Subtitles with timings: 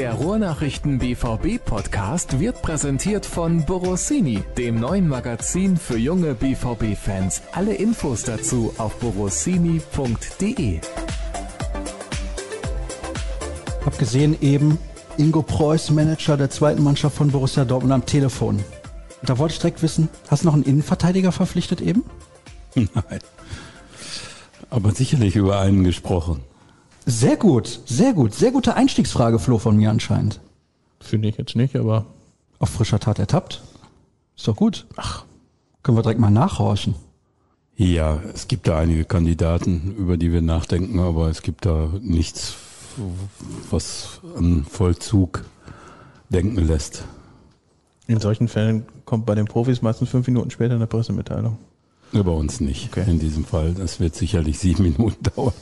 [0.00, 7.42] Der Ruhrnachrichten BVB Podcast wird präsentiert von Borossini, dem neuen Magazin für junge BVB Fans.
[7.52, 10.80] Alle Infos dazu auf borossini.de.
[13.84, 14.78] Hab gesehen eben
[15.18, 18.58] Ingo Preuß, Manager der zweiten Mannschaft von Borussia Dortmund am Telefon.
[19.20, 22.04] Da wollte ich direkt wissen, hast du noch einen Innenverteidiger verpflichtet eben?
[22.74, 23.20] Nein.
[24.70, 26.40] Aber sicherlich über einen gesprochen.
[27.06, 28.34] Sehr gut, sehr gut.
[28.34, 30.40] Sehr gute Einstiegsfrage, Flo, von mir anscheinend.
[31.00, 32.06] Finde ich jetzt nicht, aber.
[32.58, 33.62] Auf frischer Tat ertappt.
[34.36, 34.86] Ist doch gut.
[34.96, 35.24] Ach,
[35.82, 36.94] können wir direkt mal nachhorchen.
[37.76, 42.54] Ja, es gibt da einige Kandidaten, über die wir nachdenken, aber es gibt da nichts,
[43.70, 45.44] was an Vollzug
[46.28, 47.04] denken lässt.
[48.06, 51.56] In solchen Fällen kommt bei den Profis meistens fünf Minuten später eine Pressemitteilung.
[52.12, 52.88] Bei uns nicht.
[52.90, 53.08] Okay.
[53.08, 53.72] In diesem Fall.
[53.72, 55.54] Das wird sicherlich sieben Minuten dauern.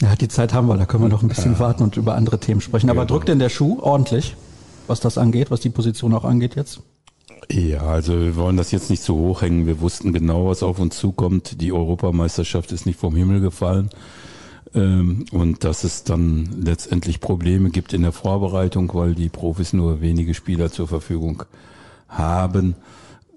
[0.00, 1.58] Ja, die Zeit haben wir, da können wir noch ein bisschen ja.
[1.58, 2.90] warten und über andere Themen sprechen.
[2.90, 4.36] Aber ja, drückt denn der Schuh ordentlich,
[4.86, 6.80] was das angeht, was die Position auch angeht jetzt?
[7.50, 9.66] Ja, also wir wollen das jetzt nicht so hochhängen.
[9.66, 11.60] Wir wussten genau, was auf uns zukommt.
[11.60, 13.90] Die Europameisterschaft ist nicht vom Himmel gefallen.
[14.74, 20.00] Ähm, und dass es dann letztendlich Probleme gibt in der Vorbereitung, weil die Profis nur
[20.00, 21.44] wenige Spieler zur Verfügung
[22.08, 22.76] haben.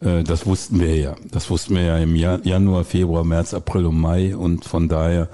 [0.01, 1.15] Äh, das wussten wir ja.
[1.29, 4.35] Das wussten wir ja im Januar, Februar, März, April und Mai.
[4.35, 5.29] Und von daher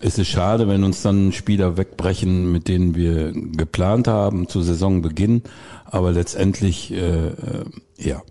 [0.00, 5.42] ist es schade, wenn uns dann Spieler wegbrechen, mit denen wir geplant haben zu Saisonbeginn.
[5.84, 7.64] Aber letztendlich, äh, äh
[7.98, 8.22] ja,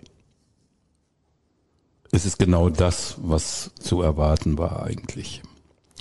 [2.11, 5.41] es ist genau das, was zu erwarten war eigentlich.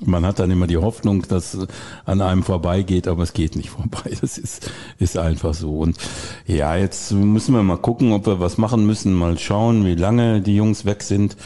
[0.07, 1.59] Man hat dann immer die Hoffnung, dass
[2.05, 4.13] an einem vorbeigeht, aber es geht nicht vorbei.
[4.21, 5.79] Das ist, ist einfach so.
[5.79, 5.99] Und
[6.47, 9.13] ja, jetzt müssen wir mal gucken, ob wir was machen müssen.
[9.13, 11.37] Mal schauen, wie lange die Jungs weg sind.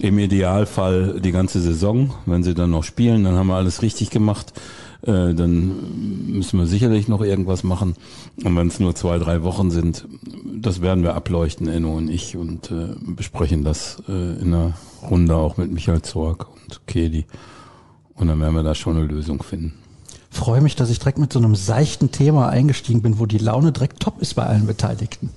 [0.00, 2.14] Im Idealfall die ganze Saison.
[2.26, 4.52] Wenn sie dann noch spielen, dann haben wir alles richtig gemacht.
[5.02, 7.94] Äh, dann müssen wir sicherlich noch irgendwas machen.
[8.42, 10.06] Und wenn es nur zwei, drei Wochen sind,
[10.44, 14.74] das werden wir ableuchten, Enno und ich, und äh, besprechen das äh, in einer
[15.08, 17.26] Runde auch mit Michael Zorg und Kedi.
[18.18, 19.74] Und dann werden wir da schon eine Lösung finden.
[20.30, 23.72] Freue mich, dass ich direkt mit so einem seichten Thema eingestiegen bin, wo die Laune
[23.72, 25.30] direkt top ist bei allen Beteiligten.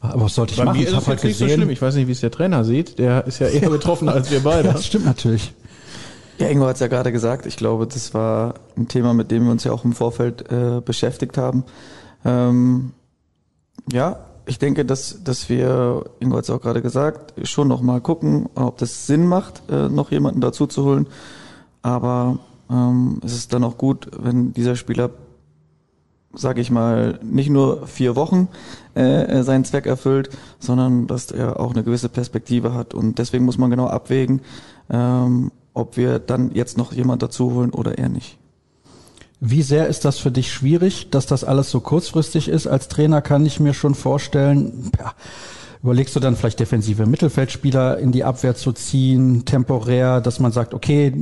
[0.00, 0.78] Aber was sollte ich bei machen?
[0.78, 1.46] Mir ich habe halt gesehen.
[1.46, 1.70] Nicht so schlimm.
[1.70, 2.98] Ich weiß nicht, wie es der Trainer sieht.
[2.98, 4.68] Der ist ja eher betroffen als wir beide.
[4.68, 5.52] Ja, das stimmt natürlich.
[6.38, 7.46] Ja, Ingo hat es ja gerade gesagt.
[7.46, 10.80] Ich glaube, das war ein Thema, mit dem wir uns ja auch im Vorfeld äh,
[10.80, 11.64] beschäftigt haben.
[12.24, 12.92] Ähm,
[13.90, 18.00] ja, ich denke, dass, dass wir, Ingo hat es auch gerade gesagt, schon noch mal
[18.00, 21.06] gucken, ob das Sinn macht, äh, noch jemanden dazu zu holen.
[21.82, 22.38] Aber
[22.70, 25.10] ähm, es ist dann auch gut, wenn dieser Spieler,
[26.32, 28.48] sage ich mal, nicht nur vier Wochen
[28.96, 32.94] äh, äh, seinen Zweck erfüllt, sondern dass er auch eine gewisse Perspektive hat.
[32.94, 34.40] Und deswegen muss man genau abwägen,
[34.88, 38.37] ähm, ob wir dann jetzt noch jemand dazu holen oder eher nicht.
[39.40, 42.66] Wie sehr ist das für dich schwierig, dass das alles so kurzfristig ist?
[42.66, 45.12] Als Trainer kann ich mir schon vorstellen, ja,
[45.82, 50.74] überlegst du dann vielleicht defensive Mittelfeldspieler in die Abwehr zu ziehen, temporär, dass man sagt,
[50.74, 51.12] okay,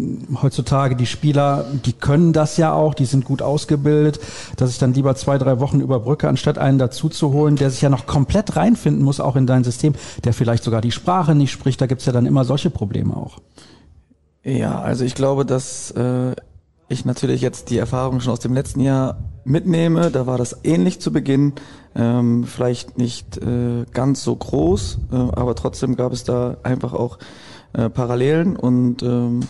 [0.40, 4.18] heutzutage die Spieler, die können das ja auch, die sind gut ausgebildet,
[4.56, 7.82] dass ich dann lieber zwei, drei Wochen überbrücke, anstatt einen dazu zu holen, der sich
[7.82, 9.94] ja noch komplett reinfinden muss, auch in dein System,
[10.24, 13.38] der vielleicht sogar die Sprache nicht spricht, da gibt's ja dann immer solche Probleme auch.
[14.42, 16.34] Ja, also ich glaube, dass äh,
[16.88, 20.10] ich natürlich jetzt die Erfahrung schon aus dem letzten Jahr mitnehme.
[20.10, 21.52] Da war das ähnlich zu Beginn,
[21.94, 27.18] ähm, vielleicht nicht äh, ganz so groß, äh, aber trotzdem gab es da einfach auch
[27.72, 29.40] äh, Parallelen und ähm,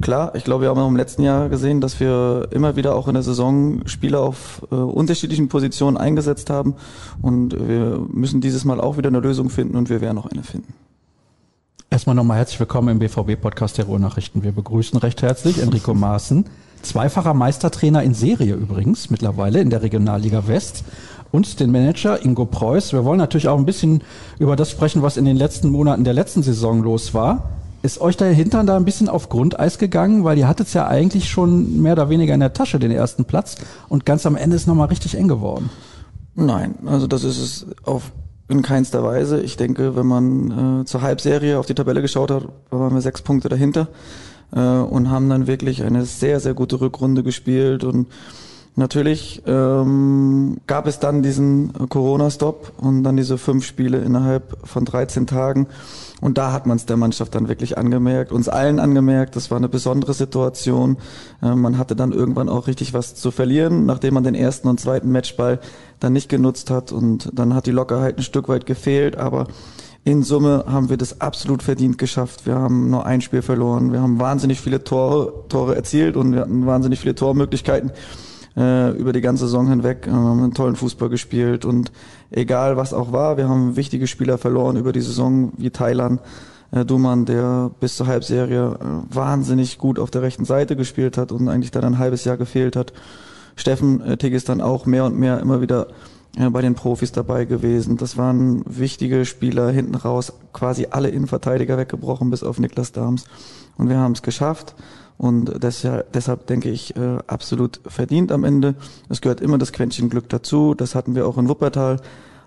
[0.00, 3.08] Klar, ich glaube, wir haben auch im letzten Jahr gesehen, dass wir immer wieder auch
[3.08, 6.76] in der Saison Spieler auf äh, unterschiedlichen Positionen eingesetzt haben
[7.20, 10.44] und wir müssen dieses Mal auch wieder eine Lösung finden und wir werden auch eine
[10.44, 10.72] finden.
[11.90, 14.44] Erstmal nochmal herzlich willkommen im BVB-Podcast der Ruhrnachrichten.
[14.44, 16.44] Wir begrüßen recht herzlich Enrico Maaßen,
[16.82, 20.84] zweifacher Meistertrainer in Serie übrigens, mittlerweile in der Regionalliga West
[21.30, 22.92] und den Manager Ingo Preuß.
[22.92, 24.02] Wir wollen natürlich auch ein bisschen
[24.38, 27.50] über das sprechen, was in den letzten Monaten der letzten Saison los war.
[27.82, 30.24] Ist euch der Hintern da ein bisschen auf Grundeis gegangen?
[30.24, 33.56] Weil ihr hattet ja eigentlich schon mehr oder weniger in der Tasche, den ersten Platz.
[33.88, 35.70] Und ganz am Ende ist nochmal richtig eng geworden.
[36.34, 38.12] Nein, also das ist es auf
[38.48, 39.40] in keinster Weise.
[39.42, 43.20] Ich denke, wenn man äh, zur Halbserie auf die Tabelle geschaut hat, waren wir sechs
[43.20, 43.88] Punkte dahinter
[44.52, 48.06] äh, und haben dann wirklich eine sehr, sehr gute Rückrunde gespielt und
[48.78, 55.26] Natürlich ähm, gab es dann diesen Corona-Stop und dann diese fünf Spiele innerhalb von 13
[55.26, 55.66] Tagen.
[56.20, 59.34] Und da hat man es der Mannschaft dann wirklich angemerkt, uns allen angemerkt.
[59.34, 60.96] Das war eine besondere Situation.
[61.42, 64.78] Äh, man hatte dann irgendwann auch richtig was zu verlieren, nachdem man den ersten und
[64.78, 65.58] zweiten Matchball
[65.98, 66.92] dann nicht genutzt hat.
[66.92, 69.18] Und dann hat die Lockerheit ein Stück weit gefehlt.
[69.18, 69.48] Aber
[70.08, 72.46] in Summe haben wir das absolut verdient geschafft.
[72.46, 73.92] Wir haben nur ein Spiel verloren.
[73.92, 77.92] Wir haben wahnsinnig viele Tore, Tore erzielt und wir hatten wahnsinnig viele Tormöglichkeiten.
[78.56, 80.06] äh, über die ganze Saison hinweg.
[80.06, 81.92] Äh, wir haben einen tollen Fußball gespielt und
[82.30, 86.20] egal was auch war, wir haben wichtige Spieler verloren über die Saison, wie Thailand,
[86.70, 91.32] äh, Duman, der bis zur Halbserie äh, wahnsinnig gut auf der rechten Seite gespielt hat
[91.32, 92.94] und eigentlich dann ein halbes Jahr gefehlt hat.
[93.56, 95.88] Steffen äh, Tigg ist dann auch mehr und mehr immer wieder
[96.50, 97.96] bei den Profis dabei gewesen.
[97.96, 103.24] Das waren wichtige Spieler hinten raus, quasi alle Innenverteidiger weggebrochen, bis auf Niklas Dahms.
[103.76, 104.74] Und wir haben es geschafft.
[105.16, 108.76] Und deshalb, deshalb denke ich, äh, absolut verdient am Ende.
[109.08, 110.74] Es gehört immer das Quäntchen Glück dazu.
[110.74, 112.00] Das hatten wir auch in Wuppertal.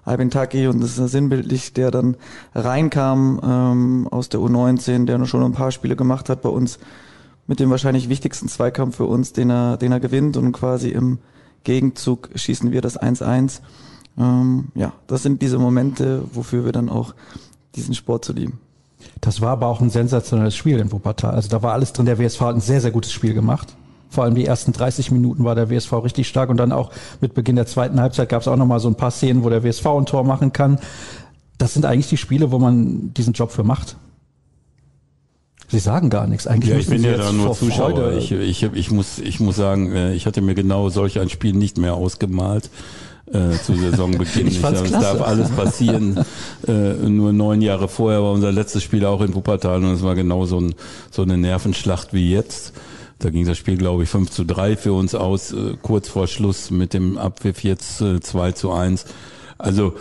[0.04, 2.18] Albin Taki und das ist sinnbildlich, der dann
[2.56, 6.80] reinkam ähm, aus der U19, der noch schon ein paar Spiele gemacht hat bei uns,
[7.46, 11.20] mit dem wahrscheinlich wichtigsten Zweikampf für uns, den er, den er gewinnt und quasi im
[11.63, 13.62] Gegenzug schießen wir das 1-1.
[14.18, 17.13] Ähm, ja, das sind diese Momente, wofür wir dann auch
[17.75, 18.60] diesen Sport zu lieben.
[19.19, 21.34] Das war aber auch ein sensationelles Spiel in Wuppertal.
[21.34, 22.06] Also da war alles drin.
[22.06, 23.75] Der WSV hat ein sehr, sehr gutes Spiel gemacht.
[24.10, 26.92] Vor allem die ersten 30 Minuten war der WSV richtig stark und dann auch
[27.22, 29.64] mit Beginn der zweiten Halbzeit gab es auch nochmal so ein paar Szenen, wo der
[29.64, 30.80] WSV ein Tor machen kann.
[31.57, 33.96] Das sind eigentlich die Spiele, wo man diesen Job für macht.
[35.71, 36.47] Sie sagen gar nichts.
[36.47, 37.91] Eigentlich ja, ich bin ja da nur Zuschauer.
[37.91, 41.29] Freude- Ich, ich, ich, muss, ich muss sagen, äh, ich hatte mir genau solch ein
[41.29, 42.69] Spiel nicht mehr ausgemalt
[43.31, 44.47] äh, zu Saisonbeginn.
[44.50, 45.18] Ich fand's es klasse.
[45.18, 46.19] darf alles passieren.
[46.68, 46.71] äh,
[47.07, 50.45] nur neun Jahre vorher war unser letztes Spiel auch in Wuppertal und es war genau
[50.45, 50.75] so, ein,
[51.09, 52.73] so eine Nervenschlacht wie jetzt.
[53.19, 56.27] Da ging das Spiel, glaube ich, 5 zu 3 für uns aus, äh, kurz vor
[56.27, 59.06] Schluss mit dem Abpfiff jetzt äh, 2 zu 1.
[59.57, 59.94] Also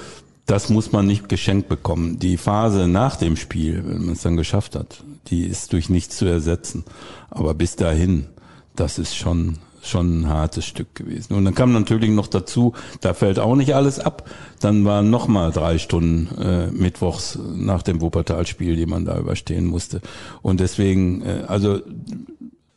[0.47, 2.19] das muss man nicht geschenkt bekommen.
[2.19, 6.17] Die Phase nach dem Spiel, wenn man es dann geschafft hat, die ist durch nichts
[6.17, 6.85] zu ersetzen.
[7.31, 8.27] Aber bis dahin,
[8.75, 11.35] das ist schon schon ein hartes Stück gewesen.
[11.35, 14.29] Und dann kam natürlich noch dazu, da fällt auch nicht alles ab.
[14.61, 19.67] Dann waren noch mal drei Stunden äh, mittwochs nach dem Wuppertal-Spiel, die man da überstehen
[19.67, 20.01] musste.
[20.43, 21.81] Und deswegen, äh, also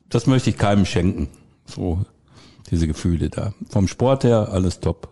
[0.10, 1.28] das möchte ich keinem schenken.
[1.66, 2.00] So
[2.72, 3.54] diese Gefühle da.
[3.70, 5.10] Vom Sport her alles top.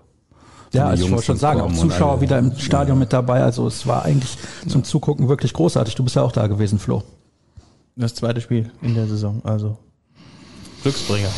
[0.74, 3.44] Ja, also ich wollte schon sagen, auch Zuschauer wieder im Stadion mit dabei.
[3.44, 4.38] Also es war eigentlich
[4.68, 5.96] zum Zugucken wirklich großartig.
[5.96, 7.04] Du bist ja auch da gewesen, Flo.
[7.96, 9.78] Das zweite Spiel in der Saison, also
[10.84, 11.30] Glücksbringer.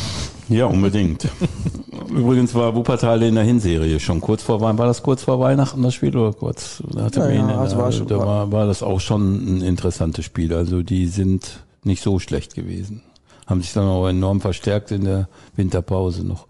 [0.49, 1.27] Ja, unbedingt.
[2.09, 4.77] Übrigens war Wuppertal in der Hinserie schon kurz vor Weihnachten.
[4.79, 6.83] War das kurz vor Weihnachten das Spiel oder kurz?
[6.97, 10.53] Hatte Ja, ja, also war schon- da war, war das auch schon ein interessantes Spiel.
[10.53, 13.01] Also die sind nicht so schlecht gewesen.
[13.47, 16.47] Haben sich dann auch enorm verstärkt in der Winterpause noch.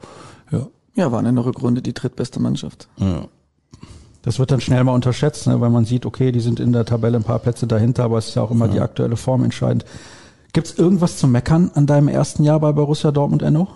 [0.52, 0.68] Ja.
[0.96, 2.88] Ja, waren in der Rückrunde die drittbeste Mannschaft.
[2.98, 3.26] ja.
[4.24, 6.86] Das wird dann schnell mal unterschätzt, ne, weil man sieht, okay, die sind in der
[6.86, 9.86] Tabelle ein paar Plätze dahinter, aber es ist ja auch immer die aktuelle Form entscheidend.
[10.54, 13.68] Gibt es irgendwas zu meckern an deinem ersten Jahr bei Borussia Dortmund Enno?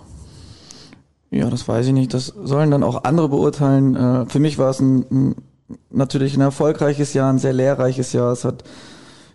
[1.32, 2.14] Ja, das weiß ich nicht.
[2.14, 3.96] Das sollen dann auch andere beurteilen.
[3.96, 5.36] Äh, Für mich war es ein, ein,
[5.90, 8.32] natürlich ein erfolgreiches Jahr, ein sehr lehrreiches Jahr.
[8.32, 8.64] Es hat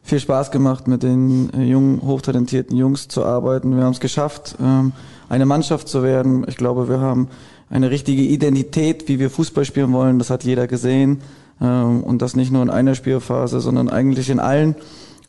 [0.03, 3.77] viel Spaß gemacht, mit den äh, jungen, hochtalentierten Jungs zu arbeiten.
[3.77, 4.93] Wir haben es geschafft, ähm,
[5.29, 6.47] eine Mannschaft zu werden.
[6.49, 7.29] Ich glaube, wir haben
[7.73, 10.21] eine richtige Identität, wie wir Fußball spielen wollen.
[10.21, 11.23] Das hat jeder gesehen.
[11.61, 14.77] Ähm, Und das nicht nur in einer Spielphase, sondern eigentlich in allen.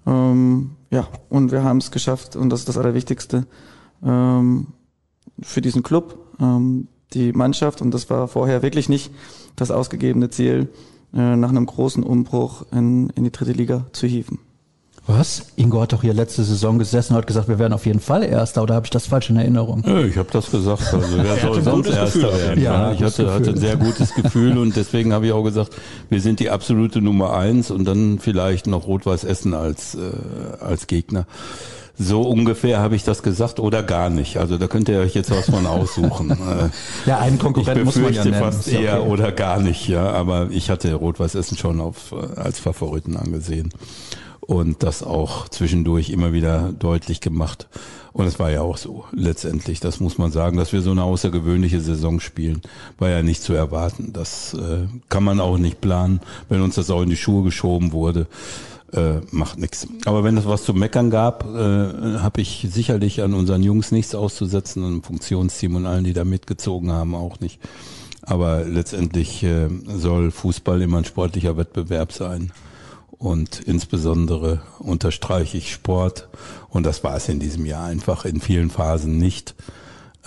[0.05, 3.47] Ähm, Ja, und wir haben es geschafft und das ist das Allerwichtigste
[4.05, 4.67] ähm,
[5.41, 6.19] für diesen Club,
[7.13, 9.09] die Mannschaft, und das war vorher wirklich nicht
[9.55, 10.69] das ausgegebene Ziel,
[11.11, 14.37] äh, nach einem großen Umbruch in, in die dritte Liga zu hieven.
[15.05, 15.47] Was?
[15.57, 18.23] Ingo hat doch hier letzte Saison gesessen und hat gesagt, wir werden auf jeden Fall
[18.23, 19.83] Erster, oder habe ich das falsch in Erinnerung?
[19.85, 20.93] Ja, ich habe das gesagt.
[20.93, 22.59] Also wer soll ein sonst gutes Erster Gefühl auf werden?
[22.59, 22.81] jeden Fall.
[22.81, 25.75] Ja, ich gutes hatte, hatte ein sehr gutes Gefühl und deswegen habe ich auch gesagt,
[26.09, 29.99] wir sind die absolute Nummer eins und dann vielleicht noch Rot-Weiß Essen als äh,
[30.63, 31.25] als Gegner.
[31.95, 34.37] So ungefähr habe ich das gesagt oder gar nicht.
[34.37, 36.31] Also da könnt ihr euch jetzt was von aussuchen.
[36.43, 36.69] Äh,
[37.09, 38.41] Ja, einen ich Konkurrenten muss man ja befürchte nennen.
[38.53, 39.09] fast ja eher okay.
[39.11, 40.11] oder gar nicht, ja.
[40.11, 43.69] Aber ich hatte Rot-Weiß Essen schon auf, äh, als Favoriten angesehen
[44.47, 47.67] und das auch zwischendurch immer wieder deutlich gemacht.
[48.11, 51.03] Und es war ja auch so, letztendlich, das muss man sagen, dass wir so eine
[51.03, 52.61] außergewöhnliche Saison spielen,
[52.99, 54.13] war ja nicht zu erwarten.
[54.13, 56.19] Das äh, kann man auch nicht planen,
[56.49, 58.27] wenn uns das auch in die Schuhe geschoben wurde.
[58.91, 59.87] Äh, macht nichts.
[60.05, 64.13] Aber wenn es was zu meckern gab, äh, habe ich sicherlich an unseren Jungs nichts
[64.13, 67.59] auszusetzen, dem Funktionsteam und allen, die da mitgezogen haben, auch nicht.
[68.21, 72.51] Aber letztendlich äh, soll Fußball immer ein sportlicher Wettbewerb sein.
[73.17, 76.27] Und insbesondere unterstreiche ich Sport.
[76.69, 79.55] Und das war es in diesem Jahr einfach in vielen Phasen nicht.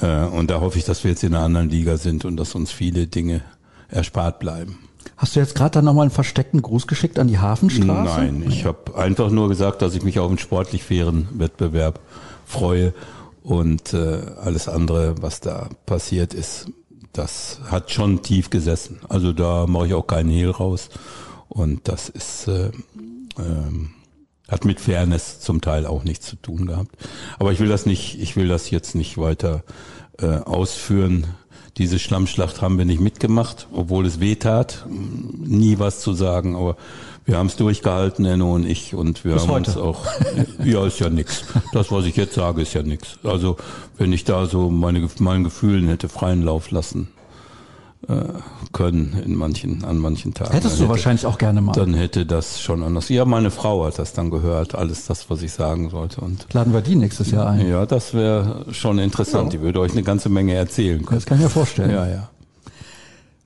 [0.01, 2.55] Äh, Und da hoffe ich, dass wir jetzt in einer anderen Liga sind und dass
[2.55, 3.43] uns viele Dinge
[3.89, 4.79] erspart bleiben.
[5.17, 8.21] Hast du jetzt gerade dann nochmal einen versteckten Gruß geschickt an die Hafenstraße?
[8.21, 12.01] Nein, ich habe einfach nur gesagt, dass ich mich auf einen sportlich fairen Wettbewerb
[12.45, 12.93] freue
[13.43, 16.67] und äh, alles andere, was da passiert ist,
[17.13, 19.01] das hat schon tief gesessen.
[19.09, 20.91] Also da mache ich auch keinen Hehl raus
[21.57, 22.71] und das ist äh,
[23.39, 23.91] ähm,
[24.47, 26.95] hat mit Fairness zum Teil auch nichts zu tun gehabt.
[27.39, 29.65] Aber ich will das nicht, ich will das jetzt nicht weiter
[30.19, 31.27] äh, ausführen.
[31.79, 34.87] Diese Schlammschlacht haben wir nicht mitgemacht, obwohl es weh tat.
[34.89, 36.77] Nie was zu sagen, aber
[37.25, 39.71] wir haben es durchgehalten, Enno und ich, und wir Bis haben heute.
[39.71, 40.07] uns auch,
[40.65, 41.45] ja, ist ja nix.
[41.73, 43.19] Das, was ich jetzt sage, ist ja nix.
[43.25, 43.57] Also,
[43.99, 47.09] wenn ich da so meine, meinen Gefühlen hätte freien Lauf lassen
[48.73, 50.53] können in manchen, an manchen Tagen.
[50.53, 51.73] Hättest dann du hätte, wahrscheinlich auch gerne mal.
[51.73, 53.09] Dann hätte das schon anders.
[53.09, 56.21] Ja, meine Frau hat das dann gehört, alles das, was ich sagen sollte.
[56.21, 57.69] Und Laden wir die nächstes Jahr ein.
[57.69, 59.53] ja, das wäre schon interessant.
[59.53, 61.19] Die würde euch eine ganze Menge erzählen können.
[61.19, 61.91] Das kann ich mir vorstellen.
[61.91, 62.29] Ja, ja.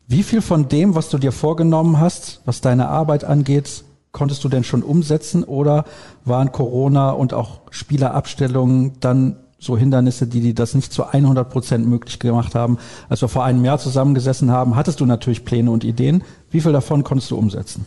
[0.09, 4.49] Wie viel von dem, was du dir vorgenommen hast, was deine Arbeit angeht, konntest du
[4.49, 5.85] denn schon umsetzen oder
[6.25, 11.87] waren Corona und auch Spielerabstellungen dann so Hindernisse, die dir das nicht zu 100 Prozent
[11.87, 12.79] möglich gemacht haben?
[13.09, 16.25] Als wir vor einem Jahr zusammengesessen haben, hattest du natürlich Pläne und Ideen.
[16.51, 17.87] Wie viel davon konntest du umsetzen?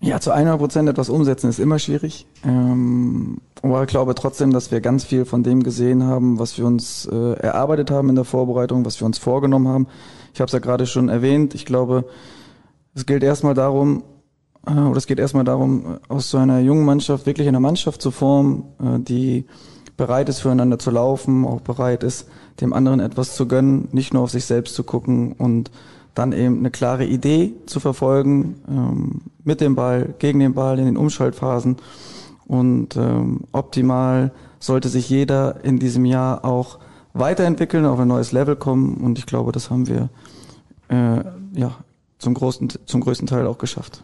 [0.00, 2.26] Ja, zu 100 Prozent etwas umsetzen ist immer schwierig.
[2.44, 6.66] Ähm, aber ich glaube trotzdem, dass wir ganz viel von dem gesehen haben, was wir
[6.66, 9.86] uns äh, erarbeitet haben in der Vorbereitung, was wir uns vorgenommen haben.
[10.34, 11.54] Ich habe es ja gerade schon erwähnt.
[11.54, 12.04] Ich glaube,
[12.94, 14.04] es gilt erstmal darum,
[14.66, 18.10] äh, oder es geht erstmal darum, aus so einer jungen Mannschaft wirklich eine Mannschaft zu
[18.10, 19.46] formen, äh, die
[19.96, 22.28] bereit ist, füreinander zu laufen, auch bereit ist,
[22.60, 25.70] dem anderen etwas zu gönnen, nicht nur auf sich selbst zu gucken und
[26.14, 30.86] dann eben eine klare Idee zu verfolgen, ähm, mit dem Ball, gegen den Ball, in
[30.86, 31.76] den Umschaltphasen.
[32.46, 36.78] Und ähm, optimal sollte sich jeder in diesem Jahr auch
[37.12, 38.96] weiterentwickeln, auf ein neues Level kommen.
[38.96, 40.08] Und ich glaube, das haben wir
[40.88, 41.22] äh,
[41.54, 41.72] ja
[42.18, 44.02] zum großen, zum größten Teil auch geschafft.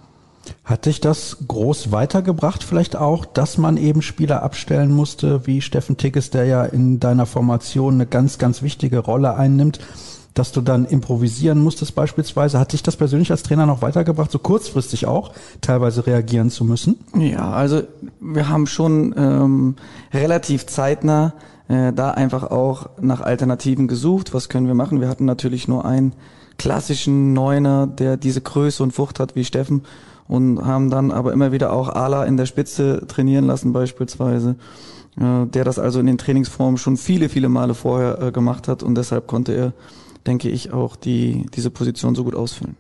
[0.65, 5.97] Hat dich das groß weitergebracht vielleicht auch, dass man eben Spieler abstellen musste, wie Steffen
[5.97, 9.81] Tickes, der ja in deiner Formation eine ganz, ganz wichtige Rolle einnimmt,
[10.35, 12.59] dass du dann improvisieren musstest beispielsweise?
[12.59, 16.99] Hat dich das persönlich als Trainer noch weitergebracht, so kurzfristig auch teilweise reagieren zu müssen?
[17.17, 17.83] Ja, also
[18.21, 19.77] wir haben schon ähm,
[20.13, 21.35] relativ zeitnah
[21.69, 24.35] äh, da einfach auch nach Alternativen gesucht.
[24.35, 25.01] Was können wir machen?
[25.01, 26.15] Wir hatten natürlich nur einen
[26.59, 29.83] klassischen Neuner, der diese Größe und Wucht hat wie Steffen
[30.33, 34.57] und haben dann aber immer wieder auch Ala in der Spitze trainieren lassen beispielsweise,
[35.21, 38.83] äh, der das also in den Trainingsformen schon viele, viele Male vorher äh, gemacht hat
[38.83, 39.73] und deshalb konnte er,
[40.27, 42.77] denke ich, auch die, diese Position so gut ausfüllen.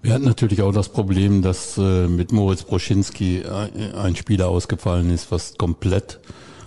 [0.00, 5.10] Wir hatten natürlich auch das Problem, dass äh, mit Moritz Broschinski ein, ein Spieler ausgefallen
[5.10, 6.18] ist, fast komplett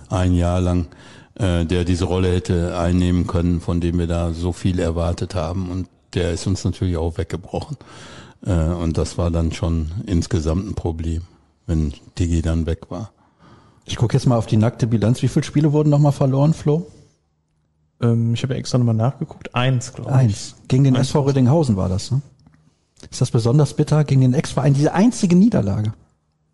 [0.10, 0.86] ein Jahr lang,
[1.34, 5.72] äh, der diese Rolle hätte einnehmen können, von dem wir da so viel erwartet haben.
[5.72, 7.77] Und der ist uns natürlich auch weggebrochen.
[8.46, 11.24] Äh, und das war dann schon insgesamt ein Problem,
[11.67, 13.12] wenn Digi dann weg war.
[13.86, 15.22] Ich gucke jetzt mal auf die nackte Bilanz.
[15.22, 16.88] Wie viele Spiele wurden nochmal verloren, Flo?
[18.01, 19.53] Ähm, ich habe ja extra nochmal nachgeguckt.
[19.55, 20.15] Eins, glaube ich.
[20.15, 20.55] Eins.
[20.67, 21.08] Gegen den Eins.
[21.08, 22.22] SV Rödinghausen war das, ne?
[23.10, 24.74] Ist das besonders bitter gegen den Ex-Verein?
[24.74, 25.93] Diese einzige Niederlage.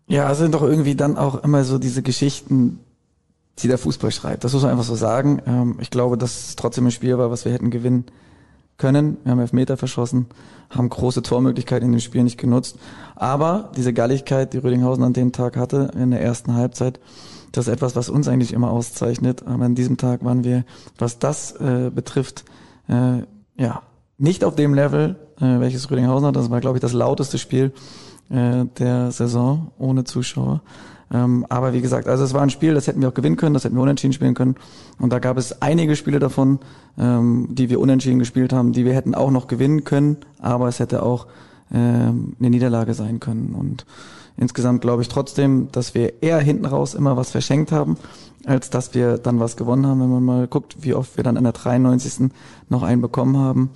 [0.06, 2.78] Ja, es sind doch irgendwie dann auch immer so diese Geschichten,
[3.58, 4.44] die der Fußball schreibt.
[4.44, 5.42] Das muss man einfach so sagen.
[5.46, 8.04] Ähm, ich glaube, dass es trotzdem ein Spiel war, was wir hätten gewinnen
[8.78, 9.18] können.
[9.24, 10.26] Wir haben Elfmeter verschossen,
[10.70, 12.78] haben große Tormöglichkeiten in dem Spiel nicht genutzt.
[13.14, 17.00] Aber diese Galligkeit, die Rödinghausen an dem Tag hatte, in der ersten Halbzeit,
[17.52, 19.46] das ist etwas, was uns eigentlich immer auszeichnet.
[19.46, 20.64] Aber an diesem Tag waren wir,
[20.98, 22.44] was das äh, betrifft,
[22.88, 23.22] äh,
[23.56, 23.82] ja,
[24.18, 26.36] nicht auf dem Level, äh, welches Rödinghausen hat.
[26.36, 27.72] Das war, glaube ich, das lauteste Spiel
[28.28, 30.62] äh, der Saison ohne Zuschauer.
[31.12, 33.54] Ähm, aber wie gesagt, also es war ein Spiel, das hätten wir auch gewinnen können,
[33.54, 34.56] das hätten wir unentschieden spielen können.
[34.98, 36.58] Und da gab es einige Spiele davon,
[36.98, 40.80] ähm, die wir unentschieden gespielt haben, die wir hätten auch noch gewinnen können, aber es
[40.80, 41.26] hätte auch
[41.72, 43.54] ähm, eine Niederlage sein können.
[43.54, 43.86] Und
[44.36, 47.96] insgesamt glaube ich trotzdem, dass wir eher hinten raus immer was verschenkt haben,
[48.44, 50.00] als dass wir dann was gewonnen haben.
[50.00, 52.30] Wenn man mal guckt, wie oft wir dann an der 93.
[52.68, 53.70] noch einen bekommen haben,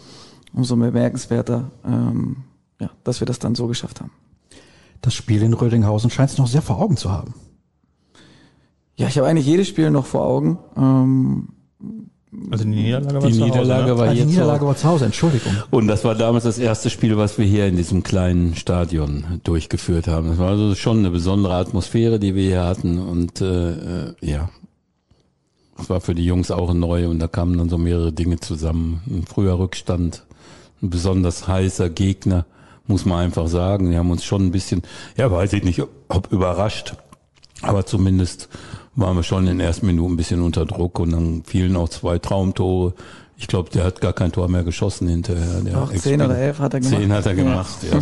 [0.53, 2.39] umso bemerkenswerter, ähm,
[2.81, 4.11] ja, dass wir das dann so geschafft haben.
[5.01, 7.35] Das Spiel in Rödinghausen scheint es noch sehr vor Augen zu haben.
[8.97, 10.59] Ja, ich habe eigentlich jedes Spiel noch vor Augen.
[10.77, 11.49] Ähm,
[12.51, 13.99] Also die Niederlage war Die zu Hause, Niederlage ne?
[13.99, 15.53] war Ah, die Niederlage war zu Hause, Entschuldigung.
[15.71, 20.07] Und das war damals das erste Spiel, was wir hier in diesem kleinen Stadion durchgeführt
[20.07, 20.29] haben.
[20.29, 22.99] Das war also schon eine besondere Atmosphäre, die wir hier hatten.
[22.99, 23.71] Und äh,
[24.11, 24.51] äh, ja,
[25.79, 29.01] es war für die Jungs auch neu und da kamen dann so mehrere Dinge zusammen.
[29.09, 30.25] Ein früher Rückstand,
[30.83, 32.45] ein besonders heißer Gegner,
[32.91, 33.91] muss man einfach sagen.
[33.91, 34.83] Die haben uns schon ein bisschen,
[35.17, 36.95] ja, weiß ich nicht, ob überrascht,
[37.63, 38.49] aber zumindest
[38.97, 41.89] waren wir schon in den ersten Minuten ein bisschen unter Druck und dann fielen auch
[41.89, 42.95] zwei Traumtore.
[43.39, 45.63] Ich glaube, der hat gar kein Tor mehr geschossen hinterher.
[45.63, 47.01] Der Auch zehn oder elf hat er gemacht.
[47.01, 47.99] Zehn hat er gemacht, ja.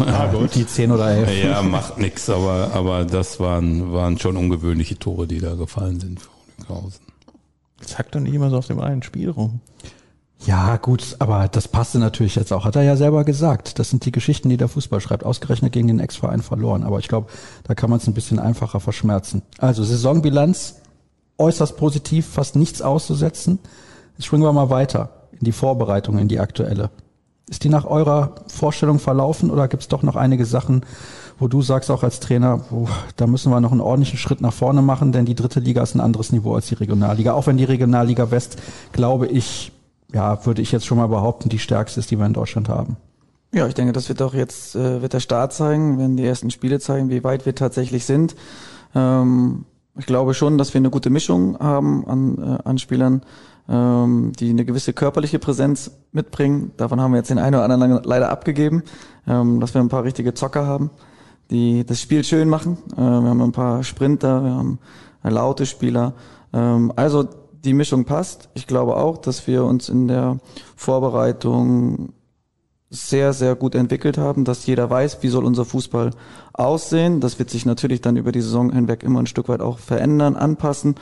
[0.06, 0.56] Ah, gut.
[0.56, 1.44] Die 10 oder 11.
[1.44, 6.20] Ja, macht nix, aber, aber das waren, waren schon ungewöhnliche Tore, die da gefallen sind
[6.20, 7.00] für Rödinghausen.
[7.80, 9.60] Zack doch nicht immer so auf dem einen Spiel rum.
[10.44, 12.64] Ja, gut, aber das passte natürlich jetzt auch.
[12.64, 13.78] Hat er ja selber gesagt.
[13.78, 15.24] Das sind die Geschichten, die der Fußball schreibt.
[15.24, 16.82] Ausgerechnet gegen den Ex-Verein verloren.
[16.82, 17.28] Aber ich glaube,
[17.64, 19.42] da kann man es ein bisschen einfacher verschmerzen.
[19.58, 20.76] Also Saisonbilanz
[21.38, 23.60] äußerst positiv, fast nichts auszusetzen.
[24.16, 25.10] Jetzt springen wir mal weiter.
[25.32, 26.90] In die Vorbereitung, in die aktuelle.
[27.48, 30.86] Ist die nach eurer Vorstellung verlaufen oder gibt es doch noch einige Sachen,
[31.38, 34.52] wo du sagst auch als Trainer, oh, da müssen wir noch einen ordentlichen Schritt nach
[34.52, 37.32] vorne machen, denn die dritte Liga ist ein anderes Niveau als die Regionalliga.
[37.34, 38.58] Auch wenn die Regionalliga West,
[38.92, 39.72] glaube ich,
[40.12, 42.96] ja, würde ich jetzt schon mal behaupten, die stärkste ist, die wir in Deutschland haben.
[43.54, 46.50] Ja, ich denke, das wird auch jetzt, äh, wird der Start zeigen, wenn die ersten
[46.50, 48.34] Spiele zeigen, wie weit wir tatsächlich sind.
[48.94, 53.22] Ähm, ich glaube schon, dass wir eine gute Mischung haben an, äh, an Spielern,
[53.68, 56.72] ähm, die eine gewisse körperliche Präsenz mitbringen.
[56.78, 58.84] Davon haben wir jetzt den einen oder anderen leider abgegeben,
[59.26, 60.90] ähm, dass wir ein paar richtige Zocker haben,
[61.50, 62.78] die das Spiel schön machen.
[62.94, 64.78] Äh, wir haben ein paar Sprinter, wir haben
[65.22, 66.14] laute Spieler.
[66.54, 67.28] Ähm, also
[67.64, 68.48] die Mischung passt.
[68.54, 70.38] Ich glaube auch, dass wir uns in der
[70.76, 72.12] Vorbereitung
[72.90, 76.10] sehr, sehr gut entwickelt haben, dass jeder weiß, wie soll unser Fußball
[76.52, 77.20] aussehen.
[77.20, 80.36] Das wird sich natürlich dann über die Saison hinweg immer ein Stück weit auch verändern,
[80.36, 80.96] anpassen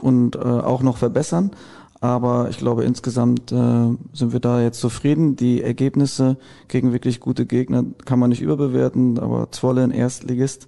[0.00, 1.52] und äh, auch noch verbessern.
[2.00, 5.36] Aber ich glaube, insgesamt äh, sind wir da jetzt zufrieden.
[5.36, 6.36] Die Ergebnisse
[6.68, 10.66] gegen wirklich gute Gegner kann man nicht überbewerten, aber Zwolle ein Erstligist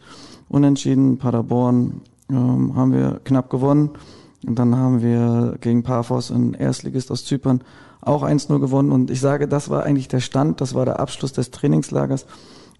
[0.48, 3.90] unentschieden, Paderborn ähm, haben wir knapp gewonnen.
[4.46, 7.62] Und dann haben wir gegen Paphos, ein Erstligist aus Zypern,
[8.00, 8.92] auch 1-0 gewonnen.
[8.92, 12.26] Und ich sage, das war eigentlich der Stand, das war der Abschluss des Trainingslagers.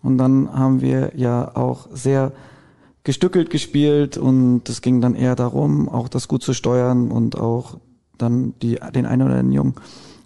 [0.02, 2.32] Und dann haben wir ja auch sehr
[3.04, 7.78] gestückelt gespielt und es ging dann eher darum, auch das gut zu steuern und auch
[8.18, 9.74] dann die, den einen oder anderen Jungen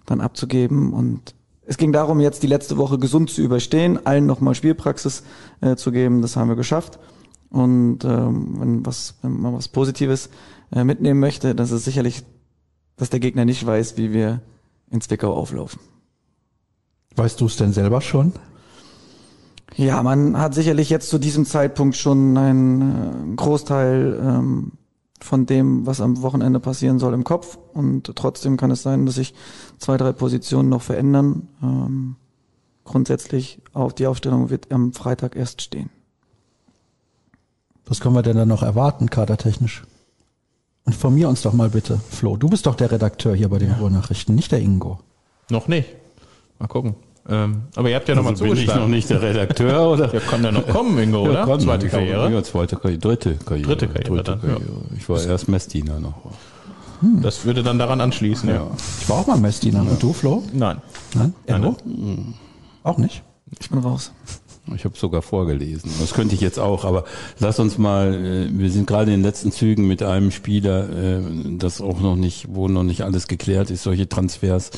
[0.05, 0.91] dann abzugeben.
[0.91, 1.33] Und
[1.65, 5.23] es ging darum, jetzt die letzte Woche gesund zu überstehen, allen nochmal Spielpraxis
[5.61, 6.21] äh, zu geben.
[6.21, 6.99] Das haben wir geschafft.
[7.49, 10.29] Und ähm, wenn, was, wenn man was Positives
[10.83, 12.23] mitnehmen möchte, das ist sicherlich,
[12.95, 14.41] dass der Gegner nicht weiß, wie wir
[14.89, 15.79] in Zwickau auflaufen.
[17.15, 18.33] Weißt du es denn selber schon?
[19.75, 24.73] Ja, man hat sicherlich jetzt zu diesem Zeitpunkt schon einen äh, Großteil ähm,
[25.19, 27.57] von dem, was am Wochenende passieren soll, im Kopf.
[27.73, 29.33] Und trotzdem kann es sein, dass sich
[29.79, 31.47] zwei, drei Positionen noch verändern.
[31.61, 32.15] Ähm,
[32.83, 35.89] grundsätzlich auch die Aufstellung wird am Freitag erst stehen.
[37.85, 39.83] Was können wir denn dann noch erwarten, kadertechnisch?
[40.85, 42.35] Informier uns doch mal bitte, Flo.
[42.35, 43.77] Du bist doch der Redakteur hier bei den ja.
[43.77, 44.99] Ruhrnachrichten, nicht der Ingo.
[45.49, 45.87] Noch nicht.
[46.59, 46.95] Mal gucken.
[47.29, 48.65] Ähm, aber ihr habt ja also nochmal zugeschlagen.
[48.65, 50.13] Bin ich noch nicht der Redakteur, oder?
[50.13, 51.47] Ja, kann ja noch kommen, Ingo, oder?
[51.47, 52.31] Ja, zweite Karriere?
[52.31, 53.67] Ja, zweite Karriere, dritte Karriere.
[53.69, 54.59] Dritte Karriere, dritte Karriere.
[54.59, 54.97] Ja.
[54.97, 56.15] Ich war erst Messdiener noch.
[56.99, 57.21] Hm.
[57.21, 58.67] Das würde dann daran anschließen, ja.
[59.01, 59.81] Ich war auch mal Messdiener.
[59.81, 60.43] Und du, Flo?
[60.51, 60.81] Nein.
[61.15, 61.33] Nein?
[61.47, 62.33] Nein, nein.
[62.83, 63.23] Auch nicht?
[63.59, 64.11] Ich bin raus.
[64.75, 65.91] Ich habe sogar vorgelesen.
[65.99, 67.03] Das könnte ich jetzt auch, aber
[67.39, 71.21] lass uns mal, äh, wir sind gerade in den letzten Zügen mit einem Spieler, äh,
[71.57, 74.71] das auch noch nicht, wo noch nicht alles geklärt ist, solche Transfers.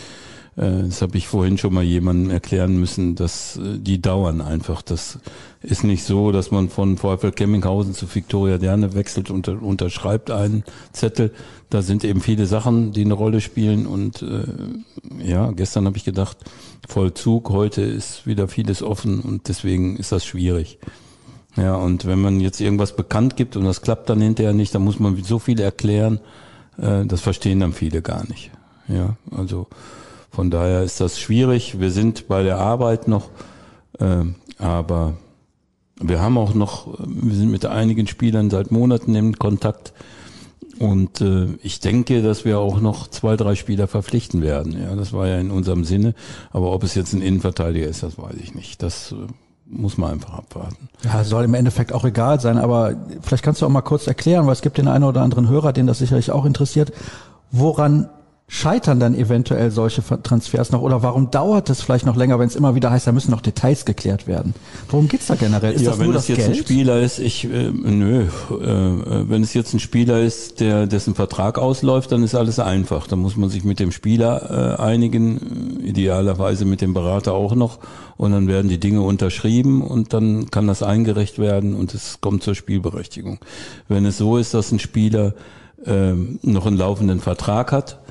[0.57, 4.81] Äh, das habe ich vorhin schon mal jemandem erklären müssen, dass die dauern einfach.
[4.81, 5.19] Das
[5.61, 10.63] ist nicht so, dass man von VfL Kemminghausen zu Viktoria Derne wechselt und unterschreibt einen
[10.93, 11.31] Zettel.
[11.69, 13.85] Da sind eben viele Sachen, die eine Rolle spielen.
[13.87, 14.45] Und äh,
[15.23, 16.37] ja, gestern habe ich gedacht,
[16.87, 17.49] Vollzug.
[17.49, 20.77] Heute ist wieder vieles offen und deswegen ist das schwierig.
[21.57, 24.83] Ja, und wenn man jetzt irgendwas bekannt gibt und das klappt dann hinterher nicht, dann
[24.83, 26.19] muss man so viel erklären,
[26.77, 28.51] äh, das verstehen dann viele gar nicht.
[28.87, 29.67] Ja, also
[30.36, 31.80] von daher ist das schwierig.
[31.80, 33.30] Wir sind bei der Arbeit noch,
[34.00, 34.24] äh,
[34.60, 35.13] aber
[36.00, 39.93] wir haben auch noch, wir sind mit einigen Spielern seit Monaten in Kontakt,
[40.78, 44.78] und äh, ich denke, dass wir auch noch zwei, drei Spieler verpflichten werden.
[44.82, 46.13] Ja, das war ja in unserem Sinne.
[46.52, 48.84] Aber ob es jetzt ein Innenverteidiger ist, das weiß ich nicht.
[48.84, 49.15] Das äh,
[49.65, 50.89] muss man einfach abwarten.
[51.04, 52.58] Ja, soll im Endeffekt auch egal sein.
[52.58, 55.48] Aber vielleicht kannst du auch mal kurz erklären, weil es gibt den einen oder anderen
[55.48, 56.91] Hörer, den das sicherlich auch interessiert.
[57.52, 58.10] Woran
[58.47, 62.55] scheitern dann eventuell solche Transfers noch oder warum dauert es vielleicht noch länger, wenn es
[62.55, 64.53] immer wieder heißt, da müssen noch Details geklärt werden?
[64.89, 65.73] Worum geht's da generell?
[65.73, 66.49] Ist ja, das wenn nur es das jetzt Geld?
[66.49, 71.15] ein Spieler ist, ich äh, nö, äh, wenn es jetzt ein Spieler ist, der dessen
[71.15, 73.08] Vertrag ausläuft, dann ist alles einfach.
[73.08, 77.79] Da muss man sich mit dem Spieler äh, einigen, idealerweise mit dem Berater auch noch
[78.15, 82.43] und dann werden die Dinge unterschrieben und dann kann das eingereicht werden und es kommt
[82.43, 83.39] zur Spielberechtigung.
[83.88, 85.34] Wenn es so ist, dass ein Spieler
[85.84, 88.04] äh, noch einen laufenden Vertrag hat,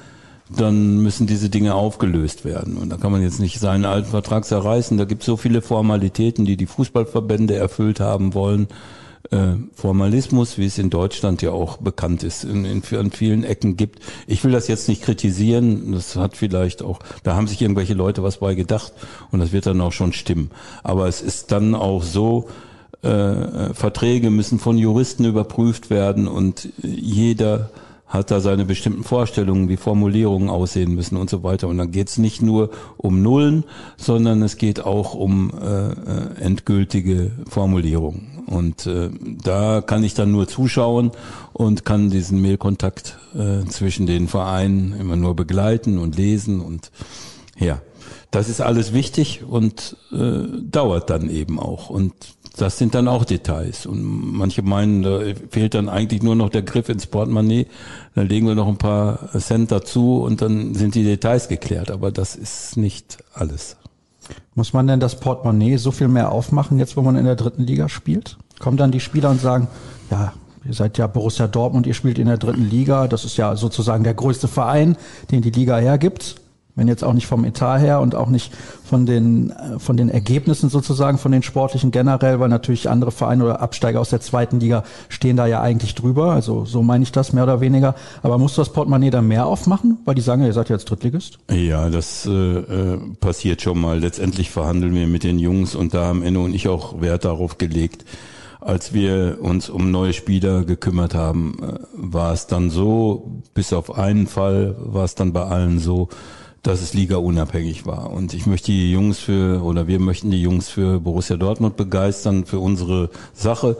[0.51, 2.77] dann müssen diese Dinge aufgelöst werden.
[2.77, 4.99] Und da kann man jetzt nicht seinen alten Vertrag zerreißen.
[4.99, 8.69] Da gibt es so viele Formalitäten, die die Fußballverbände erfüllt haben wollen.
[9.31, 13.79] Äh, Formalismus, wie es in Deutschland ja auch bekannt ist, in, in, in vielen Ecken
[13.79, 14.01] gibt.
[14.27, 15.93] Ich will das jetzt nicht kritisieren.
[15.93, 18.93] Das hat vielleicht auch, da haben sich irgendwelche Leute was bei gedacht
[19.31, 20.51] und das wird dann auch schon stimmen.
[20.83, 22.49] Aber es ist dann auch so,
[23.01, 27.71] äh, Verträge müssen von Juristen überprüft werden und jeder
[28.07, 31.69] hat da seine bestimmten Vorstellungen, wie Formulierungen aussehen müssen und so weiter.
[31.69, 33.65] Und dann geht es nicht nur um Nullen,
[33.97, 38.45] sondern es geht auch um äh, endgültige Formulierungen.
[38.47, 39.11] Und äh,
[39.43, 41.13] da kann ich dann nur zuschauen
[41.53, 46.91] und kann diesen Mailkontakt äh, zwischen den Vereinen immer nur begleiten und lesen und
[47.59, 47.81] ja,
[48.31, 51.89] das ist alles wichtig und äh, dauert dann eben auch.
[51.89, 52.13] Und
[52.57, 53.87] das sind dann auch Details.
[53.87, 57.67] Und manche meinen, da fehlt dann eigentlich nur noch der Griff ins Portemonnaie.
[58.15, 61.91] Dann legen wir noch ein paar Cent dazu und dann sind die Details geklärt.
[61.91, 63.77] Aber das ist nicht alles.
[64.55, 67.65] Muss man denn das Portemonnaie so viel mehr aufmachen, jetzt wo man in der dritten
[67.65, 68.39] Liga spielt?
[68.61, 69.67] Kommen dann die Spieler und sagen,
[70.11, 70.33] ja,
[70.65, 74.05] ihr seid ja Borussia Dortmund, ihr spielt in der dritten Liga, das ist ja sozusagen
[74.05, 74.97] der größte Verein,
[75.31, 76.37] den die Liga hergibt.
[76.77, 78.53] Wenn jetzt auch nicht vom Etat her und auch nicht
[78.85, 83.45] von den, äh, von den Ergebnissen sozusagen, von den sportlichen generell, weil natürlich andere Vereine
[83.45, 86.33] oder Absteiger aus der zweiten Liga stehen da ja eigentlich drüber.
[86.33, 87.95] Also so meine ich das mehr oder weniger.
[88.23, 89.99] Aber musst du das Portemonnaie dann mehr aufmachen?
[90.05, 91.39] Weil die sagen, ihr seid ja jetzt Drittligist.
[91.49, 94.01] Ja, das äh, äh, passiert schon mal.
[94.01, 97.57] Letztendlich verhandeln wir mit den Jungs und da haben Enno und ich auch Wert darauf
[97.57, 98.05] gelegt.
[98.61, 103.97] Als wir uns um neue Spieler gekümmert haben, äh, war es dann so, bis auf
[103.97, 106.09] einen Fall war es dann bei allen so,
[106.65, 108.11] dass es Liga unabhängig war.
[108.11, 112.47] Und ich möchte die Jungs für, oder wir möchten die Jungs für Borussia Dortmund begeistern,
[112.47, 113.77] für unsere Sache.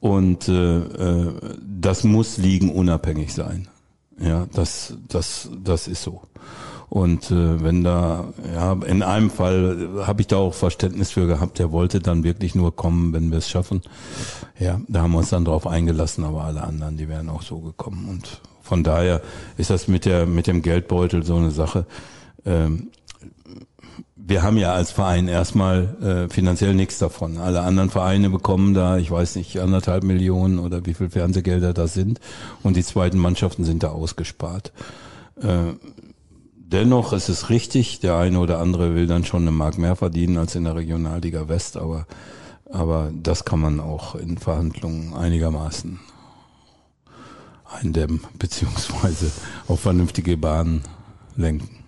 [0.00, 1.32] Und äh, äh,
[1.64, 3.68] das muss liegen unabhängig sein.
[4.18, 6.22] Ja, das, das, das ist so.
[6.88, 11.60] Und äh, wenn da, ja, in einem Fall habe ich da auch Verständnis für gehabt,
[11.60, 13.82] der wollte dann wirklich nur kommen, wenn wir es schaffen.
[14.58, 17.58] Ja, da haben wir uns dann drauf eingelassen, aber alle anderen, die wären auch so
[17.58, 18.08] gekommen.
[18.08, 19.22] Und von daher
[19.56, 21.86] ist das mit der, mit dem Geldbeutel so eine Sache
[22.46, 22.90] ähm,
[24.28, 27.38] wir haben ja als Verein erstmal äh, finanziell nichts davon.
[27.38, 31.94] Alle anderen Vereine bekommen da, ich weiß nicht, anderthalb Millionen oder wie viel Fernsehgelder das
[31.94, 32.18] sind.
[32.62, 34.72] Und die zweiten Mannschaften sind da ausgespart.
[35.40, 35.74] Äh,
[36.56, 40.38] dennoch ist es richtig, der eine oder andere will dann schon eine Mark mehr verdienen
[40.38, 42.06] als in der Regionalliga West, aber,
[42.68, 46.00] aber das kann man auch in Verhandlungen einigermaßen
[47.80, 49.30] eindämmen, beziehungsweise
[49.68, 50.82] auf vernünftige Bahnen
[51.36, 51.85] lenken.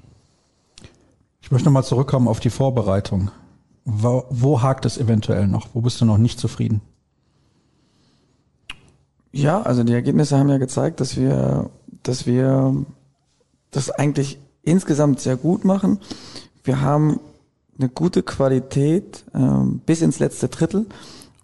[1.49, 3.31] Ich möchte nochmal zurückkommen auf die Vorbereitung.
[3.87, 5.69] Wo, wo hakt es eventuell noch?
[5.73, 6.83] Wo bist du noch nicht zufrieden?
[9.33, 11.71] Ja, also die Ergebnisse haben ja gezeigt, dass wir,
[12.03, 12.77] dass wir
[13.71, 16.01] das eigentlich insgesamt sehr gut machen.
[16.65, 17.19] Wir haben
[17.79, 19.39] eine gute Qualität äh,
[19.87, 20.85] bis ins letzte Drittel.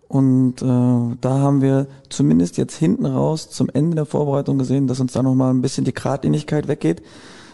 [0.07, 5.01] Und äh, da haben wir zumindest jetzt hinten raus zum Ende der Vorbereitung gesehen, dass
[5.01, 7.01] uns da nochmal ein bisschen die Gradlinigkeit weggeht.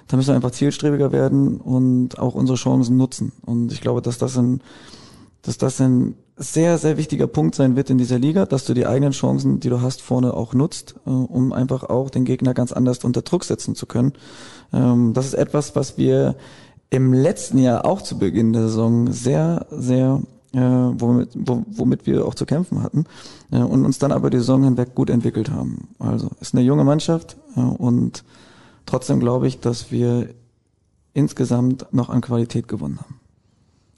[0.09, 3.33] Da müssen wir einfach zielstrebiger werden und auch unsere Chancen nutzen.
[3.45, 4.61] Und ich glaube, dass das ein,
[5.43, 8.87] dass das ein sehr, sehr wichtiger Punkt sein wird in dieser Liga, dass du die
[8.87, 12.73] eigenen Chancen, die du hast, vorne auch nutzt, äh, um einfach auch den Gegner ganz
[12.73, 14.15] anders unter Druck setzen zu können.
[14.73, 16.37] Ähm, das ist etwas, was wir
[16.89, 22.35] im letzten Jahr auch zu Beginn der Saison sehr, sehr äh, womit, womit wir auch
[22.35, 23.05] zu kämpfen hatten
[23.53, 25.89] äh, und uns dann aber die Saison hinweg gut entwickelt haben.
[25.99, 28.25] Also ist eine junge Mannschaft äh, und
[28.87, 30.29] Trotzdem glaube ich, dass wir
[31.13, 33.21] insgesamt noch an Qualität gewonnen haben.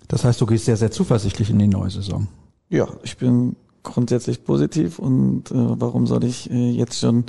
[0.08, 2.28] Das heißt, du gehst sehr, sehr zuversichtlich in die neue Saison.
[2.68, 7.24] Ja, ich bin grundsätzlich positiv und äh, warum soll ich äh, jetzt schon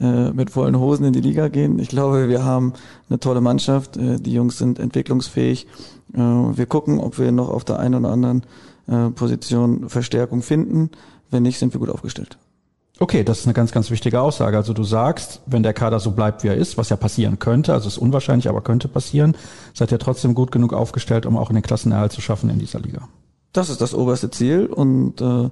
[0.00, 1.78] äh, mit vollen Hosen in die Liga gehen?
[1.78, 2.72] Ich glaube, wir haben
[3.08, 5.66] eine tolle Mannschaft, äh, die Jungs sind entwicklungsfähig.
[6.14, 8.42] Äh, wir gucken, ob wir noch auf der einen oder anderen
[8.86, 10.90] äh, Position Verstärkung finden.
[11.30, 12.38] Wenn nicht, sind wir gut aufgestellt.
[13.00, 14.56] Okay, das ist eine ganz, ganz wichtige Aussage.
[14.56, 17.72] Also du sagst, wenn der Kader so bleibt, wie er ist, was ja passieren könnte,
[17.72, 19.36] also ist unwahrscheinlich, aber könnte passieren,
[19.72, 22.80] seid ihr trotzdem gut genug aufgestellt, um auch in den Klassenerhalt zu schaffen in dieser
[22.80, 23.08] Liga.
[23.52, 25.48] Das ist das oberste Ziel und äh,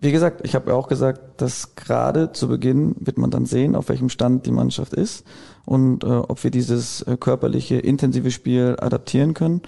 [0.00, 3.76] wie gesagt, ich habe ja auch gesagt, dass gerade zu Beginn wird man dann sehen,
[3.76, 5.24] auf welchem Stand die Mannschaft ist
[5.64, 9.62] und äh, ob wir dieses äh, körperliche, intensive Spiel adaptieren können.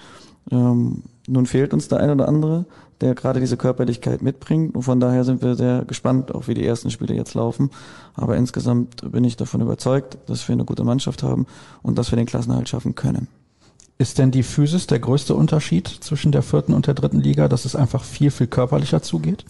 [0.51, 2.65] Ähm, nun fehlt uns der ein oder andere
[3.01, 4.75] der gerade diese Körperlichkeit mitbringt.
[4.75, 7.69] Und von daher sind wir sehr gespannt, auch wie die ersten Spiele jetzt laufen.
[8.15, 11.45] Aber insgesamt bin ich davon überzeugt, dass wir eine gute Mannschaft haben
[11.81, 13.27] und dass wir den Klassenhalt schaffen können.
[13.97, 17.65] Ist denn die Physis der größte Unterschied zwischen der vierten und der dritten Liga, dass
[17.65, 19.43] es einfach viel, viel körperlicher zugeht?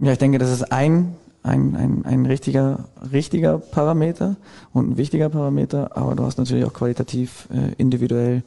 [0.00, 4.36] Ja, ich denke, das ist ein, ein, ein, ein richtiger, richtiger Parameter
[4.72, 8.42] und ein wichtiger Parameter, aber du hast natürlich auch qualitativ, äh, individuell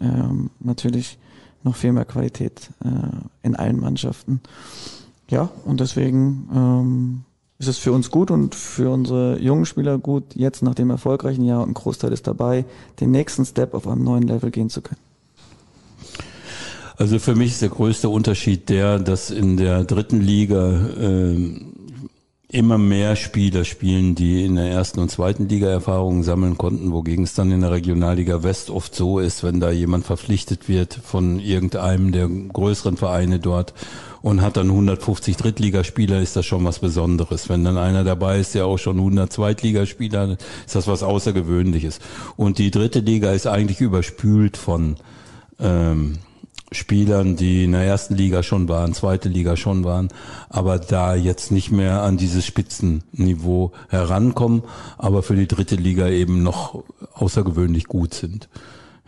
[0.00, 1.18] ähm, natürlich
[1.66, 2.88] noch viel mehr Qualität äh,
[3.42, 4.40] in allen Mannschaften.
[5.28, 7.24] Ja, und deswegen ähm,
[7.58, 11.44] ist es für uns gut und für unsere jungen Spieler gut, jetzt nach dem erfolgreichen
[11.44, 12.64] Jahr und ein Großteil ist dabei,
[13.00, 15.00] den nächsten Step auf einem neuen Level gehen zu können.
[16.98, 21.60] Also für mich ist der größte Unterschied der, dass in der dritten Liga äh,
[22.48, 27.24] immer mehr Spieler spielen, die in der ersten und zweiten Liga Erfahrungen sammeln konnten, wogegen
[27.24, 31.40] es dann in der Regionalliga West oft so ist, wenn da jemand verpflichtet wird von
[31.40, 33.74] irgendeinem der größeren Vereine dort
[34.22, 37.48] und hat dann 150 Drittligaspieler, ist das schon was Besonderes.
[37.48, 41.98] Wenn dann einer dabei ist, der auch schon 100 Zweitligaspieler, ist das was Außergewöhnliches.
[42.36, 44.96] Und die dritte Liga ist eigentlich überspült von
[45.58, 46.18] ähm,
[46.72, 50.08] Spielern, die in der ersten Liga schon waren, zweite Liga schon waren,
[50.48, 54.62] aber da jetzt nicht mehr an dieses Spitzenniveau herankommen,
[54.98, 56.82] aber für die dritte Liga eben noch
[57.14, 58.48] außergewöhnlich gut sind.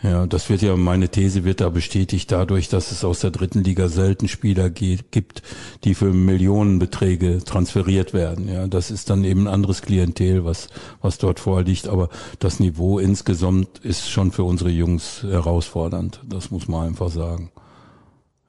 [0.00, 3.64] Ja, das wird ja, meine These wird da bestätigt dadurch, dass es aus der dritten
[3.64, 5.42] Liga selten Spieler gibt,
[5.82, 8.48] die für Millionenbeträge transferiert werden.
[8.48, 10.68] Ja, das ist dann eben ein anderes Klientel, was,
[11.00, 11.88] was dort vorliegt.
[11.88, 16.20] Aber das Niveau insgesamt ist schon für unsere Jungs herausfordernd.
[16.28, 17.50] Das muss man einfach sagen.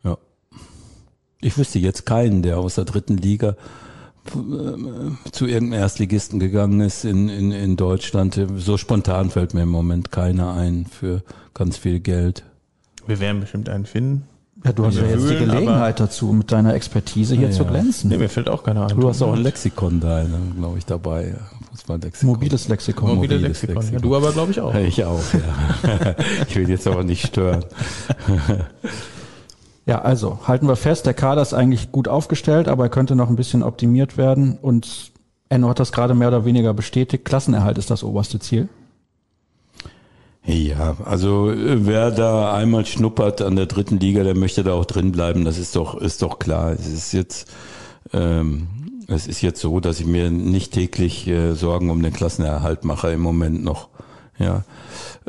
[0.04, 0.20] Ja.
[1.42, 3.56] Ich wüsste jetzt keinen, der aus der dritten Liga
[5.32, 8.40] zu irgendeinem Erstligisten gegangen ist in, in, in Deutschland.
[8.58, 12.44] So spontan fällt mir im Moment keiner ein für ganz viel Geld.
[13.08, 14.24] Wir werden bestimmt einen finden.
[14.64, 17.70] Ja, du hast ja jetzt die Gelegenheit dazu, mit deiner Expertise hier Ja, zu ja.
[17.70, 18.10] glänzen.
[18.10, 19.00] Nee, mir fällt auch keiner ein.
[19.00, 20.26] Du hast auch ein Lexikon da,
[20.58, 21.36] glaube ich, dabei.
[21.72, 22.36] Fußballlexikon.
[22.36, 23.16] Mobiles Lexikon.
[23.16, 23.76] Mobile mobiles Lexikon.
[23.76, 24.02] Ja, Lexikon.
[24.02, 24.74] du aber, glaube ich, auch.
[24.80, 26.16] Ich auch, ja.
[26.48, 27.64] ich will jetzt aber nicht stören.
[29.90, 33.28] Ja, also halten wir fest, der Kader ist eigentlich gut aufgestellt, aber er könnte noch
[33.28, 34.60] ein bisschen optimiert werden.
[34.62, 35.12] Und
[35.50, 37.26] Enno hat das gerade mehr oder weniger bestätigt.
[37.26, 38.70] Klassenerhalt ist das oberste Ziel.
[40.46, 45.12] Ja, also wer da einmal schnuppert an der dritten Liga, der möchte da auch drin
[45.12, 45.44] bleiben.
[45.44, 46.74] Das ist doch ist doch klar.
[46.74, 47.52] Es ist jetzt
[48.14, 48.68] ähm,
[49.08, 53.12] es ist jetzt so, dass ich mir nicht täglich äh, Sorgen um den Klassenerhalt mache
[53.12, 53.90] im Moment noch.
[54.38, 54.66] Ja,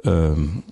[0.05, 0.65] ähm,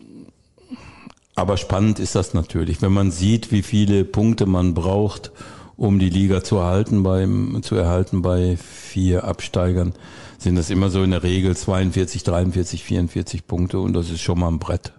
[1.38, 5.30] aber spannend ist das natürlich, wenn man sieht, wie viele Punkte man braucht,
[5.76, 9.94] um die Liga zu erhalten beim zu erhalten bei vier Absteigern
[10.38, 14.38] sind das immer so in der Regel 42, 43, 44 Punkte und das ist schon
[14.38, 14.92] mal ein Brett.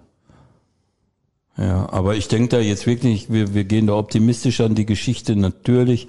[1.58, 5.36] Ja, aber ich denke da jetzt wirklich, wir, wir gehen da optimistisch an die Geschichte.
[5.36, 6.08] Natürlich,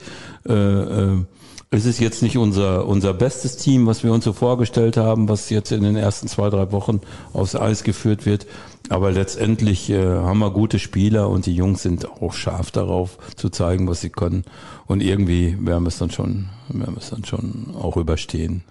[0.49, 1.25] äh, äh,
[1.73, 5.51] es ist jetzt nicht unser, unser bestes Team, was wir uns so vorgestellt haben, was
[5.51, 7.01] jetzt in den ersten zwei, drei Wochen
[7.33, 8.47] aufs Eis geführt wird.
[8.89, 13.51] Aber letztendlich äh, haben wir gute Spieler und die Jungs sind auch scharf darauf zu
[13.51, 14.45] zeigen, was sie können.
[14.87, 18.65] Und irgendwie werden wir es dann schon, werden wir es dann schon auch überstehen.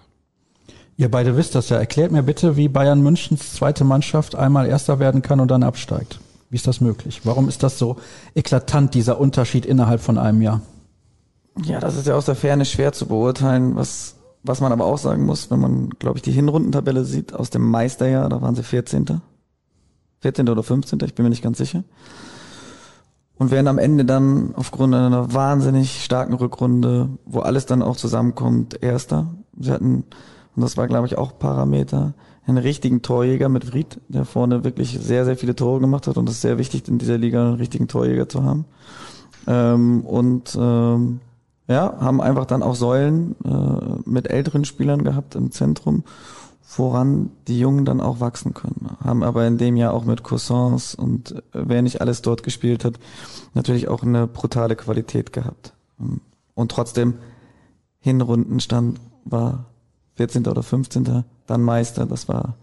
[0.98, 1.78] Ihr beide wisst das ja.
[1.78, 6.20] Erklärt mir bitte, wie Bayern Münchens zweite Mannschaft einmal Erster werden kann und dann absteigt.
[6.50, 7.22] Wie ist das möglich?
[7.24, 7.96] Warum ist das so
[8.34, 10.60] eklatant, dieser Unterschied innerhalb von einem Jahr?
[11.64, 14.98] Ja, das ist ja aus der Ferne schwer zu beurteilen, was, was man aber auch
[14.98, 18.62] sagen muss, wenn man, glaube ich, die Hinrundentabelle sieht aus dem Meisterjahr, da waren sie
[18.62, 19.20] 14.
[20.20, 20.48] 14.
[20.48, 20.98] oder 15.
[21.04, 21.82] Ich bin mir nicht ganz sicher.
[23.36, 28.82] Und werden am Ende dann aufgrund einer wahnsinnig starken Rückrunde, wo alles dann auch zusammenkommt,
[28.82, 29.34] Erster.
[29.58, 30.04] Sie hatten,
[30.54, 32.12] und das war, glaube ich, auch Parameter,
[32.46, 36.18] einen richtigen Torjäger mit Fried, der vorne wirklich sehr, sehr viele Tore gemacht hat.
[36.18, 38.66] Und es ist sehr wichtig, in dieser Liga einen richtigen Torjäger zu haben.
[39.46, 41.20] Ähm, und ähm,
[41.70, 46.02] ja, haben einfach dann auch Säulen äh, mit älteren Spielern gehabt im Zentrum,
[46.76, 48.96] woran die Jungen dann auch wachsen können.
[49.04, 52.84] Haben aber in dem Jahr auch mit Cousins und äh, wer nicht alles dort gespielt
[52.84, 52.94] hat,
[53.54, 55.72] natürlich auch eine brutale Qualität gehabt.
[56.54, 57.14] Und trotzdem,
[58.00, 59.66] Hinrundenstand war
[60.16, 60.48] 14.
[60.48, 61.24] oder 15.
[61.46, 62.56] dann Meister, das war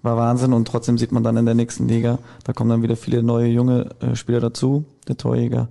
[0.00, 2.96] war Wahnsinn und trotzdem sieht man dann in der nächsten Liga, da kommen dann wieder
[2.96, 5.68] viele neue junge äh, Spieler dazu, der Torjäger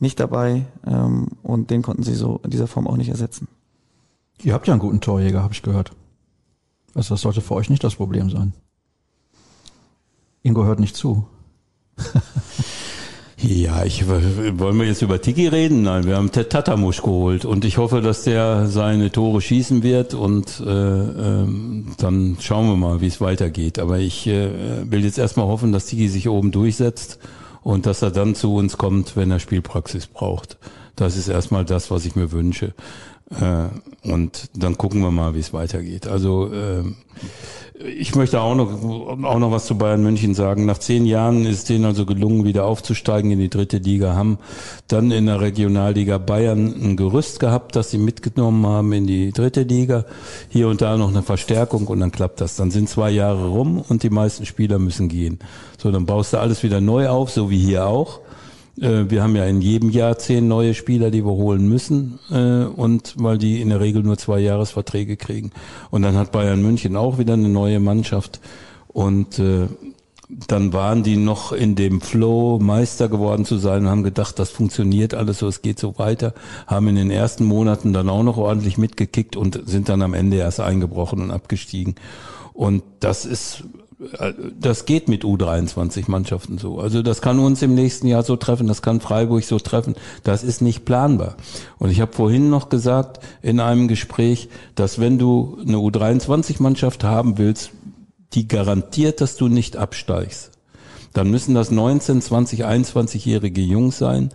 [0.00, 3.48] nicht dabei ähm, und den konnten sie so in dieser Form auch nicht ersetzen.
[4.42, 5.92] Ihr habt ja einen guten Torjäger, habe ich gehört.
[6.94, 8.52] Also das sollte für euch nicht das Problem sein.
[10.42, 11.26] Ingo hört nicht zu.
[13.40, 15.82] Ja, ich wollen wir jetzt über Tiki reden?
[15.82, 20.12] Nein, wir haben Ted Tatamusch geholt und ich hoffe, dass der seine Tore schießen wird
[20.14, 23.78] und äh, ähm, dann schauen wir mal, wie es weitergeht.
[23.78, 27.20] Aber ich äh, will jetzt erstmal hoffen, dass Tiki sich oben durchsetzt
[27.68, 30.56] und dass er dann zu uns kommt, wenn er Spielpraxis braucht.
[30.96, 32.72] Das ist erstmal das, was ich mir wünsche.
[33.30, 36.06] Äh, und dann gucken wir mal, wie es weitergeht.
[36.06, 36.82] Also äh,
[37.84, 38.82] ich möchte auch noch,
[39.24, 40.66] auch noch was zu Bayern München sagen.
[40.66, 44.38] Nach zehn Jahren ist denen also gelungen, wieder aufzusteigen in die dritte Liga, haben
[44.88, 49.62] dann in der Regionalliga Bayern ein Gerüst gehabt, das sie mitgenommen haben in die dritte
[49.62, 50.06] Liga.
[50.48, 52.56] Hier und da noch eine Verstärkung und dann klappt das.
[52.56, 55.38] Dann sind zwei Jahre rum und die meisten Spieler müssen gehen.
[55.76, 58.20] So, dann baust du alles wieder neu auf, so wie hier auch.
[58.80, 62.64] Äh, Wir haben ja in jedem Jahr zehn neue Spieler, die wir holen müssen, äh,
[62.64, 65.50] und weil die in der Regel nur zwei Jahresverträge kriegen.
[65.90, 68.40] Und dann hat Bayern München auch wieder eine neue Mannschaft.
[68.88, 69.68] Und äh,
[70.46, 74.50] dann waren die noch in dem Flow, Meister geworden zu sein und haben gedacht, das
[74.50, 76.34] funktioniert alles so, es geht so weiter,
[76.66, 80.36] haben in den ersten Monaten dann auch noch ordentlich mitgekickt und sind dann am Ende
[80.36, 81.94] erst eingebrochen und abgestiegen.
[82.52, 83.64] Und das ist,
[84.60, 86.78] das geht mit U23-Mannschaften so.
[86.78, 89.96] Also das kann uns im nächsten Jahr so treffen, das kann Freiburg so treffen.
[90.22, 91.36] Das ist nicht planbar.
[91.78, 97.38] Und ich habe vorhin noch gesagt in einem Gespräch, dass wenn du eine U23-Mannschaft haben
[97.38, 97.70] willst,
[98.34, 100.52] die garantiert, dass du nicht absteigst.
[101.12, 104.28] Dann müssen das 19, 20, 21-jährige Jungs sein,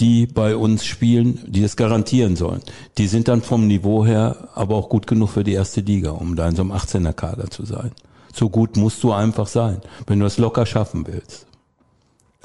[0.00, 2.62] die bei uns spielen, die es garantieren sollen.
[2.98, 6.34] Die sind dann vom Niveau her aber auch gut genug für die erste Liga, um
[6.34, 7.92] da in so einem 18er Kader zu sein.
[8.32, 11.46] So gut musst du einfach sein, wenn du es locker schaffen willst.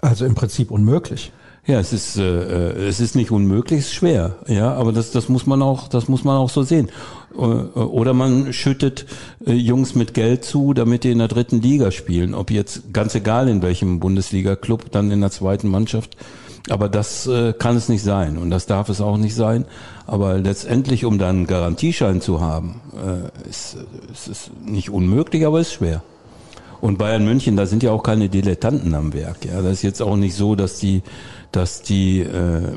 [0.02, 1.32] Also im Prinzip unmöglich.
[1.67, 5.10] Ja, es ist äh, äh, es ist nicht unmöglich, es ist schwer, ja, aber das
[5.10, 6.91] das muss man auch das muss man auch so sehen.
[7.34, 9.08] Äh, oder man schüttet
[9.48, 13.15] äh, Jungs mit Geld zu, damit die in der dritten Liga spielen, ob jetzt ganz
[13.15, 16.15] egal in welchem Bundesliga-Club, dann in der zweiten Mannschaft.
[16.69, 19.65] Aber das äh, kann es nicht sein und das darf es auch nicht sein.
[20.08, 23.78] Aber letztendlich, um dann einen Garantieschein zu haben, äh, ist,
[24.12, 26.04] ist es nicht unmöglich, aber ist schwer.
[26.82, 29.46] Und Bayern München, da sind ja auch keine Dilettanten am Werk.
[29.46, 31.02] Ja, das ist jetzt auch nicht so, dass die
[31.56, 32.74] dass die äh, äh,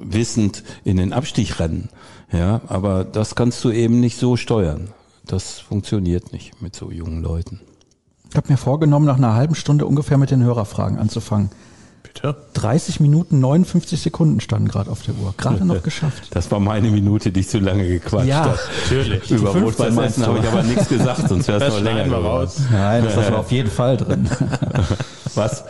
[0.00, 1.88] wissend in den Abstieg rennen.
[2.32, 4.88] Ja, aber das kannst du eben nicht so steuern.
[5.26, 7.60] Das funktioniert nicht mit so jungen Leuten.
[8.30, 11.50] Ich habe mir vorgenommen, nach einer halben Stunde ungefähr mit den Hörerfragen anzufangen.
[12.14, 12.36] Bitte?
[12.54, 15.34] 30 Minuten 59 Sekunden standen gerade auf der Uhr.
[15.36, 16.28] Gerade noch geschafft.
[16.30, 18.58] Das war meine Minute, die ich zu lange gequatscht Ja, habe.
[18.84, 19.30] Natürlich.
[19.30, 20.26] Über 15 Rot-Weiß meinst Essen du?
[20.28, 22.24] habe ich aber nichts gesagt, sonst wäre es noch länger geworden.
[22.26, 22.60] raus.
[22.72, 24.28] Nein, das war auf jeden Fall drin.
[25.34, 25.64] Was?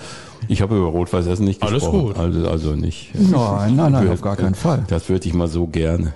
[0.48, 2.06] Ich habe über Rot-Weiß Essen nicht Alles gesprochen.
[2.08, 2.18] gut.
[2.18, 3.10] Also, also nicht.
[3.14, 4.84] Nein, nein, nein, auf gar keinen Fall.
[4.88, 6.12] Das würde ich mal so gerne.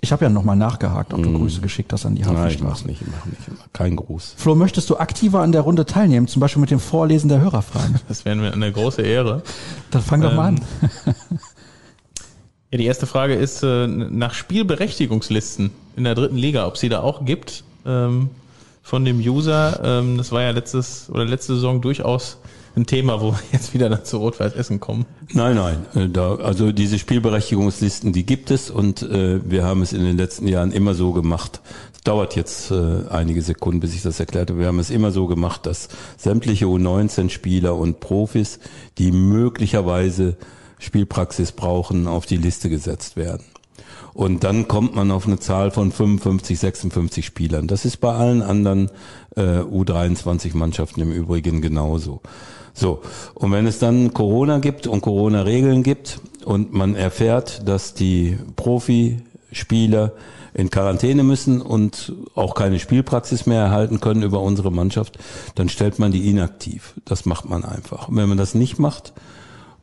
[0.00, 2.64] Ich habe ja nochmal nachgehakt, ob du Grüße geschickt hast an die Nein, ich Hafenstraße.
[2.64, 3.40] mach's nicht, mach nicht.
[3.72, 4.34] Kein Gruß.
[4.36, 8.00] Flo, möchtest du aktiver an der Runde teilnehmen, zum Beispiel mit dem Vorlesen der Hörerfragen?
[8.08, 9.42] Das wäre mir eine große Ehre.
[9.90, 10.60] Dann fang doch mal an.
[12.70, 17.02] Ja, die erste Frage ist äh, nach Spielberechtigungslisten in der dritten Liga, ob sie da
[17.02, 18.30] auch gibt ähm,
[18.82, 19.80] von dem User.
[19.84, 22.38] Ähm, das war ja letztes oder letzte Saison durchaus
[22.76, 25.06] ein Thema, wo wir jetzt wieder dann zu Rot-Weiß Essen kommen.
[25.32, 25.86] Nein, nein.
[25.94, 30.16] äh, Da, also diese Spielberechtigungslisten, die gibt es und äh, wir haben es in den
[30.16, 31.60] letzten Jahren immer so gemacht.
[31.94, 34.58] Es dauert jetzt äh, einige Sekunden, bis ich das erklärte.
[34.58, 38.58] Wir haben es immer so gemacht, dass sämtliche U19-Spieler und Profis,
[38.98, 40.36] die möglicherweise
[40.78, 43.44] Spielpraxis brauchen, auf die Liste gesetzt werden.
[44.12, 47.66] Und dann kommt man auf eine Zahl von 55, 56 Spielern.
[47.66, 48.90] Das ist bei allen anderen
[49.34, 52.22] äh, U23-Mannschaften im Übrigen genauso.
[52.74, 53.02] So,
[53.34, 60.12] und wenn es dann Corona gibt und Corona-Regeln gibt und man erfährt, dass die Profispieler
[60.52, 65.18] in Quarantäne müssen und auch keine Spielpraxis mehr erhalten können über unsere Mannschaft,
[65.54, 66.94] dann stellt man die inaktiv.
[67.04, 68.08] Das macht man einfach.
[68.08, 69.12] Und wenn man das nicht macht,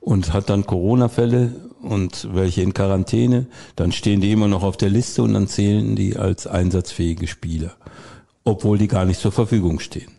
[0.02, 4.90] und hat dann Corona-Fälle und welche in Quarantäne, dann stehen die immer noch auf der
[4.90, 7.76] Liste und dann zählen die als einsatzfähige Spieler,
[8.44, 10.12] obwohl die gar nicht zur Verfügung stehen.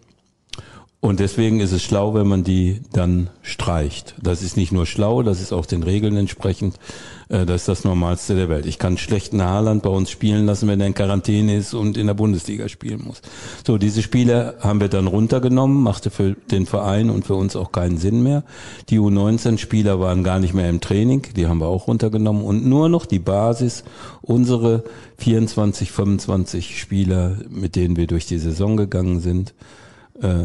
[1.04, 4.14] Und deswegen ist es schlau, wenn man die dann streicht.
[4.22, 6.78] Das ist nicht nur schlau, das ist auch den Regeln entsprechend.
[7.28, 8.66] Äh, Das ist das Normalste der Welt.
[8.66, 12.06] Ich kann schlechten Haaland bei uns spielen lassen, wenn er in Quarantäne ist und in
[12.06, 13.20] der Bundesliga spielen muss.
[13.66, 17.72] So, diese Spieler haben wir dann runtergenommen, machte für den Verein und für uns auch
[17.72, 18.44] keinen Sinn mehr.
[18.88, 22.88] Die U19-Spieler waren gar nicht mehr im Training, die haben wir auch runtergenommen und nur
[22.88, 23.82] noch die Basis,
[24.20, 24.84] unsere
[25.18, 29.52] 24, 25 Spieler, mit denen wir durch die Saison gegangen sind,
[30.22, 30.44] äh,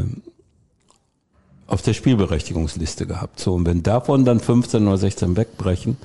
[1.67, 3.39] auf der Spielberechtigungsliste gehabt.
[3.39, 5.97] So, und wenn davon dann 15 oder 16 wegbrechen,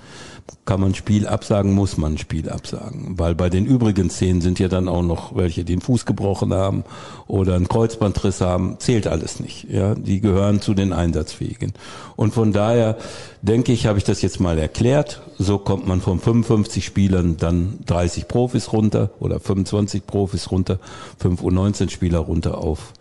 [0.64, 3.18] kann man Spiel absagen, muss man Spiel absagen.
[3.18, 6.52] Weil bei den übrigen zehn sind ja dann auch noch welche, die einen Fuß gebrochen
[6.52, 6.84] haben
[7.26, 8.76] oder einen Kreuzbandriss haben.
[8.78, 9.68] Zählt alles nicht.
[9.70, 11.72] Ja, die gehören zu den Einsatzfähigen.
[12.16, 12.96] Und von daher
[13.40, 15.22] denke ich, habe ich das jetzt mal erklärt.
[15.38, 20.78] So kommt man von 55 Spielern dann 30 Profis runter oder 25 Profis runter,
[21.18, 22.92] 5 U19 Spieler runter auf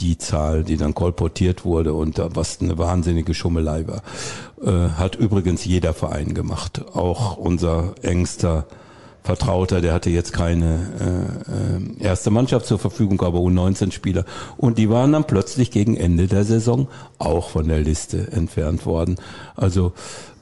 [0.00, 4.02] die Zahl, die dann kolportiert wurde und was eine wahnsinnige Schummelei war,
[4.62, 6.84] äh, hat übrigens jeder Verein gemacht.
[6.94, 8.66] Auch unser engster
[9.28, 11.36] Vertrauter, der hatte jetzt keine
[12.00, 14.24] äh, äh, erste Mannschaft zur Verfügung, aber U19-Spieler.
[14.56, 19.16] Und die waren dann plötzlich gegen Ende der Saison auch von der Liste entfernt worden.
[19.54, 19.92] Also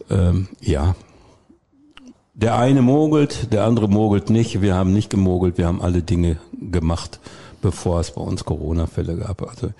[0.08, 0.94] ähm, ja,
[2.34, 4.60] der eine mogelt, der andere mogelt nicht.
[4.60, 7.18] Wir haben nicht gemogelt, wir haben alle Dinge gemacht,
[7.60, 9.42] bevor es bei uns Corona-Fälle gab.
[9.48, 9.70] Also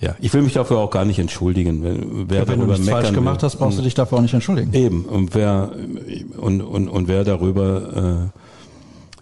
[0.00, 1.82] ja, ich will mich dafür auch gar nicht entschuldigen.
[1.82, 4.34] Wenn, wer Ja, wenn du nichts falsch gemacht hast, brauchst du dich dafür auch nicht
[4.34, 4.72] entschuldigen.
[4.74, 5.72] Eben, und wer
[6.36, 8.30] und, und, und wer darüber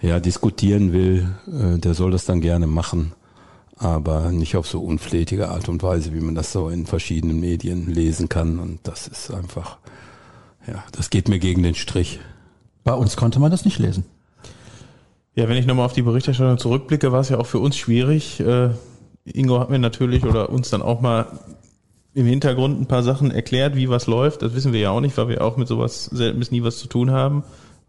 [0.03, 3.13] äh, ja diskutieren will, äh, der soll das dann gerne machen.
[3.83, 7.93] aber nicht auf so unflätige Art und Weise, wie man das so in verschiedenen Medien
[7.93, 8.59] lesen kann.
[8.59, 9.79] Und das ist einfach,
[10.67, 12.21] ja, das geht mir gegen den Strich.
[12.85, 14.05] Bei uns konnte man das nicht lesen.
[15.35, 18.41] Ja, wenn ich nochmal auf die Berichterstattung zurückblicke, war es ja auch für uns schwierig.
[18.41, 18.71] Äh,
[19.25, 21.27] Ingo hat mir natürlich oder uns dann auch mal
[22.15, 24.43] im Hintergrund ein paar Sachen erklärt, wie was läuft.
[24.43, 26.79] Das wissen wir ja auch nicht, weil wir auch mit sowas selten bis nie was
[26.79, 27.45] zu tun haben.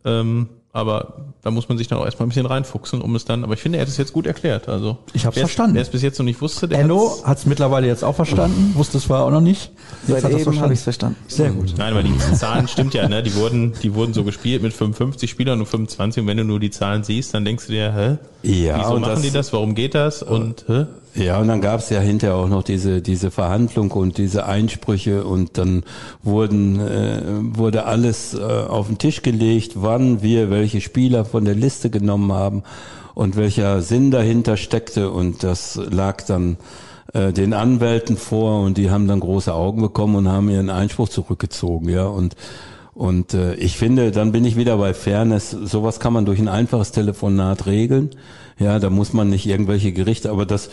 [0.05, 1.13] Ähm, aber
[1.43, 3.59] da muss man sich dann auch erstmal ein bisschen reinfuchsen, um es dann, aber ich
[3.61, 4.67] finde, er hat es jetzt gut erklärt.
[4.67, 5.76] Also Ich es- verstanden.
[5.76, 8.15] Wer es bis jetzt noch nicht wusste, der Enno hat's- hat es mittlerweile jetzt auch
[8.15, 9.71] verstanden, wusste es vorher auch noch nicht.
[10.07, 11.15] Jetzt Seit eben habe ich es verstanden.
[11.28, 11.76] Sehr gut.
[11.78, 13.21] Nein, weil die Zahlen stimmt ja, ne?
[13.21, 16.59] Die wurden, die wurden so gespielt mit 55 Spielern und 25 und wenn du nur
[16.59, 18.17] die Zahlen siehst, dann denkst du dir, hä?
[18.65, 19.53] Ja, Wieso machen das- die das?
[19.53, 20.24] Warum geht das?
[20.24, 20.86] Und hä?
[21.16, 25.26] Ja, und dann gab es ja hinterher auch noch diese diese Verhandlung und diese Einsprüche
[25.26, 25.84] und dann
[26.24, 27.22] wurden äh,
[27.55, 32.34] wurde alles äh, auf den Tisch gelegt, wann wir welche Spieler von der Liste genommen
[32.34, 32.64] haben
[33.14, 36.57] und welcher Sinn dahinter steckte und das lag dann
[37.14, 41.09] äh, den Anwälten vor und die haben dann große Augen bekommen und haben ihren Einspruch
[41.09, 42.36] zurückgezogen, ja und
[42.95, 45.49] und äh, ich finde, dann bin ich wieder bei Fairness.
[45.49, 48.11] Sowas kann man durch ein einfaches Telefonat regeln.
[48.60, 50.70] Ja, da muss man nicht irgendwelche Gerichte, aber das,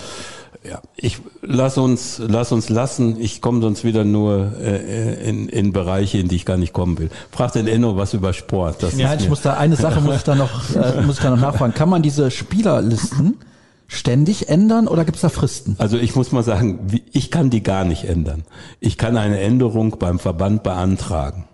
[0.68, 3.18] ja, ich lass uns, lass uns lassen.
[3.18, 6.98] Ich komme sonst wieder nur äh, in, in Bereiche, in die ich gar nicht kommen
[6.98, 7.10] will.
[7.30, 8.82] Frag den Enno was über Sport.
[8.82, 11.30] Das Ja, ich muss da eine Sache muss ich da noch äh, muss ich da
[11.30, 11.72] noch nachfragen.
[11.74, 13.38] Kann man diese Spielerlisten
[13.88, 15.76] ständig ändern oder gibt's da Fristen?
[15.78, 18.44] Also ich muss mal sagen, ich kann die gar nicht ändern.
[18.80, 21.44] Ich kann eine Änderung beim Verband beantragen.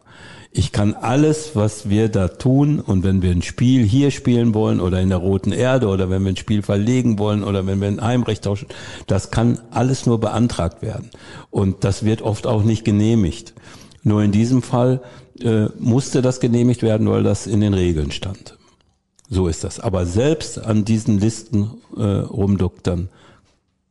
[0.59, 4.81] Ich kann alles, was wir da tun und wenn wir ein Spiel hier spielen wollen
[4.81, 7.89] oder in der Roten Erde oder wenn wir ein Spiel verlegen wollen oder wenn wir
[7.89, 8.69] ein Heimrecht tauschen,
[9.07, 11.11] das kann alles nur beantragt werden.
[11.51, 13.53] Und das wird oft auch nicht genehmigt.
[14.03, 15.03] Nur in diesem Fall
[15.43, 18.57] äh, musste das genehmigt werden, weil das in den Regeln stand.
[19.29, 19.79] So ist das.
[19.79, 23.11] Aber selbst an diesen Listen äh, rumdoktern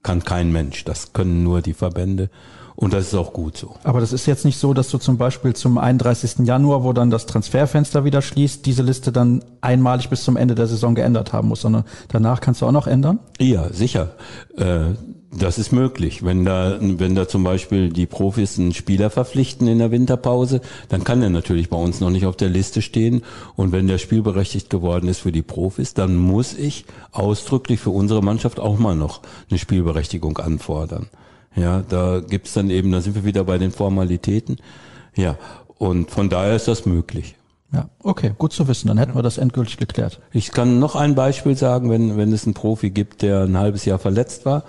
[0.02, 0.84] kann kein Mensch.
[0.84, 2.32] Das können nur die Verbände.
[2.76, 3.76] Und das ist auch gut so.
[3.84, 6.46] Aber das ist jetzt nicht so, dass du zum Beispiel zum 31.
[6.46, 10.68] Januar, wo dann das Transferfenster wieder schließt, diese Liste dann einmalig bis zum Ende der
[10.68, 13.20] Saison geändert haben musst, sondern danach kannst du auch noch ändern?
[13.40, 14.12] Ja, sicher.
[14.58, 14.96] Äh,
[15.38, 16.24] das ist möglich.
[16.24, 21.04] Wenn da, wenn da zum Beispiel die Profis einen Spieler verpflichten in der Winterpause, dann
[21.04, 23.24] kann er natürlich bei uns noch nicht auf der Liste stehen.
[23.56, 28.22] Und wenn der spielberechtigt geworden ist für die Profis, dann muss ich ausdrücklich für unsere
[28.22, 31.08] Mannschaft auch mal noch eine Spielberechtigung anfordern.
[31.56, 34.58] Ja, da gibt's dann eben, da sind wir wieder bei den Formalitäten.
[35.16, 35.38] Ja,
[35.78, 37.36] und von daher ist das möglich.
[37.74, 38.88] Ja, okay, gut zu wissen.
[38.88, 40.20] Dann hätten wir das endgültig geklärt.
[40.32, 43.86] Ich kann noch ein Beispiel sagen, wenn, wenn es einen Profi gibt, der ein halbes
[43.86, 44.64] Jahr verletzt war,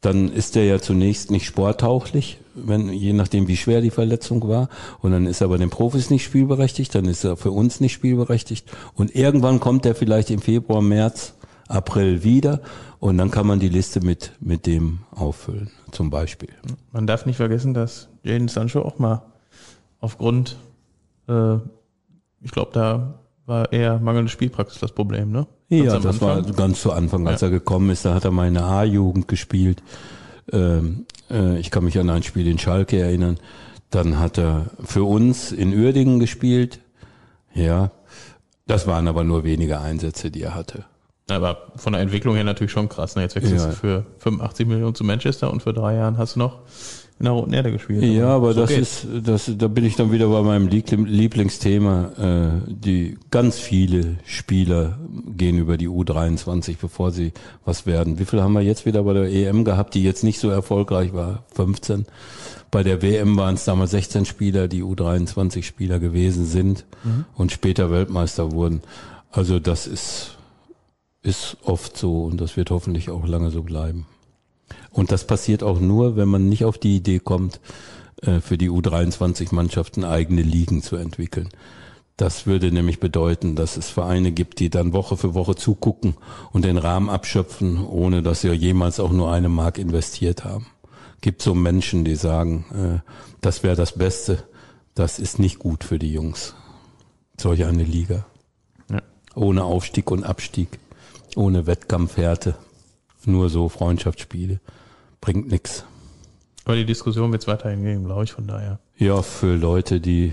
[0.00, 4.68] dann ist der ja zunächst nicht sporttauglich, wenn, je nachdem wie schwer die Verletzung war.
[5.00, 7.92] Und dann ist er bei den Profis nicht spielberechtigt, dann ist er für uns nicht
[7.92, 8.66] spielberechtigt.
[8.94, 11.34] Und irgendwann kommt er vielleicht im Februar, März,
[11.68, 12.60] April wieder
[12.98, 16.50] und dann kann man die Liste mit, mit dem auffüllen, zum Beispiel.
[16.92, 19.22] Man darf nicht vergessen, dass Jaden Sancho auch mal
[20.00, 20.56] aufgrund,
[21.28, 21.56] äh,
[22.42, 23.14] ich glaube, da
[23.46, 25.46] war eher mangelnde Spielpraxis das Problem, ne?
[25.70, 27.48] Ganz Ja, das war ganz zu Anfang, als Ja.
[27.48, 28.04] er gekommen ist.
[28.04, 29.82] Da hat er mal in der A-Jugend gespielt.
[30.52, 33.38] Ähm, äh, ich kann mich an ein Spiel in Schalke erinnern.
[33.90, 36.80] Dann hat er für uns in Uerdingen gespielt.
[37.54, 37.90] Ja,
[38.66, 40.84] das waren aber nur wenige Einsätze, die er hatte.
[41.32, 43.16] Aber von der Entwicklung her natürlich schon krass.
[43.16, 43.22] Ne?
[43.22, 43.70] Jetzt wechselst Ja.
[43.70, 46.58] du für 85 Millionen zu Manchester und für drei Jahren hast du noch
[47.18, 48.02] in der Roten Erde gespielt.
[48.02, 49.04] Ja, aber so das geht's.
[49.04, 52.12] ist, das, da bin ich dann wieder bei meinem Liebl- Lieblingsthema.
[52.66, 54.98] Äh, die ganz viele Spieler
[55.36, 57.32] gehen über die U23, bevor sie
[57.66, 58.18] was werden.
[58.18, 61.12] Wie viel haben wir jetzt wieder bei der EM gehabt, die jetzt nicht so erfolgreich
[61.12, 61.44] war?
[61.54, 62.06] 15.
[62.70, 66.86] Bei der WM waren es damals 16 Spieler, die U23 Spieler gewesen sind
[67.34, 68.80] und später Weltmeister wurden.
[69.32, 70.38] Also das ist,
[71.22, 74.06] ist oft so und das wird hoffentlich auch lange so bleiben.
[74.90, 77.60] Und das passiert auch nur, wenn man nicht auf die Idee kommt,
[78.22, 81.48] äh, für die U23-Mannschaften eigene Ligen zu entwickeln.
[82.16, 86.16] Das würde nämlich bedeuten, dass es Vereine gibt, die dann Woche für Woche zugucken
[86.52, 90.66] und den Rahmen abschöpfen, ohne dass sie jemals auch nur eine Mark investiert haben.
[91.22, 93.10] Gibt so Menschen, die sagen, äh,
[93.40, 94.42] das wäre das Beste.
[94.94, 96.54] Das ist nicht gut für die Jungs.
[97.38, 98.26] Solch eine Liga.
[98.90, 99.00] Ja.
[99.34, 100.78] Ohne Aufstieg und Abstieg,
[101.36, 102.54] ohne Wettkampfhärte,
[103.24, 104.60] nur so Freundschaftsspiele.
[105.20, 105.84] Bringt nix.
[106.64, 108.78] Aber die Diskussion wird es weiterhin geben, glaube ich, von daher.
[108.96, 110.32] Ja, für Leute, die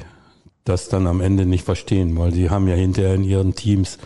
[0.64, 3.98] das dann am Ende nicht verstehen, weil sie haben ja hinterher in ihren Teams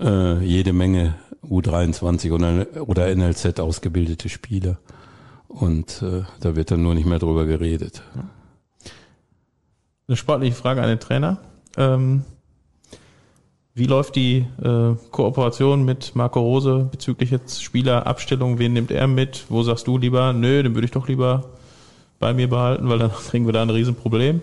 [0.00, 1.14] äh, jede Menge
[1.44, 4.78] U23 oder, oder NLZ ausgebildete Spieler.
[5.48, 8.02] Und äh, da wird dann nur nicht mehr drüber geredet.
[10.06, 11.38] Eine sportliche Frage an den Trainer.
[11.76, 12.24] Ähm,
[13.78, 18.58] Wie läuft die äh, Kooperation mit Marco Rose bezüglich jetzt Spielerabstellung?
[18.58, 19.44] Wen nimmt er mit?
[19.50, 21.44] Wo sagst du lieber, nö, den würde ich doch lieber
[22.18, 24.40] bei mir behalten, weil dann kriegen wir da ein Riesenproblem?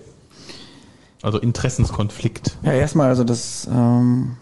[1.22, 2.58] Also Interessenskonflikt.
[2.64, 4.38] Ja, erstmal, also das, ähm,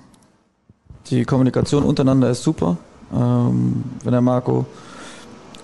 [1.09, 2.77] die Kommunikation untereinander ist super.
[3.11, 4.67] Ähm, wenn der Marco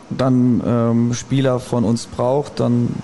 [0.10, 2.96] dann ähm, Spieler von uns braucht, dann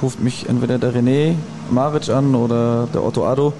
[0.00, 1.34] ruft mich entweder der René
[1.70, 3.52] Maric an oder der Otto Addo.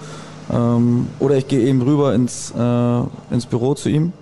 [0.53, 4.13] Ähm, oder ich gehe eben rüber ins, äh, ins Büro zu ihm.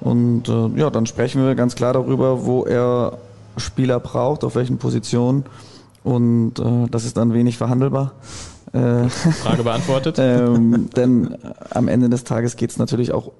[0.00, 3.18] Und äh, ja, dann sprechen wir ganz klar darüber, wo er
[3.56, 5.44] Spieler braucht, auf welchen Positionen.
[6.04, 8.12] Und äh, das ist dann wenig verhandelbar.
[8.72, 10.16] Äh, Frage beantwortet.
[10.18, 11.36] ähm, denn
[11.70, 13.32] am Ende des Tages geht es natürlich auch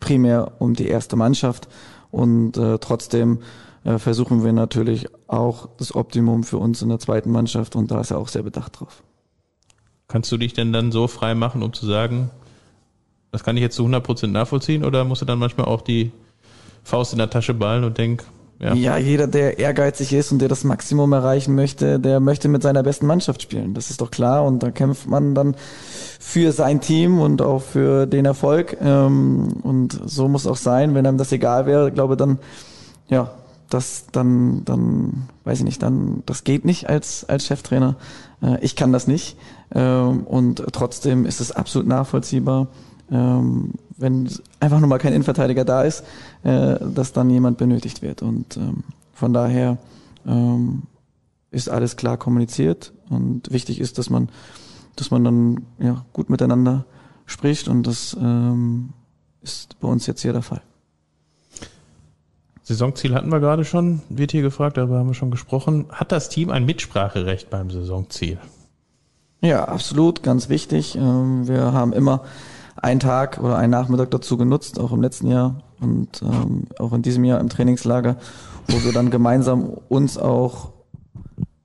[0.00, 1.68] primär um die erste Mannschaft.
[2.10, 3.40] Und äh, trotzdem
[3.84, 7.76] äh, versuchen wir natürlich auch das Optimum für uns in der zweiten Mannschaft.
[7.76, 9.02] Und da ist er auch sehr bedacht drauf.
[10.10, 12.30] Kannst du dich denn dann so frei machen, um zu sagen,
[13.30, 16.10] das kann ich jetzt zu 100% nachvollziehen oder musst du dann manchmal auch die
[16.82, 18.24] Faust in der Tasche ballen und denk,
[18.58, 18.74] ja.
[18.74, 22.82] ja, jeder, der ehrgeizig ist und der das Maximum erreichen möchte, der möchte mit seiner
[22.82, 23.72] besten Mannschaft spielen.
[23.72, 24.44] Das ist doch klar.
[24.44, 25.56] Und da kämpft man dann
[26.18, 28.76] für sein Team und auch für den Erfolg.
[28.82, 30.94] Ähm, und so muss auch sein.
[30.94, 32.38] Wenn einem das egal wäre, glaube dann,
[33.08, 33.30] ja,
[33.70, 37.96] das dann, dann, weiß ich nicht, dann, das geht nicht als, als Cheftrainer.
[38.42, 39.36] Äh, ich kann das nicht.
[39.72, 42.68] Ähm, und trotzdem ist es absolut nachvollziehbar,
[43.10, 44.28] ähm, wenn
[44.60, 46.04] einfach nur mal kein Innenverteidiger da ist,
[46.42, 48.22] äh, dass dann jemand benötigt wird.
[48.22, 49.78] Und ähm, von daher
[50.26, 50.82] ähm,
[51.50, 54.28] ist alles klar kommuniziert und wichtig ist, dass man,
[54.96, 56.84] dass man dann ja, gut miteinander
[57.26, 58.90] spricht und das ähm,
[59.42, 60.62] ist bei uns jetzt hier der Fall.
[62.70, 65.86] Saisonziel hatten wir gerade schon, wird hier gefragt, darüber haben wir schon gesprochen.
[65.90, 68.38] Hat das Team ein Mitspracherecht beim Saisonziel?
[69.40, 70.94] Ja, absolut, ganz wichtig.
[70.94, 72.22] Ähm, wir haben immer
[72.76, 77.02] einen Tag oder einen Nachmittag dazu genutzt, auch im letzten Jahr und ähm, auch in
[77.02, 78.18] diesem Jahr im Trainingslager,
[78.68, 80.70] wo wir dann gemeinsam uns auch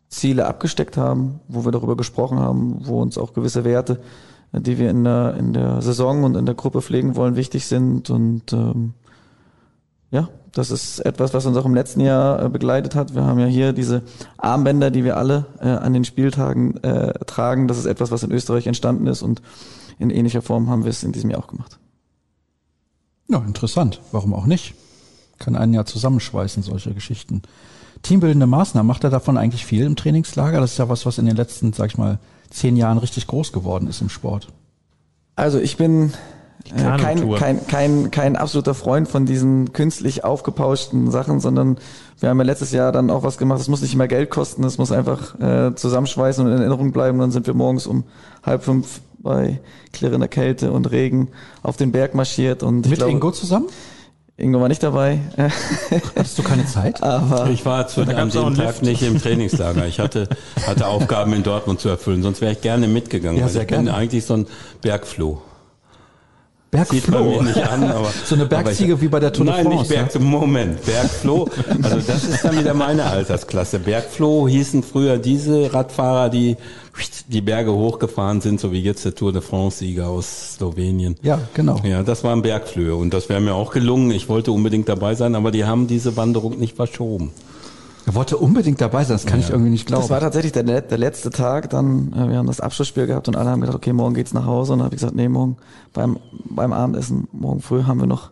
[0.09, 3.99] Ziele abgesteckt haben, wo wir darüber gesprochen haben, wo uns auch gewisse Werte,
[4.53, 8.09] die wir in der, in der Saison und in der Gruppe pflegen wollen, wichtig sind.
[8.09, 8.95] Und ähm,
[10.15, 13.13] ja, das ist etwas, was uns auch im letzten Jahr äh, begleitet hat.
[13.13, 14.03] Wir haben ja hier diese
[14.37, 17.67] Armbänder, die wir alle äh, an den Spieltagen äh, tragen.
[17.67, 19.41] Das ist etwas, was in Österreich entstanden ist und
[19.99, 21.77] in ähnlicher Form haben wir es in diesem Jahr auch gemacht.
[23.27, 23.99] Ja, interessant.
[24.13, 24.75] Warum auch nicht?
[25.39, 27.41] Kann einen ja zusammenschweißen, solche Geschichten.
[28.01, 30.61] Teambildende Maßnahmen, macht er davon eigentlich viel im Trainingslager?
[30.61, 33.51] Das ist ja was, was in den letzten, sag ich mal, zehn Jahren richtig groß
[33.51, 34.47] geworden ist im Sport.
[35.35, 36.13] Also ich bin
[36.73, 41.77] äh, kein, kein, kein, kein absoluter Freund von diesen künstlich aufgepauschten Sachen, sondern
[42.19, 44.63] wir haben ja letztes Jahr dann auch was gemacht, es muss nicht immer Geld kosten,
[44.63, 47.19] es muss einfach äh, zusammenschweißen und in Erinnerung bleiben.
[47.19, 48.03] Dann sind wir morgens um
[48.43, 49.59] halb fünf bei
[49.91, 51.29] klirrender Kälte und Regen
[51.63, 52.63] auf den Berg marschiert.
[52.63, 53.67] Und Mit glaube, Ingo zusammen?
[54.37, 55.19] Ingo war nicht dabei.
[56.15, 57.01] Hattest du keine Zeit?
[57.03, 59.87] Aber ich war zu an dem Tag nicht im Trainingslager.
[59.87, 60.27] Ich hatte,
[60.67, 63.39] hatte Aufgaben in Dortmund zu erfüllen, sonst wäre ich gerne mitgegangen.
[63.39, 63.85] Ja, sehr ich gerne.
[63.85, 64.47] bin eigentlich so ein
[64.81, 65.41] Bergfloh.
[66.75, 67.33] Bergfloh.
[67.33, 69.69] Sieht nicht an, aber, so eine Bergziege wie bei der Tour de France.
[69.69, 70.19] Nein, nicht Berg, ja?
[70.19, 71.47] Moment, Bergfloh.
[71.81, 73.79] Also das ist dann wieder meine Altersklasse.
[73.79, 76.57] Bergfloh hießen früher diese Radfahrer, die
[77.27, 81.17] die Berge hochgefahren sind, so wie jetzt der Tour de France-Sieger aus Slowenien.
[81.23, 81.81] Ja, genau.
[81.83, 84.11] Ja, das waren Bergflöhe und das wäre mir auch gelungen.
[84.11, 87.31] Ich wollte unbedingt dabei sein, aber die haben diese Wanderung nicht verschoben.
[88.05, 89.45] Er wollte unbedingt dabei sein, das kann ja.
[89.45, 90.03] ich irgendwie nicht glauben.
[90.03, 93.35] Das war tatsächlich der, der letzte Tag, dann, äh, wir haben das Abschlussspiel gehabt und
[93.35, 95.57] alle haben gedacht, okay, morgen geht's nach Hause und dann habe ich gesagt, nee, morgen
[95.93, 98.31] beim, beim Abendessen, morgen früh haben wir noch,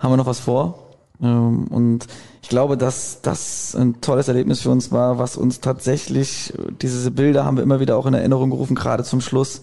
[0.00, 0.78] haben wir noch was vor.
[1.22, 2.06] Ähm, und
[2.42, 6.52] ich glaube, dass das ein tolles Erlebnis für uns war, was uns tatsächlich,
[6.82, 9.62] diese Bilder haben wir immer wieder auch in Erinnerung gerufen, gerade zum Schluss.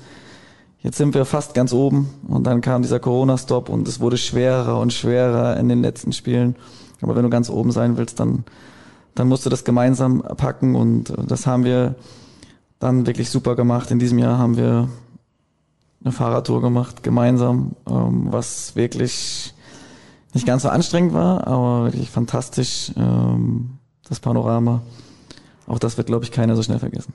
[0.80, 4.80] Jetzt sind wir fast ganz oben und dann kam dieser Corona-Stop und es wurde schwerer
[4.80, 6.56] und schwerer in den letzten Spielen.
[7.02, 8.46] Aber wenn du ganz oben sein willst, dann
[9.16, 11.96] dann musst du das gemeinsam packen und das haben wir
[12.80, 13.92] dann wirklich super gemacht.
[13.92, 14.90] In diesem Jahr haben wir
[16.04, 19.54] eine Fahrradtour gemacht, gemeinsam, ähm, was wirklich
[20.34, 22.92] nicht ganz so anstrengend war, aber wirklich fantastisch.
[22.96, 23.78] Ähm,
[24.12, 24.82] das Panorama.
[25.68, 27.14] Auch das wird, glaube ich, keiner so schnell vergessen.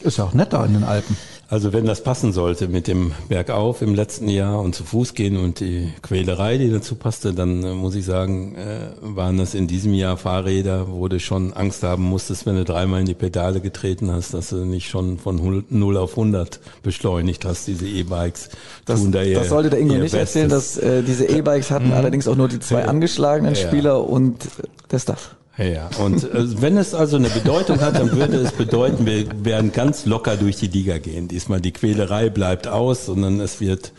[0.00, 1.16] Ist ja auch nett da in den Alpen.
[1.50, 5.38] Also wenn das passen sollte mit dem Bergauf im letzten Jahr und zu Fuß gehen
[5.38, 9.66] und die Quälerei, die dazu passte, dann äh, muss ich sagen, äh, waren das in
[9.66, 13.60] diesem Jahr Fahrräder, wo du schon Angst haben musstest, wenn du dreimal in die Pedale
[13.60, 18.50] getreten hast, dass du nicht schon von 0 auf 100 beschleunigt hast, diese E-Bikes.
[18.84, 20.20] Das, da ihr, das sollte der Ingo nicht Bestes.
[20.20, 21.94] erzählen, dass äh, diese E-Bikes hatten mhm.
[21.94, 23.66] allerdings auch nur die zwei angeschlagenen ja.
[23.66, 24.46] Spieler und
[24.90, 25.37] der Staff.
[25.58, 29.72] Ja, und äh, wenn es also eine Bedeutung hat, dann würde es bedeuten, wir werden
[29.72, 31.26] ganz locker durch die Liga gehen.
[31.26, 33.92] Diesmal die Quälerei bleibt aus, sondern es wird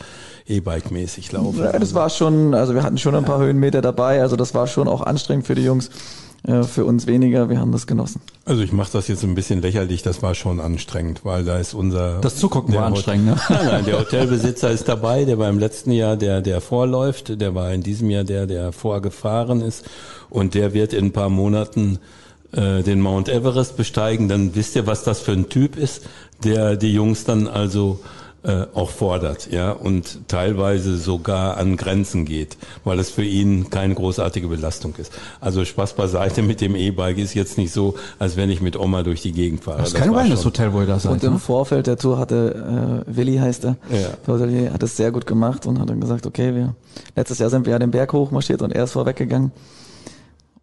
[0.48, 1.60] E-Bike-mäßig laufen.
[1.60, 4.68] Ja, das war schon, also wir hatten schon ein paar Höhenmeter dabei, also das war
[4.68, 5.90] schon auch anstrengend für die Jungs.
[6.48, 8.22] Äh, für uns weniger, wir haben das genossen.
[8.46, 11.74] Also ich mache das jetzt ein bisschen lächerlich, das war schon anstrengend, weil da ist
[11.74, 12.22] unser...
[12.22, 13.38] Das Zugucken war der anstrengend, ne?
[13.50, 17.56] Nein, nein, der Hotelbesitzer ist dabei, der war im letzten Jahr der, der vorläuft, der
[17.56, 19.84] war in diesem Jahr der, der vorgefahren ist
[20.30, 22.00] und der wird in ein paar Monaten
[22.52, 26.04] äh, den Mount Everest besteigen, dann wisst ihr, was das für ein Typ ist,
[26.44, 28.00] der die Jungs dann also
[28.42, 32.56] äh, auch fordert, ja, und teilweise sogar an Grenzen geht,
[32.86, 35.12] weil es für ihn keine großartige Belastung ist.
[35.42, 39.04] Also Spaß beiseite mit dem E-Bike ist jetzt nicht so, als wenn ich mit Oma
[39.04, 39.80] durch die Gegend fahre.
[39.80, 41.12] Das ist kein war Wellness-Hotel, wo ihr da seid.
[41.12, 41.40] Und im Ne?
[41.40, 44.72] Vorfeld der Tour hatte äh, Willi heißt er, Ja.
[44.74, 46.76] hat es sehr gut gemacht und hat dann gesagt, okay, wir
[47.18, 49.52] letztes Jahr sind wir ja den Berg hochmarschiert und er ist vorweggegangen.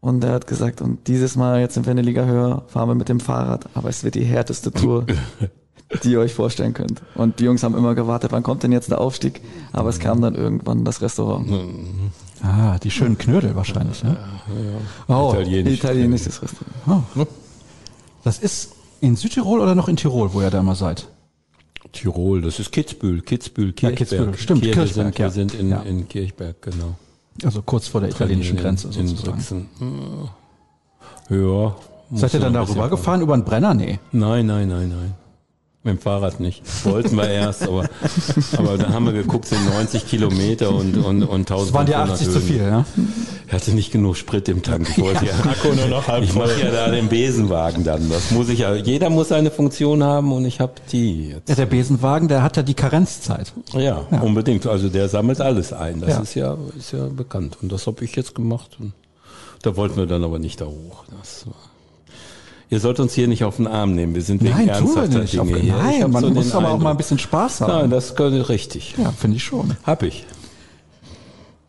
[0.00, 2.94] Und er hat gesagt, und dieses Mal, jetzt sind wir eine Liga höher, fahren wir
[2.94, 5.06] mit dem Fahrrad, aber es wird die härteste Tour,
[6.04, 7.02] die ihr euch vorstellen könnt.
[7.14, 9.40] Und die Jungs haben immer gewartet, wann kommt denn jetzt der Aufstieg?
[9.72, 11.48] Aber es kam dann irgendwann das Restaurant.
[12.42, 14.16] Ah, die schönen Knödel wahrscheinlich, ne?
[15.08, 15.74] Oh, Italienisch.
[15.78, 17.04] Italienisches Restaurant.
[18.22, 21.08] das ist in Südtirol oder noch in Tirol, wo ihr da mal seid?
[21.92, 23.96] Tirol, das ist Kitzbühel, Kitzbühel, Ja, Kirchberg.
[23.98, 25.24] Kitzbühel, stimmt, Kirchberg, wir sind, ja.
[25.26, 25.82] wir sind in, Ja.
[25.82, 26.94] in Kirchberg, genau.
[27.44, 29.38] Also kurz vor der italienischen in, Grenze in sozusagen.
[29.40, 29.68] Sachsen.
[31.28, 31.76] Ja.
[32.08, 33.74] muss Seid ihr dann darüber gefahren, über den Brenner?
[33.74, 33.98] Nee.
[34.12, 35.14] Nein, nein, nein, nein.
[35.86, 36.62] Mit dem Fahrrad nicht.
[36.84, 37.88] Wollten wir erst, aber,
[38.58, 41.94] aber dann haben wir geguckt, sind 90 Kilometer und, und, und 1000 Das waren die
[41.94, 42.84] 80 zu viel, ja?
[43.46, 44.88] Ich hatte nicht genug Sprit im Tank.
[44.90, 48.10] Ich wollte ja, Akku nur noch halb ich mache ja da den Besenwagen dann.
[48.10, 51.48] Das muss ich ja, jeder muss seine Funktion haben und ich habe die jetzt.
[51.48, 53.52] Ja, der Besenwagen, der hat ja die Karenzzeit.
[53.72, 54.66] Ja, unbedingt.
[54.66, 56.00] Also der sammelt alles ein.
[56.00, 56.18] Das Ja.
[56.20, 57.58] ist ja, ist ja bekannt.
[57.62, 58.76] Und das habe ich jetzt gemacht.
[58.80, 58.92] Und
[59.62, 61.04] da wollten wir dann aber nicht da hoch.
[61.16, 61.54] Das war
[62.68, 64.14] Ihr sollt uns hier nicht auf den Arm nehmen.
[64.14, 65.38] Wir sind wegen Nein, tun wir ernsthafter nicht.
[65.38, 65.76] Auf, Dinge hier.
[65.76, 66.82] Ich nein, man so muss aber auch Eindruck.
[66.82, 67.72] mal ein bisschen Spaß haben.
[67.72, 68.94] Nein, das könnte richtig.
[68.98, 69.76] Ja, finde ich schon.
[69.84, 70.24] Hab ich.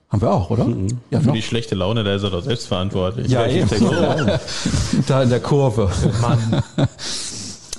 [0.09, 0.67] Haben wir auch, oder?
[1.11, 1.33] Ja, Für noch.
[1.33, 3.27] die schlechte Laune, da ist er doch selbst verantwortlich.
[3.29, 3.67] Ja, eben.
[5.07, 5.91] Da in der Kurve.
[6.21, 6.63] Mann.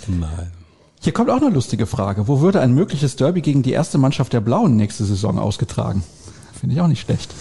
[0.07, 0.53] Nein.
[1.01, 2.29] Hier kommt auch eine lustige Frage.
[2.29, 6.05] Wo würde ein mögliches Derby gegen die erste Mannschaft der Blauen nächste Saison ausgetragen?
[6.53, 7.33] Finde ich auch nicht schlecht.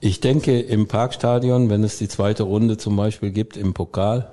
[0.00, 4.30] Ich denke im Parkstadion, wenn es die zweite Runde zum Beispiel gibt im Pokal.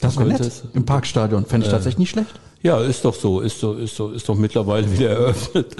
[0.00, 0.40] Das Könnte nett.
[0.42, 1.46] es- Im Parkstadion.
[1.46, 2.28] Fände ich tatsächlich nicht schlecht.
[2.62, 5.76] Ja, ist doch so, ist so, ist so, ist doch mittlerweile wieder eröffnet.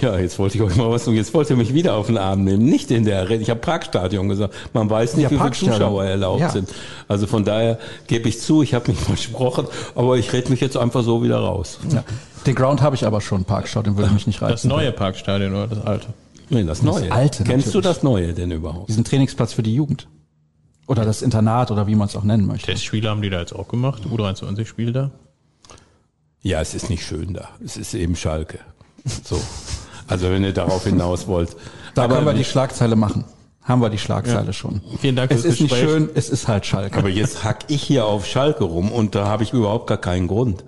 [0.00, 1.16] Ja, jetzt wollte ich euch mal was sagen.
[1.16, 2.64] Jetzt wollt ihr mich wieder auf den Arm nehmen.
[2.64, 3.42] Nicht in der Arena.
[3.42, 4.54] Ich habe Parkstadion gesagt.
[4.72, 5.72] Man weiß nicht, Ja, wie viele.
[5.72, 6.48] Zuschauer erlaubt Ja.
[6.48, 6.70] sind.
[7.06, 10.76] Also von daher gebe ich zu, ich habe mich versprochen, aber ich rede mich jetzt
[10.78, 11.78] einfach so wieder raus.
[11.92, 12.02] Ja.
[12.46, 14.52] Den Ground habe ich aber schon, Parkstadion würde mich nicht reizen.
[14.54, 16.06] Das neue Parkstadion oder das alte?
[16.48, 17.12] Nee, das Neue.
[17.12, 17.84] Alte Kennst du natürlich.
[17.96, 18.88] das Neue denn überhaupt?
[18.88, 20.08] Diesen Trainingsplatz für die Jugend.
[20.86, 22.66] Oder das Internat oder wie man es auch nennen möchte.
[22.72, 24.02] Testspiele haben die da jetzt auch gemacht.
[24.04, 25.10] U23 spielt da.
[26.42, 27.48] Ja, es ist nicht schön da.
[27.64, 28.58] Es ist eben Schalke.
[29.24, 29.40] So.
[30.08, 31.56] Also wenn ihr darauf hinaus wollt.
[31.94, 33.24] Da können wir die Schlagzeile machen.
[33.62, 34.80] Haben wir die Schlagzeile schon.
[34.98, 35.88] Vielen Dank Es fürs ist nicht Gespräch.
[35.88, 36.98] schön, es ist halt Schalke.
[36.98, 40.26] aber jetzt hack ich hier auf Schalke rum und da habe ich überhaupt gar keinen
[40.26, 40.64] Grund.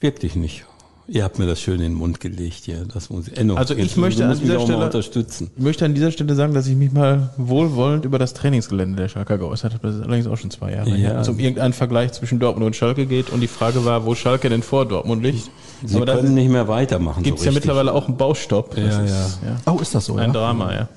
[0.00, 0.64] Wirklich nicht.
[1.12, 2.84] Ihr habt mir das schön in den Mund gelegt hier.
[2.94, 3.36] Das muss ich.
[3.36, 5.50] Enno, Also ich möchte an dieser Stelle- unterstützen.
[5.56, 9.08] Ich möchte an dieser Stelle sagen, dass ich mich mal wohlwollend über das Trainingsgelände der
[9.08, 9.88] Schalker geäußert habe.
[9.88, 10.94] Das ist allerdings auch schon zwei Jahre Ja.
[10.94, 11.18] her.
[11.18, 14.48] Als um irgendeinen Vergleich zwischen Dortmund und Schalke geht und die Frage war, wo Schalke
[14.48, 15.50] denn vor Dortmund liegt.
[15.84, 17.24] Sie Aber da können nicht mehr weitermachen.
[17.24, 18.76] gibt's so ja mittlerweile auch einen Baustopp.
[18.76, 19.72] Das Ja, ist, ja.
[19.72, 20.32] Oh, ist das so, Ein ja?
[20.32, 20.88] Drama, ja.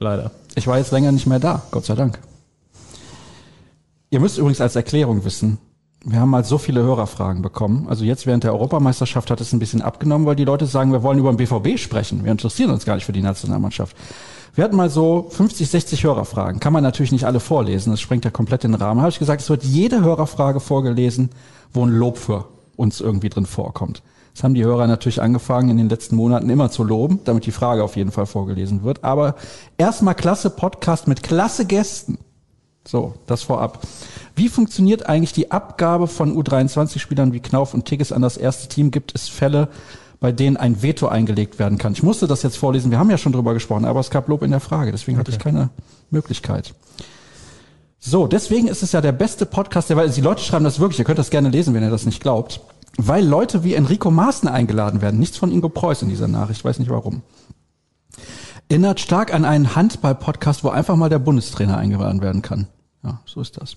[0.00, 0.32] Leider.
[0.54, 2.18] Ich war jetzt länger nicht mehr da, Gott sei Dank.
[4.10, 5.56] Ihr müsst übrigens als Erklärung wissen,
[6.08, 7.86] wir haben mal so viele Hörerfragen bekommen.
[7.88, 11.02] Also jetzt während der Europameisterschaft hat es ein bisschen abgenommen, weil die Leute sagen, wir
[11.02, 12.22] wollen über den BVB sprechen.
[12.22, 13.96] Wir interessieren uns gar nicht für die Nationalmannschaft.
[14.54, 16.60] Wir hatten mal so 50, 60 Hörerfragen.
[16.60, 17.90] Kann man natürlich nicht alle vorlesen.
[17.90, 19.00] Das sprengt ja komplett den Rahmen.
[19.00, 21.30] Habe ich gesagt, es wird jede Hörerfrage vorgelesen,
[21.72, 22.46] wo ein Lob für
[22.76, 24.02] uns irgendwie drin vorkommt.
[24.32, 27.52] Das haben die Hörer natürlich angefangen, in den letzten Monaten immer zu loben, damit die
[27.52, 29.02] Frage auf jeden Fall vorgelesen wird.
[29.02, 29.34] Aber
[29.76, 32.18] erstmal klasse Podcast mit klasse Gästen.
[32.86, 33.80] So, das vorab.
[34.36, 38.90] Wie funktioniert eigentlich die Abgabe von U23-Spielern wie Knauf und Tigges an das erste Team?
[38.90, 39.68] Gibt es Fälle,
[40.20, 41.94] bei denen ein Veto eingelegt werden kann?
[41.94, 42.90] Ich musste das jetzt vorlesen.
[42.90, 44.92] Wir haben ja schon drüber gesprochen, aber es gab Lob in der Frage.
[44.92, 45.70] Deswegen hatte ich keine
[46.10, 46.74] Möglichkeit.
[47.98, 50.16] So, deswegen ist es ja der beste Podcast der Welt.
[50.16, 51.00] Die Leute schreiben das wirklich.
[51.00, 52.60] Ihr könnt das gerne lesen, wenn ihr das nicht glaubt.
[52.98, 55.18] Weil Leute wie Enrico Maaßen eingeladen werden.
[55.18, 56.60] Nichts von Ingo Preuß in dieser Nachricht.
[56.60, 57.22] Ich weiß nicht warum.
[58.68, 62.68] Erinnert stark an einen Handball-Podcast, wo einfach mal der Bundestrainer eingeladen werden kann.
[63.02, 63.76] Ja, so ist das.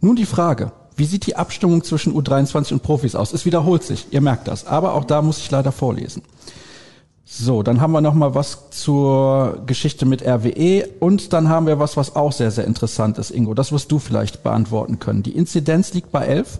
[0.00, 0.72] Nun die Frage.
[0.96, 3.32] Wie sieht die Abstimmung zwischen U23 und Profis aus?
[3.32, 4.06] Es wiederholt sich.
[4.10, 4.66] Ihr merkt das.
[4.66, 6.22] Aber auch da muss ich leider vorlesen.
[7.30, 11.78] So, dann haben wir noch mal was zur Geschichte mit RWE und dann haben wir
[11.78, 13.52] was, was auch sehr, sehr interessant ist, Ingo.
[13.52, 15.22] Das wirst du vielleicht beantworten können.
[15.22, 16.58] Die Inzidenz liegt bei 11,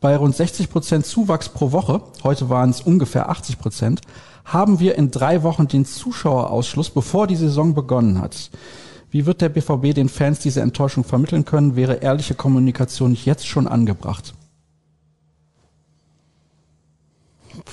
[0.00, 2.00] bei rund 60 Prozent Zuwachs pro Woche.
[2.22, 4.00] Heute waren es ungefähr 80 Prozent.
[4.44, 8.50] haben wir in drei Wochen den Zuschauerausschluss, bevor die Saison begonnen hat.
[9.14, 11.76] Wie wird der BVB den Fans diese Enttäuschung vermitteln können?
[11.76, 14.34] Wäre ehrliche Kommunikation nicht jetzt schon angebracht?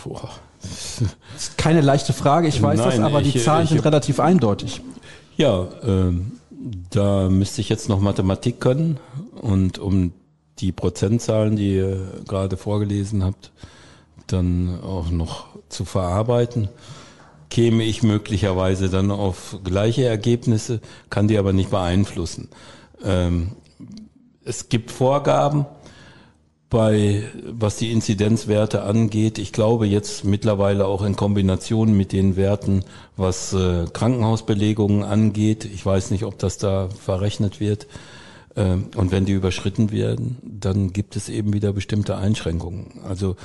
[0.04, 0.30] Boah.
[0.62, 1.02] Das
[1.36, 4.20] ist keine leichte Frage, ich weiß Nein, das, aber ich- die Zahlen ich- sind relativ
[4.20, 4.84] eindeutig.
[5.36, 6.34] Ja, ähm,
[6.92, 9.00] da müsste ich jetzt noch Mathematik können
[9.42, 10.14] und um
[10.60, 13.52] die Prozentzahlen, die ihr gerade vorgelesen habt,
[14.28, 16.70] dann auch noch zu verarbeiten,
[17.52, 20.80] käme ich möglicherweise dann auf gleiche Ergebnisse,
[21.12, 22.50] kann die aber nicht beeinflussen.
[23.04, 23.52] Ähm,
[24.44, 25.68] es gibt Vorgaben,
[26.72, 29.38] bei was die Inzidenzwerte angeht.
[29.38, 32.86] Ich glaube jetzt mittlerweile auch in Kombination mit den Werten,
[33.18, 35.66] was äh, Krankenhausbelegungen angeht.
[35.66, 37.88] Ich weiß nicht, ob das da verrechnet wird.
[38.56, 43.00] Ähm, und wenn die überschritten werden, dann gibt es eben wieder bestimmte Einschränkungen.
[43.08, 43.36] Also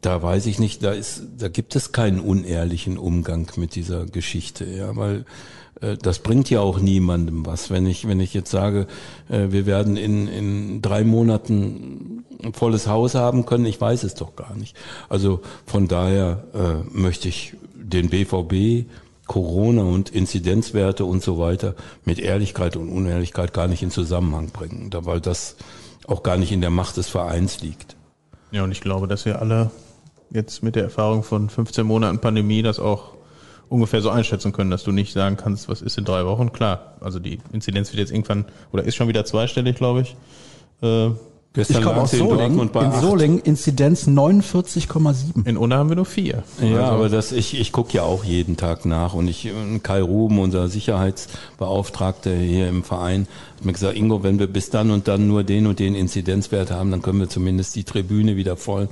[0.00, 4.64] da weiß ich nicht, da ist, da gibt es keinen unehrlichen Umgang mit dieser Geschichte,
[4.64, 5.24] ja, weil
[5.80, 7.70] äh, das bringt ja auch niemandem was.
[7.70, 8.86] Wenn ich, wenn ich jetzt sage,
[9.28, 14.14] äh, wir werden in, in drei Monaten ein volles Haus haben können, ich weiß es
[14.14, 14.76] doch gar nicht.
[15.08, 18.86] Also von daher äh, möchte ich den BVB,
[19.26, 24.90] Corona und Inzidenzwerte und so weiter mit Ehrlichkeit und Unehrlichkeit gar nicht in Zusammenhang bringen,
[24.92, 25.56] weil das
[26.06, 27.96] auch gar nicht in der Macht des Vereins liegt.
[28.50, 29.70] Ja, und ich glaube, dass wir alle
[30.30, 33.12] jetzt mit der Erfahrung von 15 Monaten Pandemie das auch
[33.68, 36.52] ungefähr so einschätzen können, dass du nicht sagen kannst, was ist in drei Wochen.
[36.52, 40.16] Klar, also die Inzidenz wird jetzt irgendwann, oder ist schon wieder zweistellig, glaube ich.
[40.82, 41.12] Äh,
[41.54, 42.70] Gestern Ich komme aus Solingen.
[42.74, 42.92] In.
[43.00, 45.46] Solingen Inzidenz 49,7.
[45.46, 46.44] in Unna haben wir nur vier.
[46.62, 49.50] Ja, Also- aber das, ich, ich gucke ja auch jeden Tag nach und ich,
[49.82, 53.26] Kai Ruben, unser Sicherheitsbeauftragter hier im Verein,
[53.58, 56.70] hat mir gesagt, Ingo, wenn wir bis dann und dann nur den und den Inzidenzwert
[56.70, 58.88] haben, dann können wir zumindest die Tribüne wieder voll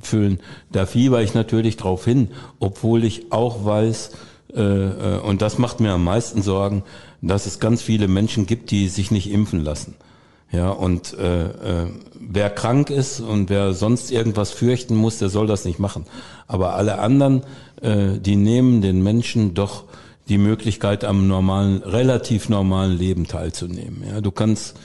[0.00, 0.38] füllen.
[0.70, 2.28] Da fieber ich natürlich drauf hin,
[2.60, 4.12] obwohl ich auch weiß,
[4.54, 6.84] äh, äh, und das macht mir am meisten Sorgen,
[7.20, 9.94] dass es ganz viele Menschen gibt, die sich nicht impfen lassen.
[10.52, 11.86] Ja, und äh, äh,
[12.18, 16.06] wer krank ist und wer sonst irgendwas fürchten muss, der soll das nicht machen.
[16.48, 17.44] Aber alle anderen,
[17.82, 19.84] äh, die nehmen den Menschen doch
[20.28, 24.02] die Möglichkeit, am normalen, relativ normalen Leben teilzunehmen.
[24.08, 24.76] Ja, du kannst,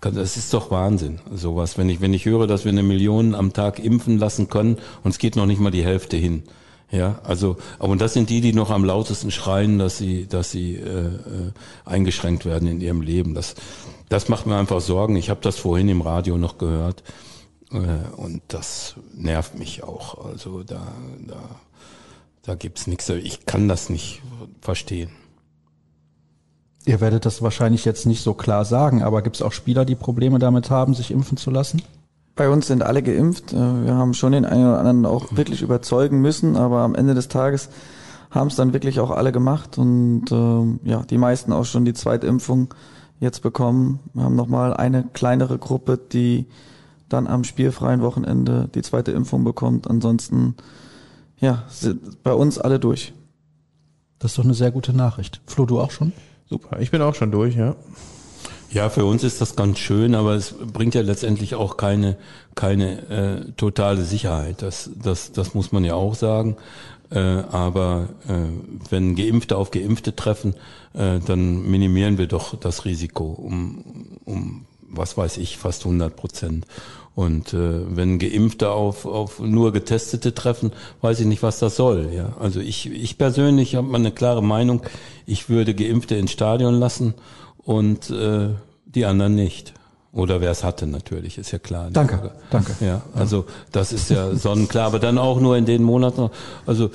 [0.00, 1.78] kann, das ist doch Wahnsinn, sowas.
[1.78, 5.10] Wenn ich, wenn ich höre, dass wir eine Million am Tag impfen lassen können und
[5.10, 6.42] es geht noch nicht mal die Hälfte hin.
[6.90, 10.76] Ja, also, aber das sind die, die noch am lautesten schreien, dass sie, dass sie
[10.76, 11.52] äh, äh,
[11.84, 13.34] eingeschränkt werden in ihrem Leben.
[13.34, 13.54] Das,
[14.08, 15.16] das macht mir einfach Sorgen.
[15.16, 17.02] Ich habe das vorhin im Radio noch gehört
[17.72, 17.76] äh,
[18.16, 20.24] und das nervt mich auch.
[20.24, 20.86] Also da,
[21.26, 21.42] da,
[22.42, 23.08] da gibt's nichts.
[23.08, 24.22] Ich kann das nicht
[24.60, 25.10] verstehen.
[26.86, 29.94] Ihr werdet das wahrscheinlich jetzt nicht so klar sagen, aber gibt es auch Spieler, die
[29.94, 31.82] Probleme damit haben, sich impfen zu lassen?
[32.36, 33.52] Bei uns sind alle geimpft.
[33.52, 37.14] Äh, Wir haben schon den einen oder anderen auch wirklich überzeugen müssen, aber am Ende
[37.14, 37.68] des Tages
[38.30, 41.94] haben es dann wirklich auch alle gemacht und ähm, ja, die meisten auch schon die
[41.94, 42.74] Zweitimpfung
[43.20, 44.00] jetzt bekommen.
[44.12, 46.46] Wir haben nochmal eine kleinere Gruppe, die
[47.08, 49.88] dann am spielfreien Wochenende die zweite Impfung bekommt.
[49.88, 50.56] Ansonsten
[51.38, 53.12] ja, sind bei uns alle durch.
[54.18, 55.40] Das ist doch eine sehr gute Nachricht.
[55.46, 56.12] Flo, du auch schon?
[56.46, 57.76] Super, ich bin auch schon durch, ja.
[58.74, 62.16] Ja, für uns ist das ganz schön, aber es bringt ja letztendlich auch keine
[62.56, 64.62] keine äh, totale Sicherheit.
[64.62, 66.56] Das das das muss man ja auch sagen.
[67.10, 68.32] Äh, aber äh,
[68.90, 70.54] wenn Geimpfte auf Geimpfte treffen,
[70.92, 73.84] äh, dann minimieren wir doch das Risiko um
[74.24, 76.66] um was weiß ich fast 100 Prozent.
[77.14, 82.10] Und äh, wenn Geimpfte auf, auf nur Getestete treffen, weiß ich nicht, was das soll.
[82.12, 84.82] Ja, also ich, ich persönlich habe mal eine klare Meinung.
[85.26, 87.14] Ich würde Geimpfte ins Stadion lassen
[87.64, 88.50] und äh,
[88.86, 89.72] die anderen nicht.
[90.12, 91.90] Oder wer es hatte natürlich, ist ja klar.
[91.90, 92.32] Danke, Frage.
[92.50, 92.76] danke.
[92.80, 96.30] Ja, also das ist ja sonnenklar, aber dann auch nur in den Monaten.
[96.66, 96.90] Also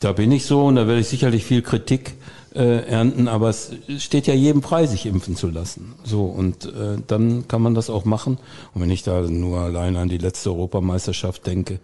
[0.00, 2.14] da bin ich so und da werde ich sicherlich viel Kritik
[2.54, 5.94] äh, ernten, aber es steht ja jedem frei, sich impfen zu lassen.
[6.04, 8.36] So und äh, dann kann man das auch machen.
[8.74, 11.78] Und wenn ich da nur allein an die letzte Europameisterschaft denke,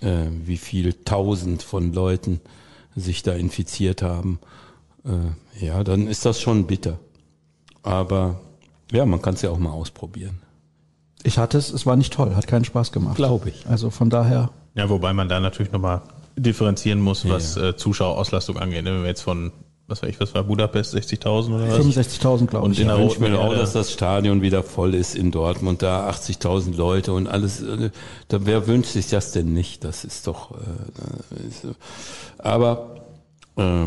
[0.00, 2.40] äh, wie viel Tausend von Leuten
[2.96, 4.40] sich da infiziert haben,
[5.04, 6.98] äh, ja, dann ist das schon bitter.
[7.82, 8.40] Aber
[8.92, 10.40] ja, man kann es ja auch mal ausprobieren.
[11.24, 13.16] Ich hatte es, es war nicht toll, hat keinen Spaß gemacht.
[13.16, 13.66] Glaube ich.
[13.66, 16.02] Also von daher, Ja, wobei man da natürlich nochmal
[16.36, 18.84] differenzieren muss, was äh, Zuschauerauslastung angeht.
[18.84, 19.52] Wenn wir jetzt von,
[19.86, 21.86] was weiß ich, was war Budapest, 60.000 oder was?
[21.86, 22.80] 65.000 glaube Und ich.
[22.80, 25.82] in der Ich wünsche Roten mir auch, dass das Stadion wieder voll ist in Dortmund,
[25.82, 27.62] da 80.000 Leute und alles.
[27.62, 27.90] äh,
[28.28, 29.84] Da, wer wünscht sich das denn nicht?
[29.84, 30.52] Das ist doch.
[30.52, 31.74] Äh, ist, äh,
[32.38, 32.96] aber
[33.56, 33.86] äh,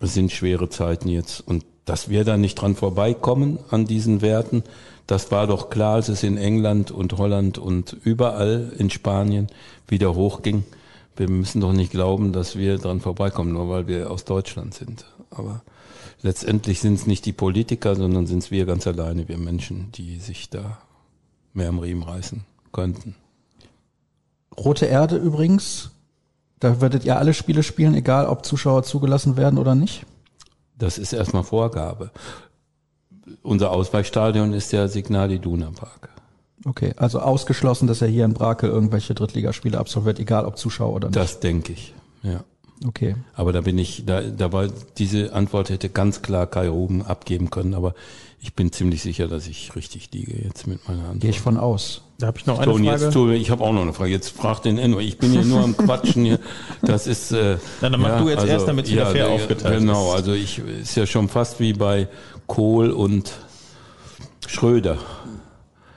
[0.00, 4.62] es sind schwere Zeiten jetzt und dass wir da nicht dran vorbeikommen an diesen Werten,
[5.06, 9.48] das war doch klar, als es in England und Holland und überall in Spanien
[9.86, 10.64] wieder hochging.
[11.16, 15.06] wir müssen doch nicht glauben, dass wir dran vorbeikommen, nur weil wir aus Deutschland sind.
[15.30, 15.62] Aber
[16.22, 20.18] letztendlich sind es nicht die Politiker, sondern sind es wir ganz alleine, wir Menschen, die
[20.18, 20.78] sich da
[21.54, 23.14] mehr am Riemen reißen könnten.
[24.56, 25.90] Rote Erde übrigens,
[26.60, 30.04] da werdet ihr alle Spiele spielen, egal ob Zuschauer zugelassen werden oder nicht?
[30.78, 32.10] Das ist erstmal Vorgabe.
[33.42, 36.10] Unser Ausweichstadion ist der Signal Iduna Park.
[36.64, 41.08] Okay, also ausgeschlossen, dass er hier in Brakel irgendwelche Drittligaspiele absolviert, egal ob Zuschauer oder
[41.08, 41.16] nicht.
[41.16, 42.44] Das denke ich, ja.
[42.86, 43.16] Okay.
[43.34, 44.68] Aber da bin ich, da, da war
[44.98, 47.94] diese Antwort hätte ganz klar Kai Ruben abgeben können, aber
[48.40, 51.20] ich bin ziemlich sicher, dass ich richtig liege jetzt mit meiner Antwort.
[51.20, 52.02] Gehe ich von aus.
[52.20, 53.04] Da habe ich noch So, eine und Frage.
[53.36, 54.10] jetzt ich habe auch noch eine Frage.
[54.10, 54.98] Jetzt frag den Enno.
[54.98, 56.40] Ich bin hier nur am Quatschen hier.
[56.82, 57.30] Das ist.
[57.30, 60.08] Äh, Na, dann mach du jetzt erst, damit's wieder fair der- aufgeteilt Genau.
[60.10, 60.14] ist.
[60.16, 62.08] Also ich ist ja schon fast wie bei
[62.48, 63.30] Kohl und
[64.48, 64.98] Schröder.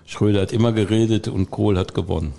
[0.06, 2.34] Schröder hat immer geredet und Kohl hat gewonnen.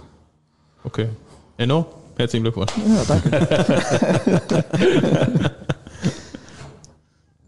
[0.84, 1.08] Okay.
[1.56, 2.70] Enno, herzlichen Glückwunsch.
[2.86, 4.42] Ja, danke.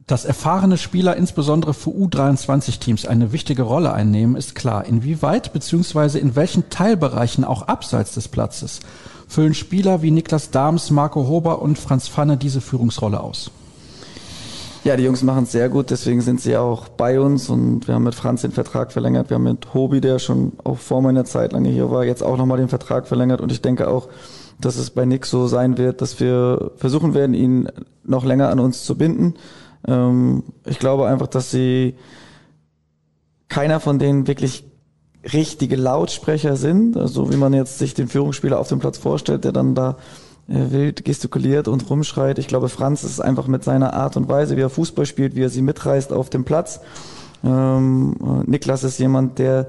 [0.07, 4.85] Dass erfahrene Spieler insbesondere für U23-Teams eine wichtige Rolle einnehmen, ist klar.
[4.85, 6.19] Inwieweit bzw.
[6.19, 8.81] in welchen Teilbereichen auch abseits des Platzes
[9.29, 13.51] füllen Spieler wie Niklas Dahms, Marco Hober und Franz Pfanne diese Führungsrolle aus?
[14.85, 17.95] Ja, die Jungs machen es sehr gut, deswegen sind sie auch bei uns und wir
[17.95, 19.31] haben mit Franz den Vertrag verlängert.
[19.31, 22.37] Wir haben mit Hobi, der schon auch vor meiner Zeit lange hier war, jetzt auch
[22.37, 24.09] nochmal den Vertrag verlängert und ich denke auch,
[24.61, 27.71] dass es bei Nick so sein wird, dass wir versuchen werden, ihn
[28.05, 29.35] noch länger an uns zu binden.
[29.87, 31.95] Ähm, ich glaube einfach, dass sie
[33.49, 34.65] keiner von denen wirklich
[35.33, 39.53] richtige Lautsprecher sind, also wie man jetzt sich den Führungsspieler auf dem Platz vorstellt, der
[39.53, 39.97] dann da
[40.49, 42.39] äh, wild gestikuliert und rumschreit.
[42.39, 45.43] Ich glaube, Franz ist einfach mit seiner Art und Weise, wie er Fußball spielt, wie
[45.43, 46.81] er sie mitreißt auf dem Platz.
[47.43, 49.69] Ähm, äh, Niklas ist jemand, der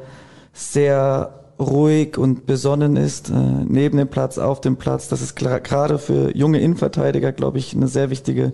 [0.53, 5.07] sehr ruhig und besonnen ist, äh, neben dem Platz, auf dem Platz.
[5.07, 8.51] Das ist gerade für junge Innenverteidiger, glaube ich, eine sehr wichtige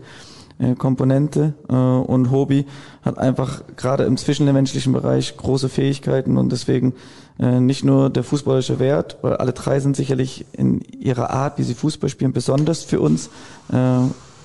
[0.76, 1.54] Komponente.
[1.70, 2.66] Äh, und Hobi
[3.04, 6.94] hat einfach gerade im zwischenmenschlichen Bereich große Fähigkeiten und deswegen
[7.40, 11.64] äh, nicht nur der fußballische Wert, weil alle drei sind sicherlich in ihrer Art, wie
[11.64, 13.28] sie Fußball spielen, besonders für uns.
[13.72, 14.00] Äh,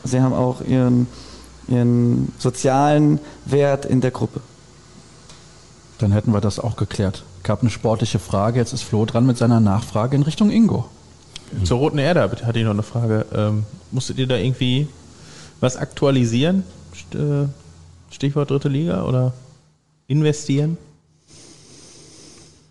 [0.05, 1.07] sie haben auch ihren,
[1.69, 4.41] ihren sozialen Wert in der Gruppe.
[5.99, 7.25] Dann hätten wir das auch geklärt.
[7.43, 10.87] Gab eine sportliche Frage, jetzt ist Flo dran mit seiner Nachfrage in Richtung Ingo.
[11.65, 13.25] Zur Roten Erde hatte ich noch eine Frage.
[13.33, 14.89] Ähm, musstet ihr da irgendwie
[15.61, 16.65] was aktualisieren?
[17.15, 17.47] Äh,
[18.11, 19.33] Stichwort dritte Liga oder
[20.07, 20.79] investieren?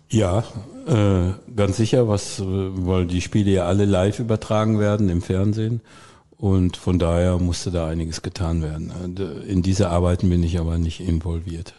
[0.08, 0.44] Ja,
[0.86, 5.80] äh, ganz sicher, was, weil die Spiele ja alle live übertragen werden im Fernsehen.
[6.38, 8.92] Und von daher musste da einiges getan werden.
[9.18, 11.74] Äh, In diese Arbeiten bin ich aber nicht involviert.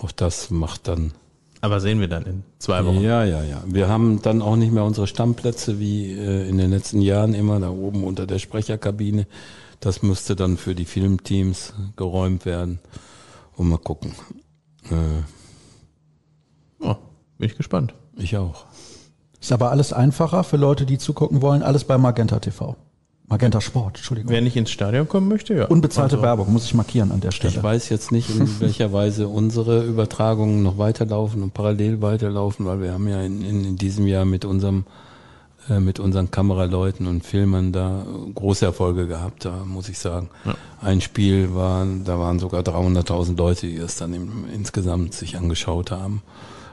[0.00, 1.12] Auch das macht dann
[1.60, 3.00] Aber sehen wir dann in zwei Wochen.
[3.02, 3.62] Ja, ja, ja.
[3.66, 7.60] Wir haben dann auch nicht mehr unsere Stammplätze wie äh, in den letzten Jahren immer
[7.60, 9.26] da oben unter der Sprecherkabine.
[9.82, 12.78] Das müsste dann für die Filmteams geräumt werden.
[13.56, 14.12] Und mal gucken.
[14.90, 14.94] Äh,
[16.80, 16.96] Oh,
[17.38, 17.94] bin ich gespannt.
[18.16, 18.64] ich auch.
[19.40, 22.76] Ist aber alles einfacher für Leute, die zugucken wollen, alles bei Magenta TV.
[23.26, 24.30] Magenta Sport, Entschuldigung.
[24.30, 25.66] Wer nicht ins Stadion kommen möchte, ja.
[25.66, 27.60] Unbezahlte Also, Werbung, muss ich markieren an der Ich Stelle.
[27.62, 32.92] weiß jetzt nicht, in welcher Weise unsere Übertragungen noch weiterlaufen und parallel weiterlaufen, weil wir
[32.92, 34.84] haben ja in, in, in diesem Jahr mit unserem äh,
[35.68, 38.04] mit unseren Kameraleuten und Filmern da
[38.34, 40.28] große Erfolge gehabt, da muss ich sagen.
[40.44, 40.54] Ja.
[40.80, 45.90] Ein Spiel war, da waren sogar 300.000 Leute, die das dann im, insgesamt sich angeschaut
[45.90, 46.22] haben.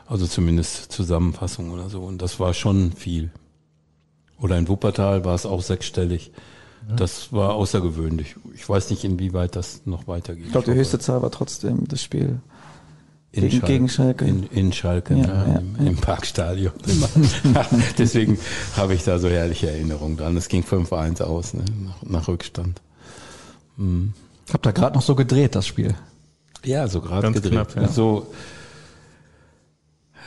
[0.07, 2.01] Also zumindest Zusammenfassung oder so.
[2.01, 3.29] Und das war schon viel.
[4.39, 6.31] Oder in Wuppertal war es auch sechsstellig.
[6.95, 8.35] Das war außergewöhnlich.
[8.55, 10.45] Ich weiß nicht, inwieweit das noch weitergeht.
[10.45, 12.39] Ich glaube, die höchste Zahl war trotzdem das Spiel.
[13.32, 14.25] In gegen- gegen Schalke.
[14.25, 16.73] In, in Schalke, Ja, ja, ja, im, im Parkstadion.
[17.97, 18.39] Deswegen
[18.75, 20.36] habe ich da so herrliche Erinnerungen dran.
[20.38, 22.82] Es ging 5-1 aus, ne, nach, nach Rückstand.
[23.77, 24.13] Mhm.
[24.47, 25.93] Ich habe da gerade noch so gedreht, das Spiel.
[26.65, 27.51] Ja, so gerade gedreht.
[27.51, 27.88] knapp, ja.
[27.88, 28.27] So,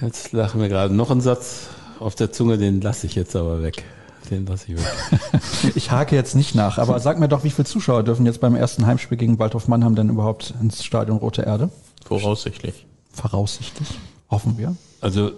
[0.00, 1.66] jetzt lachen wir gerade noch einen Satz
[1.98, 3.84] auf der Zunge, den lasse ich jetzt aber weg.
[4.30, 5.42] Den lasse ich weg.
[5.74, 8.54] Ich hake jetzt nicht nach, aber sag mir doch, wie viele Zuschauer dürfen jetzt beim
[8.54, 11.70] ersten Heimspiel gegen Waldhof Mannheim denn überhaupt ins Stadion Rote Erde?
[12.04, 12.86] Voraussichtlich.
[13.12, 13.88] Voraussichtlich.
[14.30, 14.76] Hoffen wir.
[15.00, 15.32] Also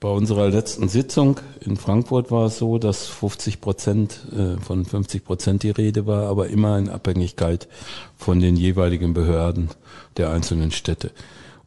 [0.00, 5.24] bei unserer letzten Sitzung in Frankfurt war es so, dass 50 Prozent äh, von 50
[5.24, 7.68] Prozent die Rede war, aber immer in Abhängigkeit
[8.16, 9.70] von den jeweiligen Behörden
[10.16, 11.10] der einzelnen Städte.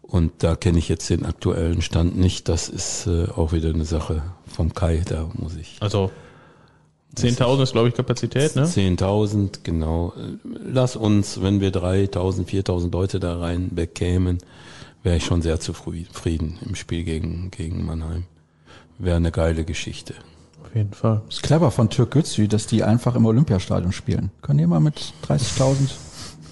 [0.02, 2.48] Und da kenne ich jetzt den aktuellen Stand nicht.
[2.48, 5.04] Das ist äh, auch wieder eine Sache vom Kai.
[5.06, 6.12] Da muss ich Also
[7.18, 8.64] 10.000 ist, glaube ich, Kapazität, ne?
[8.64, 10.14] 10.000, genau.
[10.66, 14.38] Lass uns, wenn wir 3.000, 4.000 Leute da rein bekämen,
[15.04, 18.24] wäre ich schon sehr zufrieden im Spiel gegen, gegen Mannheim.
[19.00, 20.16] Wäre eine geile Geschichte.
[20.64, 21.22] Auf jeden Fall.
[21.30, 24.32] Ist clever von Türk Gützü, dass die einfach im Olympiastadion spielen.
[24.42, 25.76] Können die mal mit 30.000,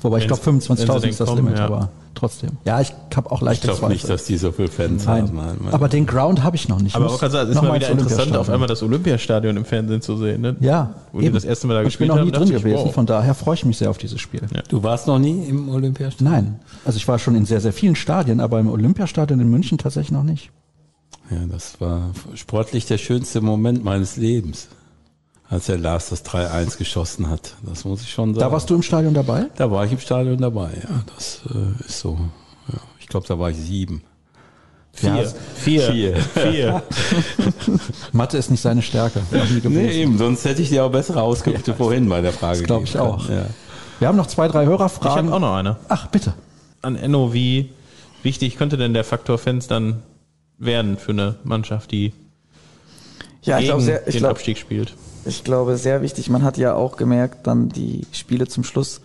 [0.01, 1.65] wobei ich glaube sie- wenn sie 25.000 denn ist das kommen, Limit, ja.
[1.65, 2.51] aber trotzdem.
[2.65, 4.15] Ja, ich habe auch Ich leichte glaube nicht, Zweifel.
[4.15, 5.23] dass die so viel Fans Nein.
[5.23, 5.35] haben.
[5.35, 6.87] Nein, Aber den Ground habe ich noch nicht.
[6.89, 9.65] Ich Aber muss auch sagen, es ist mal wieder interessant, auf einmal das Olympiastadion im
[9.65, 10.41] Fernsehen zu sehen.
[10.41, 10.55] Ne?
[10.59, 12.63] Ja, Wo die das erste Mal da Und gespielt Ich bin noch nie drin ich,
[12.63, 12.93] gewesen, wow.
[12.93, 14.41] von daher freue ich mich sehr auf dieses Spiel.
[14.53, 14.61] Ja.
[14.67, 16.31] du warst noch nie im Olympiastadion?
[16.31, 19.77] Nein, also ich war schon in sehr, sehr vielen Stadien, aber im Olympiastadion in München
[19.77, 20.51] tatsächlich noch nicht.
[21.31, 24.67] Ja, das war sportlich der schönste Moment meines Lebens,
[25.55, 27.55] als der Lars das 3-1 geschossen hat.
[27.63, 28.39] Das muss ich schon sagen.
[28.41, 29.47] Da warst du im Stadion dabei?
[29.55, 31.03] Da war ich im Stadion dabei, ja.
[31.15, 32.17] Das äh, ist so.
[32.71, 32.79] Ja.
[32.99, 34.03] Ich glaube, da war ich sieben.
[34.93, 35.33] Vier.
[35.55, 35.81] Vier.
[35.81, 36.15] Vier.
[36.17, 36.83] Vier.
[38.13, 39.21] Mathe ist nicht seine Stärke.
[39.63, 42.83] Nee, eben, sonst hätte ich dir auch bessere Auskünfte vorhin bei der Frage Das glaub
[42.83, 43.29] ich auch.
[43.29, 43.45] Ja.
[43.99, 45.25] Wir haben noch zwei, drei Ich Hörerfragen.
[45.27, 45.77] habe auch noch eine.
[45.89, 46.33] Ach, bitte.
[46.81, 47.71] An Enno, wie
[48.23, 50.01] wichtig könnte denn der Faktor Fans dann
[50.57, 52.13] werden für eine Mannschaft, die
[53.43, 54.93] Ja, ich gegen glaube, sehr, ich den glaube, Abstieg spielt?
[55.25, 56.29] Ich glaube, sehr wichtig.
[56.29, 59.01] Man hat ja auch gemerkt, dann die Spiele zum Schluss,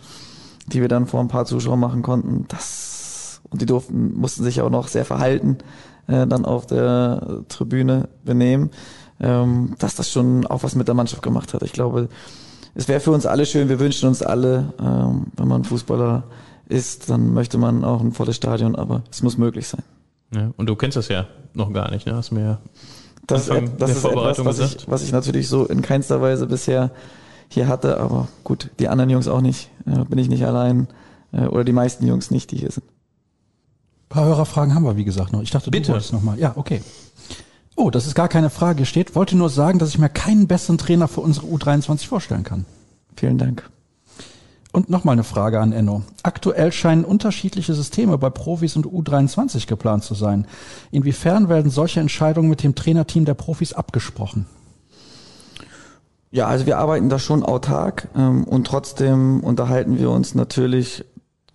[0.66, 4.60] die wir dann vor ein paar Zuschauern machen konnten, das und die durften, mussten sich
[4.60, 5.58] auch noch sehr verhalten,
[6.06, 8.70] äh, dann auf der Tribüne benehmen,
[9.18, 11.62] ähm, dass das schon auch was mit der Mannschaft gemacht hat.
[11.62, 12.08] Ich glaube,
[12.74, 16.24] es wäre für uns alle schön, wir wünschen uns alle, ähm, wenn man Fußballer
[16.68, 19.82] ist, dann möchte man auch ein volles Stadion, aber es muss möglich sein.
[20.32, 22.14] Ja, und du kennst das ja noch gar nicht, ne?
[22.14, 22.58] Hast mir ja
[23.26, 25.82] Das, ist, Anfang das der ist Vorbereitung etwas, was ich, was ich natürlich so in
[25.82, 26.90] keinster Weise bisher
[27.48, 29.70] hier hatte, aber gut, die anderen Jungs auch nicht.
[29.84, 30.88] Bin ich nicht allein.
[31.32, 32.84] Äh, oder die meisten Jungs nicht, die hier sind.
[32.84, 35.42] Ein paar Hörerfragen haben wir, wie gesagt, noch.
[35.42, 35.86] Ich dachte, Bitte.
[35.86, 36.38] du wolltest noch mal.
[36.38, 36.82] Ja, okay.
[37.76, 38.78] Oh, das ist gar keine Frage.
[38.78, 42.42] Hier steht, wollte nur sagen, dass ich mir keinen besseren Trainer für unsere U23 vorstellen
[42.42, 42.66] kann.
[43.16, 43.68] Vielen Dank.
[44.72, 46.02] Und nochmal eine Frage an Enno.
[46.22, 50.46] Aktuell scheinen unterschiedliche Systeme bei Profis und U23 geplant zu sein.
[50.92, 54.46] Inwiefern werden solche Entscheidungen mit dem Trainerteam der Profis abgesprochen?
[56.30, 61.04] Ja, also wir arbeiten da schon autark ähm, und trotzdem unterhalten wir uns natürlich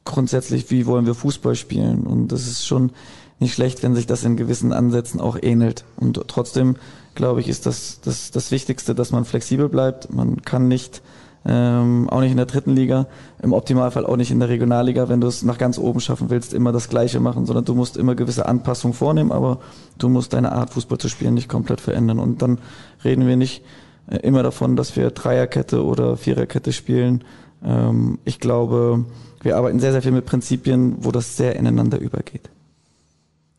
[0.03, 2.05] grundsätzlich, wie wollen wir Fußball spielen.
[2.05, 2.91] Und das ist schon
[3.39, 5.85] nicht schlecht, wenn sich das in gewissen Ansätzen auch ähnelt.
[5.95, 6.75] Und trotzdem,
[7.15, 10.13] glaube ich, ist das, das das Wichtigste, dass man flexibel bleibt.
[10.13, 11.01] Man kann nicht,
[11.47, 13.07] ähm, auch nicht in der dritten Liga,
[13.41, 16.53] im Optimalfall auch nicht in der Regionalliga, wenn du es nach ganz oben schaffen willst,
[16.53, 19.59] immer das Gleiche machen, sondern du musst immer gewisse Anpassungen vornehmen, aber
[19.99, 22.19] du musst deine Art, Fußball zu spielen, nicht komplett verändern.
[22.19, 22.57] Und dann
[23.03, 23.63] reden wir nicht
[24.07, 27.23] äh, immer davon, dass wir Dreierkette oder Viererkette spielen.
[27.63, 29.05] Ähm, ich glaube,
[29.41, 32.49] wir arbeiten sehr, sehr viel mit Prinzipien, wo das sehr ineinander übergeht.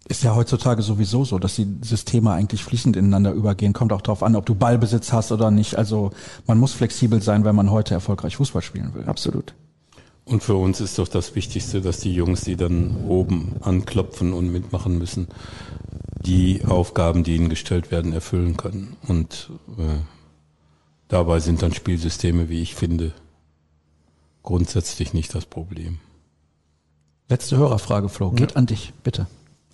[0.09, 3.73] Ist ja heutzutage sowieso so, dass die Systeme eigentlich fließend ineinander übergehen.
[3.73, 5.77] Kommt auch darauf an, ob du Ballbesitz hast oder nicht.
[5.77, 6.13] Also
[6.47, 9.05] man muss flexibel sein, wenn man heute erfolgreich Fußball spielen will.
[9.07, 9.55] Absolut.
[10.25, 14.51] Und für uns ist doch das Wichtigste, dass die Jungs, die dann oben anklopfen und
[14.51, 15.29] mitmachen müssen,
[16.25, 18.97] die Aufgaben, die ihnen gestellt werden, erfüllen können.
[19.07, 19.99] Und äh,
[21.09, 23.13] dabei sind dann Spielsysteme, wie ich finde,
[24.43, 25.99] grundsätzlich nicht das Problem.
[27.29, 28.31] Letzte Hörerfrage, Flo.
[28.31, 29.27] Geht an dich, bitte.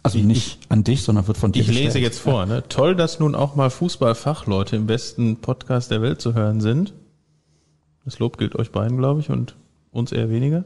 [0.04, 2.04] Also nicht an dich, sondern wird von dir Ich lese gestellt.
[2.04, 2.64] jetzt vor, ne?
[2.68, 6.92] Toll, dass nun auch mal Fußballfachleute im besten Podcast der Welt zu hören sind.
[8.04, 9.54] Das Lob gilt euch beiden, glaube ich, und
[9.92, 10.64] uns eher weniger.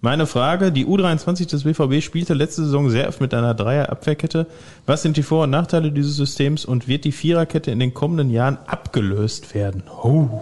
[0.00, 4.48] Meine Frage, die U23 des BVB spielte letzte Saison sehr oft mit einer Dreier-Abwehrkette.
[4.84, 8.30] Was sind die Vor- und Nachteile dieses Systems und wird die Viererkette in den kommenden
[8.30, 9.84] Jahren abgelöst werden?
[10.02, 10.40] Oh.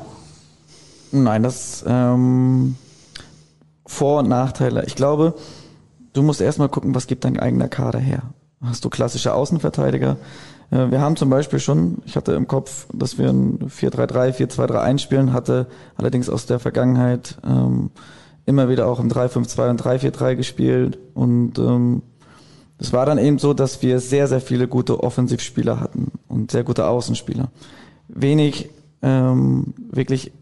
[1.13, 2.77] Nein, das ähm,
[3.85, 4.87] Vor- und Nachteile.
[4.87, 5.35] Ich glaube,
[6.13, 8.23] du musst erstmal gucken, was gibt dein eigener Kader her.
[8.63, 10.17] Hast du klassische Außenverteidiger?
[10.71, 14.99] Äh, Wir haben zum Beispiel schon, ich hatte im Kopf, dass wir ein 4-3-3, 4-2-3-1
[14.99, 17.91] spielen, hatte allerdings aus der Vergangenheit ähm,
[18.47, 22.03] immer wieder auch im 3-5-2 und 3-4-3 gespielt und ähm,
[22.79, 26.65] es war dann eben so, dass wir sehr, sehr viele gute Offensivspieler hatten und sehr
[26.65, 27.51] gute Außenspieler.
[28.09, 28.71] Wenig
[29.03, 30.33] ähm, wirklich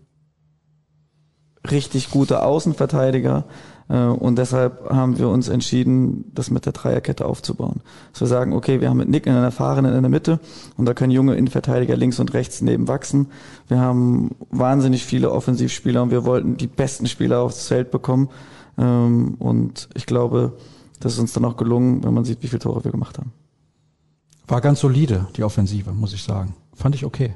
[1.69, 3.45] richtig gute Außenverteidiger
[3.97, 7.81] und deshalb haben wir uns entschieden, das mit der Dreierkette aufzubauen.
[8.13, 10.41] Dass wir sagen, okay, wir haben mit Nick einen Erfahrenen in der Mitte
[10.77, 13.29] und da können junge Innenverteidiger links und rechts neben wachsen.
[13.69, 18.29] Wir haben wahnsinnig viele Offensivspieler und wir wollten die besten Spieler aufs Feld bekommen
[18.77, 20.53] ähm, und ich glaube,
[21.01, 23.33] das ist uns dann auch gelungen, wenn man sieht, wie viele Tore wir gemacht haben.
[24.47, 26.55] War ganz solide, die Offensive, muss ich sagen.
[26.75, 27.35] Fand ich okay.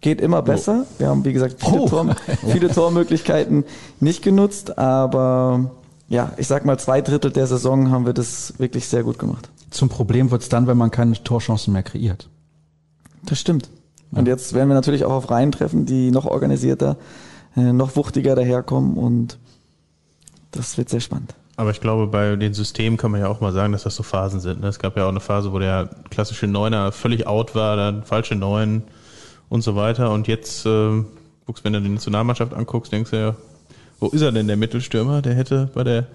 [0.00, 0.84] Geht immer besser.
[0.98, 1.88] Wir haben, wie gesagt, viele, Oh.
[1.88, 2.14] Tor,
[2.46, 3.64] viele Tormöglichkeiten
[4.00, 5.70] nicht genutzt, aber
[6.08, 9.48] ja, ich sag mal, zwei Drittel der Saison haben wir das wirklich sehr gut gemacht.
[9.70, 12.28] Zum Problem wird's dann, wenn man keine Torchancen mehr kreiert.
[13.24, 13.70] Das stimmt.
[14.12, 16.96] Und jetzt werden wir natürlich auch auf Reihen treffen, die noch organisierter,
[17.56, 19.38] äh, noch wuchtiger daherkommen und
[20.52, 21.34] das wird sehr spannend.
[21.56, 24.02] Aber ich glaube, bei den Systemen kann man ja auch mal sagen, dass das so
[24.02, 24.60] Phasen sind.
[24.60, 24.68] ne?
[24.68, 28.36] Es gab ja auch eine Phase, wo der klassische Neuner völlig out war, dann falsche
[28.36, 28.82] Neun
[29.48, 30.12] und so weiter.
[30.12, 31.02] Und jetzt, äh,
[31.46, 33.36] guckst, wenn du die Nationalmannschaft anguckst, denkst du ja,
[33.98, 35.22] wo ist er denn, der Mittelstürmer?
[35.22, 36.06] Der hätte bei der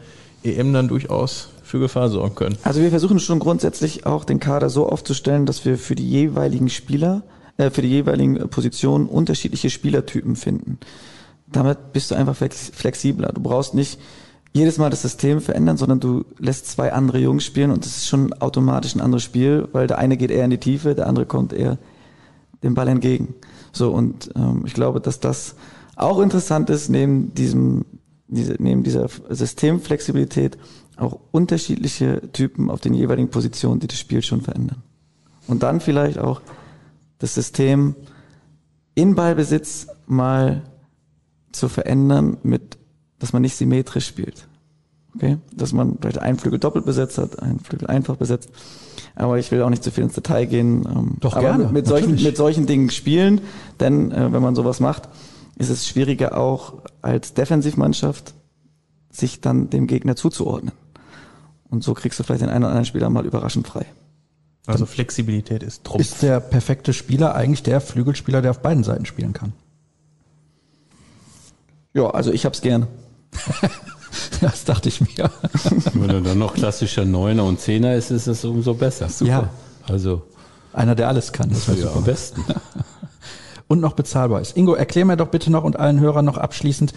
[0.44, 2.58] EM dann durchaus für Gefahr sorgen können.
[2.64, 6.70] Also wir versuchen schon grundsätzlich auch den Kader so aufzustellen, dass wir für die jeweiligen
[6.70, 7.24] Spieler,
[7.58, 10.80] äh, für die jeweiligen Positionen unterschiedliche Spielertypen finden.
[11.48, 13.32] Damit bist du einfach flexibler.
[13.34, 14.00] Du brauchst nicht
[14.54, 18.08] jedes Mal das System verändern, sondern du lässt zwei andere Jungs spielen und das ist
[18.08, 21.26] schon automatisch ein anderes Spiel, weil der eine geht eher in die Tiefe, der andere
[21.26, 21.78] kommt eher
[22.64, 23.34] dem Ball entgegen.
[23.72, 25.56] So und ähm, ich glaube, dass das
[25.96, 27.86] auch interessant ist neben diesem
[28.28, 30.58] diese, neben dieser Systemflexibilität
[30.96, 34.84] auch unterschiedliche Typen auf den jeweiligen Positionen, die das Spiel schon verändern.
[35.48, 36.42] Und dann vielleicht auch
[37.20, 37.96] das System
[38.96, 40.64] in Ballbesitz mal
[41.52, 42.78] zu verändern mit
[43.22, 44.48] dass man nicht symmetrisch spielt.
[45.16, 45.38] Okay?
[45.54, 48.50] Dass man vielleicht einen Flügel doppelt besetzt hat, einen Flügel einfach besetzt.
[49.22, 50.84] Aber ich will auch nicht zu viel ins Detail gehen.
[50.86, 53.42] Ähm, Doch aber gerne, mit, solchen, mit solchen Dingen spielen,
[53.80, 55.10] denn äh, wenn man sowas macht,
[55.60, 58.34] ist es schwieriger auch als Defensivmannschaft
[59.12, 60.74] sich dann dem Gegner zuzuordnen.
[61.70, 63.86] Und so kriegst du vielleicht den einen oder anderen Spieler mal überraschend frei.
[64.66, 66.02] Also Flexibilität ist Trumpf.
[66.02, 69.54] Ist der perfekte Spieler eigentlich der Flügelspieler, der auf beiden Seiten spielen kann?
[71.94, 72.88] Ja, also ich hab's gerne.
[74.42, 75.30] das dachte ich mir.
[75.94, 79.10] Wenn er dann noch klassischer Neuner und Zehner ist, ist es umso besser.
[79.10, 79.32] Super.
[79.32, 79.50] Ja.
[79.88, 80.24] Also.
[80.74, 81.50] Einer, der alles kann.
[81.50, 82.44] Das wäre ja am besten.
[83.68, 84.56] und noch bezahlbar ist.
[84.56, 86.94] Ingo, erklär mir doch bitte noch und allen Hörern noch abschließend,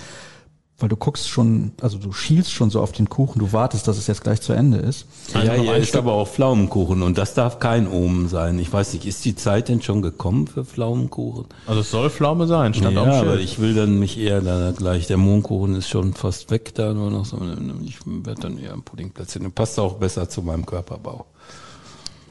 [0.79, 3.97] weil du guckst schon, also du schielst schon so auf den Kuchen, du wartest, dass
[3.97, 5.07] es jetzt gleich zu Ende ist.
[5.33, 8.59] Ja, hier ist aber auch Pflaumenkuchen und das darf kein Omen sein.
[8.59, 11.47] Ich weiß nicht, ist die Zeit denn schon gekommen für Pflaumenkuchen?
[11.67, 15.07] Also es soll Pflaume sein, stand Ja, aber ich will dann mich eher da gleich,
[15.07, 17.39] der Mohnkuchen ist schon fast weg da, nur noch so,
[17.85, 19.53] ich werde dann eher ein Pudding platzieren.
[19.53, 21.27] Passt auch besser zu meinem Körperbau.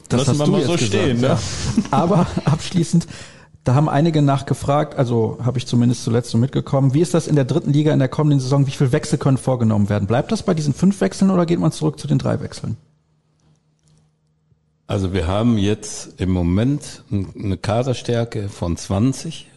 [0.08, 1.38] Das Lassen wir mal so stehen, ne?
[1.90, 3.06] Aber abschließend,
[3.64, 6.92] da haben einige nachgefragt, also habe ich zumindest zuletzt so mitgekommen.
[6.92, 8.66] Wie ist das in der dritten Liga in der kommenden Saison?
[8.66, 10.06] Wie viele Wechsel können vorgenommen werden?
[10.06, 12.76] Bleibt das bei diesen fünf Wechseln oder geht man zurück zu den drei Wechseln?
[14.86, 19.48] Also wir haben jetzt im Moment eine Kaderstärke von 20,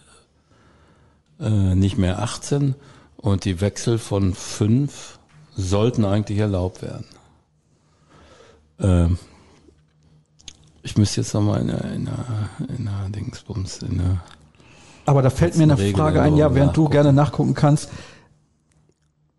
[1.41, 2.75] äh, nicht mehr 18
[3.17, 5.19] und die Wechsel von fünf
[5.53, 7.05] sollten eigentlich erlaubt werden.
[10.83, 14.23] Ich müsste jetzt nochmal in einer, in einer, in einer Dingsbums, in einer
[15.05, 17.89] Aber da fällt mir eine Regel Frage ein, ja, während du gerne nachgucken kannst.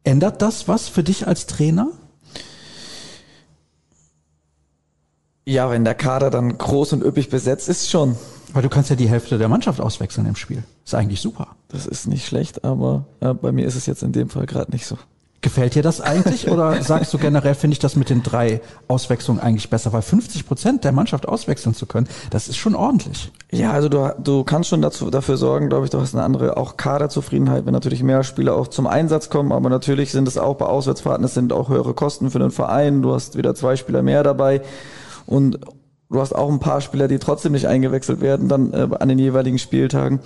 [0.05, 1.89] Ändert das was für dich als Trainer?
[5.45, 8.17] Ja, wenn der Kader dann groß und üppig besetzt ist, schon.
[8.53, 10.63] Weil du kannst ja die Hälfte der Mannschaft auswechseln im Spiel.
[10.85, 11.57] Ist eigentlich super.
[11.69, 14.71] Das ist nicht schlecht, aber äh, bei mir ist es jetzt in dem Fall gerade
[14.71, 14.99] nicht so.
[15.41, 19.41] Gefällt dir das eigentlich oder sagst du generell, finde ich das mit den drei Auswechslungen
[19.41, 19.93] eigentlich besser?
[19.93, 23.31] Weil 50 Prozent der Mannschaft auswechseln zu können, das ist schon ordentlich.
[23.53, 26.57] Ja, also du, du kannst schon dazu, dafür sorgen, glaube ich, du hast eine andere
[26.57, 29.53] auch Kaderzufriedenheit, wenn natürlich mehr Spieler auch zum Einsatz kommen.
[29.53, 33.03] Aber natürlich sind es auch bei Auswärtsfahrten, es sind auch höhere Kosten für den Verein.
[33.03, 34.63] Du hast wieder zwei Spieler mehr dabei
[35.25, 35.61] und
[36.11, 39.21] du hast auch ein paar Spieler, die trotzdem nicht eingewechselt werden, dann äh, an den
[39.21, 40.19] jeweiligen Spieltagen.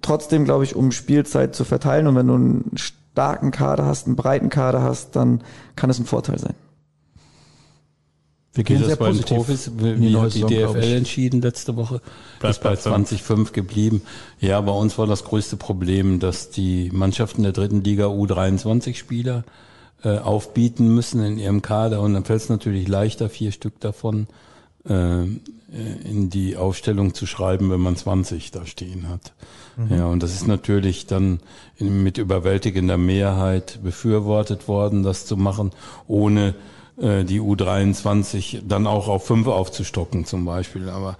[0.00, 2.70] Trotzdem, glaube ich, um Spielzeit zu verteilen und wenn du ein
[3.16, 5.40] starken Kader hast, einen breiten Kader hast, dann
[5.74, 6.52] kann es ein Vorteil sein.
[8.52, 12.02] Wir gehen sehr bei positiv Profis, wie, wie hat die Saison, DFL entschieden letzte Woche?
[12.40, 14.02] Bleibt bei 20,5 geblieben.
[14.38, 19.44] Ja, bei uns war das größte Problem, dass die Mannschaften der dritten Liga U23 Spieler
[20.04, 24.24] äh, aufbieten müssen in ihrem Kader und dann fällt es natürlich leichter, vier Stück davon
[24.24, 24.45] äh,
[24.88, 29.32] in die Aufstellung zu schreiben, wenn man 20 da stehen hat.
[29.76, 29.96] Mhm.
[29.96, 31.40] Ja, und das ist natürlich dann
[31.78, 35.72] mit überwältigender Mehrheit befürwortet worden, das zu machen,
[36.06, 36.54] ohne
[36.98, 40.88] äh, die U23 dann auch auf fünf aufzustocken zum Beispiel.
[40.88, 41.16] Aber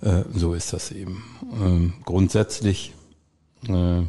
[0.00, 1.22] äh, so ist das eben.
[1.60, 2.94] Ähm, grundsätzlich
[3.68, 4.02] äh,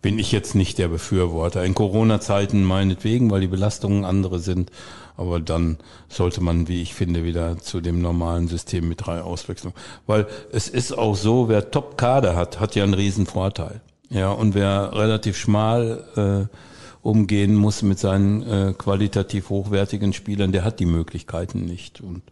[0.00, 1.64] bin ich jetzt nicht der Befürworter.
[1.64, 4.70] In Corona-Zeiten meinetwegen, weil die Belastungen andere sind.
[5.16, 9.76] Aber dann sollte man, wie ich finde, wieder zu dem normalen System mit drei Auswechslungen.
[10.06, 13.80] Weil es ist auch so, wer Top-Kader hat, hat ja einen riesen Vorteil.
[14.10, 16.56] Ja, und wer relativ schmal äh,
[17.02, 22.00] umgehen muss mit seinen äh, qualitativ hochwertigen Spielern, der hat die Möglichkeiten nicht.
[22.00, 22.22] Und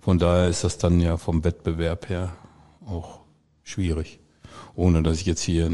[0.00, 2.32] von daher ist das dann ja vom Wettbewerb her
[2.86, 3.20] auch
[3.62, 4.18] schwierig.
[4.74, 5.70] Ohne dass ich jetzt hier äh,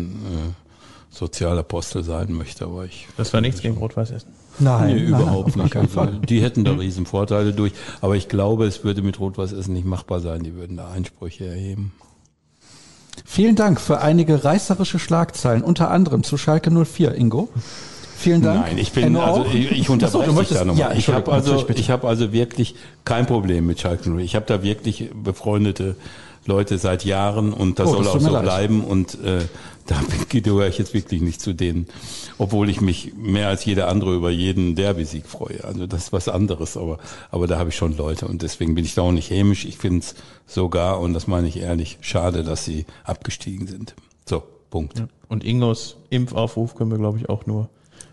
[1.11, 3.09] Sozialapostel sein möchte, aber ich.
[3.17, 4.29] Das war nichts gegen Rot-Weiß Essen.
[4.61, 5.77] Nein, nee, überhaupt nein, nicht.
[5.77, 7.73] Also, die hätten da riesen Vorteile durch.
[8.01, 10.43] Aber ich glaube, es würde mit Rot-Weiß Essen nicht machbar sein.
[10.43, 11.93] Die würden da Einsprüche erheben.
[13.25, 17.49] Vielen Dank für einige reißerische Schlagzeilen, unter anderem zu Schalke 04, Ingo.
[18.17, 18.67] Vielen Dank.
[18.67, 20.91] Nein, ich bin, also ich, ich unterbreche so, dich da nochmal.
[20.91, 22.75] Ja, ich habe also, ich habe also wirklich
[23.05, 24.25] kein Problem mit Schalke 04.
[24.25, 25.95] Ich habe da wirklich befreundete
[26.45, 28.43] Leute seit Jahren und das Oh, soll das auch so leid.
[28.43, 29.41] bleiben und äh,
[29.89, 31.87] da gehöre ich jetzt wirklich nicht zu denen,
[32.39, 35.65] obwohl ich mich mehr als jeder andere über jeden Derby-Sieg freue.
[35.65, 36.99] Also das ist was anderes, aber,
[37.31, 39.65] aber da habe ich schon Leute und deswegen bin ich da auch nicht hämisch.
[39.65, 40.15] Ich finde es
[40.47, 43.95] sogar, und das meine ich ehrlich, schade, dass sie abgestiegen sind.
[44.27, 45.03] So, Punkt.
[45.29, 47.69] Und Ingos Impfaufruf können wir, glaube ich, auch nur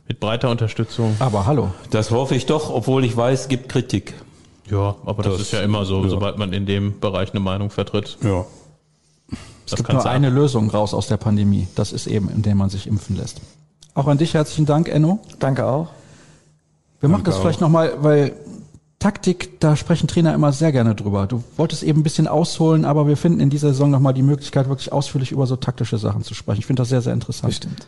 [0.08, 1.16] mit breiter Unterstützung.
[1.20, 1.72] Aber hallo.
[1.92, 4.14] Das hoffe ich doch, obwohl ich weiß, es gibt Kritik.
[4.72, 6.10] Ja, aber das, Das- ist ja immer so, ja.
[6.10, 8.18] sobald man in dem Bereich eine Meinung vertritt.
[8.24, 8.46] Ja.
[9.66, 10.14] Es Das gibt nur sein.
[10.14, 11.68] eine Lösung raus aus der Pandemie.
[11.76, 13.42] Das ist eben, indem man sich impfen lässt.
[13.94, 15.20] Auch an dich herzlichen Dank, Enno.
[15.40, 15.90] Danke auch.
[17.00, 17.42] Wir machen das auch.
[17.42, 18.34] vielleicht nochmal, weil
[19.00, 21.28] Taktik, da sprechen Trainer immer sehr gerne drüber.
[21.28, 24.68] Du wolltest eben ein bisschen ausholen, aber wir finden in dieser Saison nochmal die Möglichkeit,
[24.70, 26.60] wirklich ausführlich über so taktische Sachen zu sprechen.
[26.60, 27.50] Ich finde das sehr, sehr interessant.
[27.50, 27.88] Bestimmt.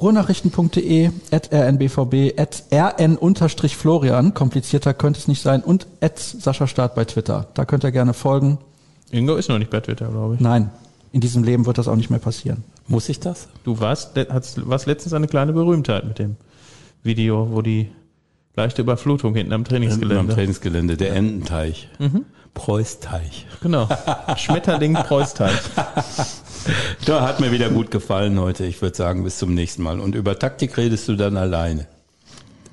[0.00, 7.04] Ruhrnachrichten.de, at rnbvb, at rn-florian, komplizierter könnte es nicht sein, und at Sascha Staat bei
[7.04, 7.48] Twitter.
[7.54, 8.58] Da könnt ihr gerne folgen.
[9.10, 10.40] Ingo ist noch nicht bei Twitter, glaube ich.
[10.40, 10.70] Nein,
[11.12, 12.64] in diesem Leben wird das auch nicht mehr passieren.
[12.86, 13.48] Muss ich das?
[13.64, 16.36] Du warst, hast, warst letztens eine kleine Berühmtheit mit dem
[17.02, 17.90] Video, wo die
[18.56, 20.34] leichte Überflutung hinten am Am Trainingsgelände.
[20.34, 21.88] Trainingsgelände, der Ententeich.
[22.54, 23.46] Preußteich.
[23.62, 23.88] Genau.
[24.36, 25.52] Schmetterling Preußteich.
[27.04, 28.64] Da hat mir wieder gut gefallen heute.
[28.64, 30.00] Ich würde sagen, bis zum nächsten Mal.
[30.00, 31.86] Und über Taktik redest du dann alleine.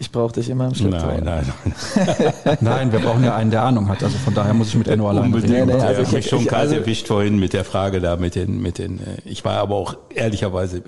[0.01, 1.05] Ich brauche dich immer im Schlepptau.
[1.05, 1.53] Nein, nein,
[1.95, 2.33] nein.
[2.59, 4.01] Nein, wir brauchen ja einen, der Ahnung hat.
[4.03, 5.53] Also von daher muss ich mit Enno alleine Unbedingt.
[5.53, 5.67] reden.
[5.67, 7.63] Nee, nee, Ja, also also ich- mich schon ich- kalt also- erwischt vorhin mit der
[7.63, 10.81] Frage da mit den, mit den, äh, ich war aber auch ehrlicherweise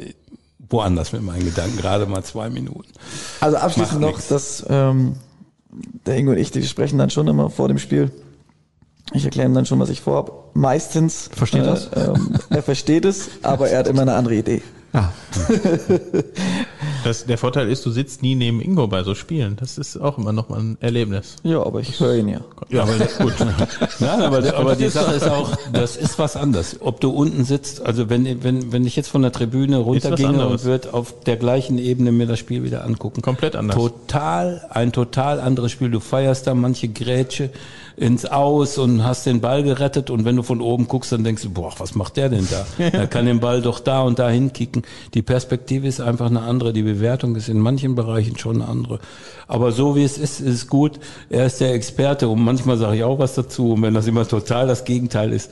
[0.68, 2.90] woanders mit meinen Gedanken, gerade mal zwei Minuten.
[3.40, 4.28] Also abschließend Macht noch, nix.
[4.30, 5.18] dass ähm,
[6.08, 8.10] der Ingo und ich, die sprechen dann schon immer vor dem Spiel.
[9.14, 10.32] Ich erkläre ihm dann schon, was ich vorhabe.
[10.56, 11.30] Meistens.
[11.36, 11.92] Versteht das?
[11.96, 14.64] Ähm, er versteht es, aber er hat immer eine andere Idee.
[14.94, 15.12] Ja,
[17.04, 19.56] Das, der Vorteil ist, du sitzt nie neben Ingo bei so Spielen.
[19.58, 21.36] Das ist auch immer noch mal ein Erlebnis.
[21.44, 22.42] Ja, aber ich höre ihn ja.
[22.70, 23.34] Ja, aber gut.
[24.00, 26.78] Nein, aber, aber die Sache ist auch, das ist was anderes.
[26.80, 30.64] Ob du unten sitzt, also wenn, wenn, wenn ich jetzt von der Tribüne runterginge anderes.
[30.64, 33.22] und würde auf der gleichen Ebene mir das Spiel wieder angucken.
[33.22, 33.76] Komplett anders.
[33.76, 35.90] Total, ein total anderes Spiel.
[35.92, 37.50] Du feierst da manche Grätsche
[37.96, 41.44] ins Aus und hast den Ball gerettet und wenn du von oben guckst, dann denkst
[41.44, 42.66] du, boah, was macht der denn da?
[42.84, 44.84] Er kann den Ball doch da und da hinkicken.
[45.14, 49.00] Die Perspektive ist einfach eine andere, die Bewertung ist in manchen Bereichen schon eine andere.
[49.48, 51.00] Aber so wie es ist, ist es gut.
[51.30, 54.28] Er ist der Experte und manchmal sage ich auch was dazu und wenn das immer
[54.28, 55.52] total das Gegenteil ist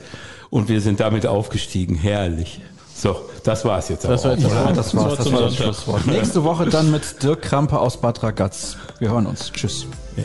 [0.50, 2.60] und wir sind damit aufgestiegen, herrlich.
[2.94, 4.50] So, das war's jetzt Das war jetzt auch.
[4.50, 5.16] ja das war's.
[5.16, 5.56] Das zum war das.
[5.56, 6.06] Schlusswort.
[6.06, 8.76] Nächste Woche dann mit Dirk Krampe aus Bad Ragaz.
[8.98, 9.50] Wir hören uns.
[9.52, 9.86] Tschüss.
[10.16, 10.24] Ja.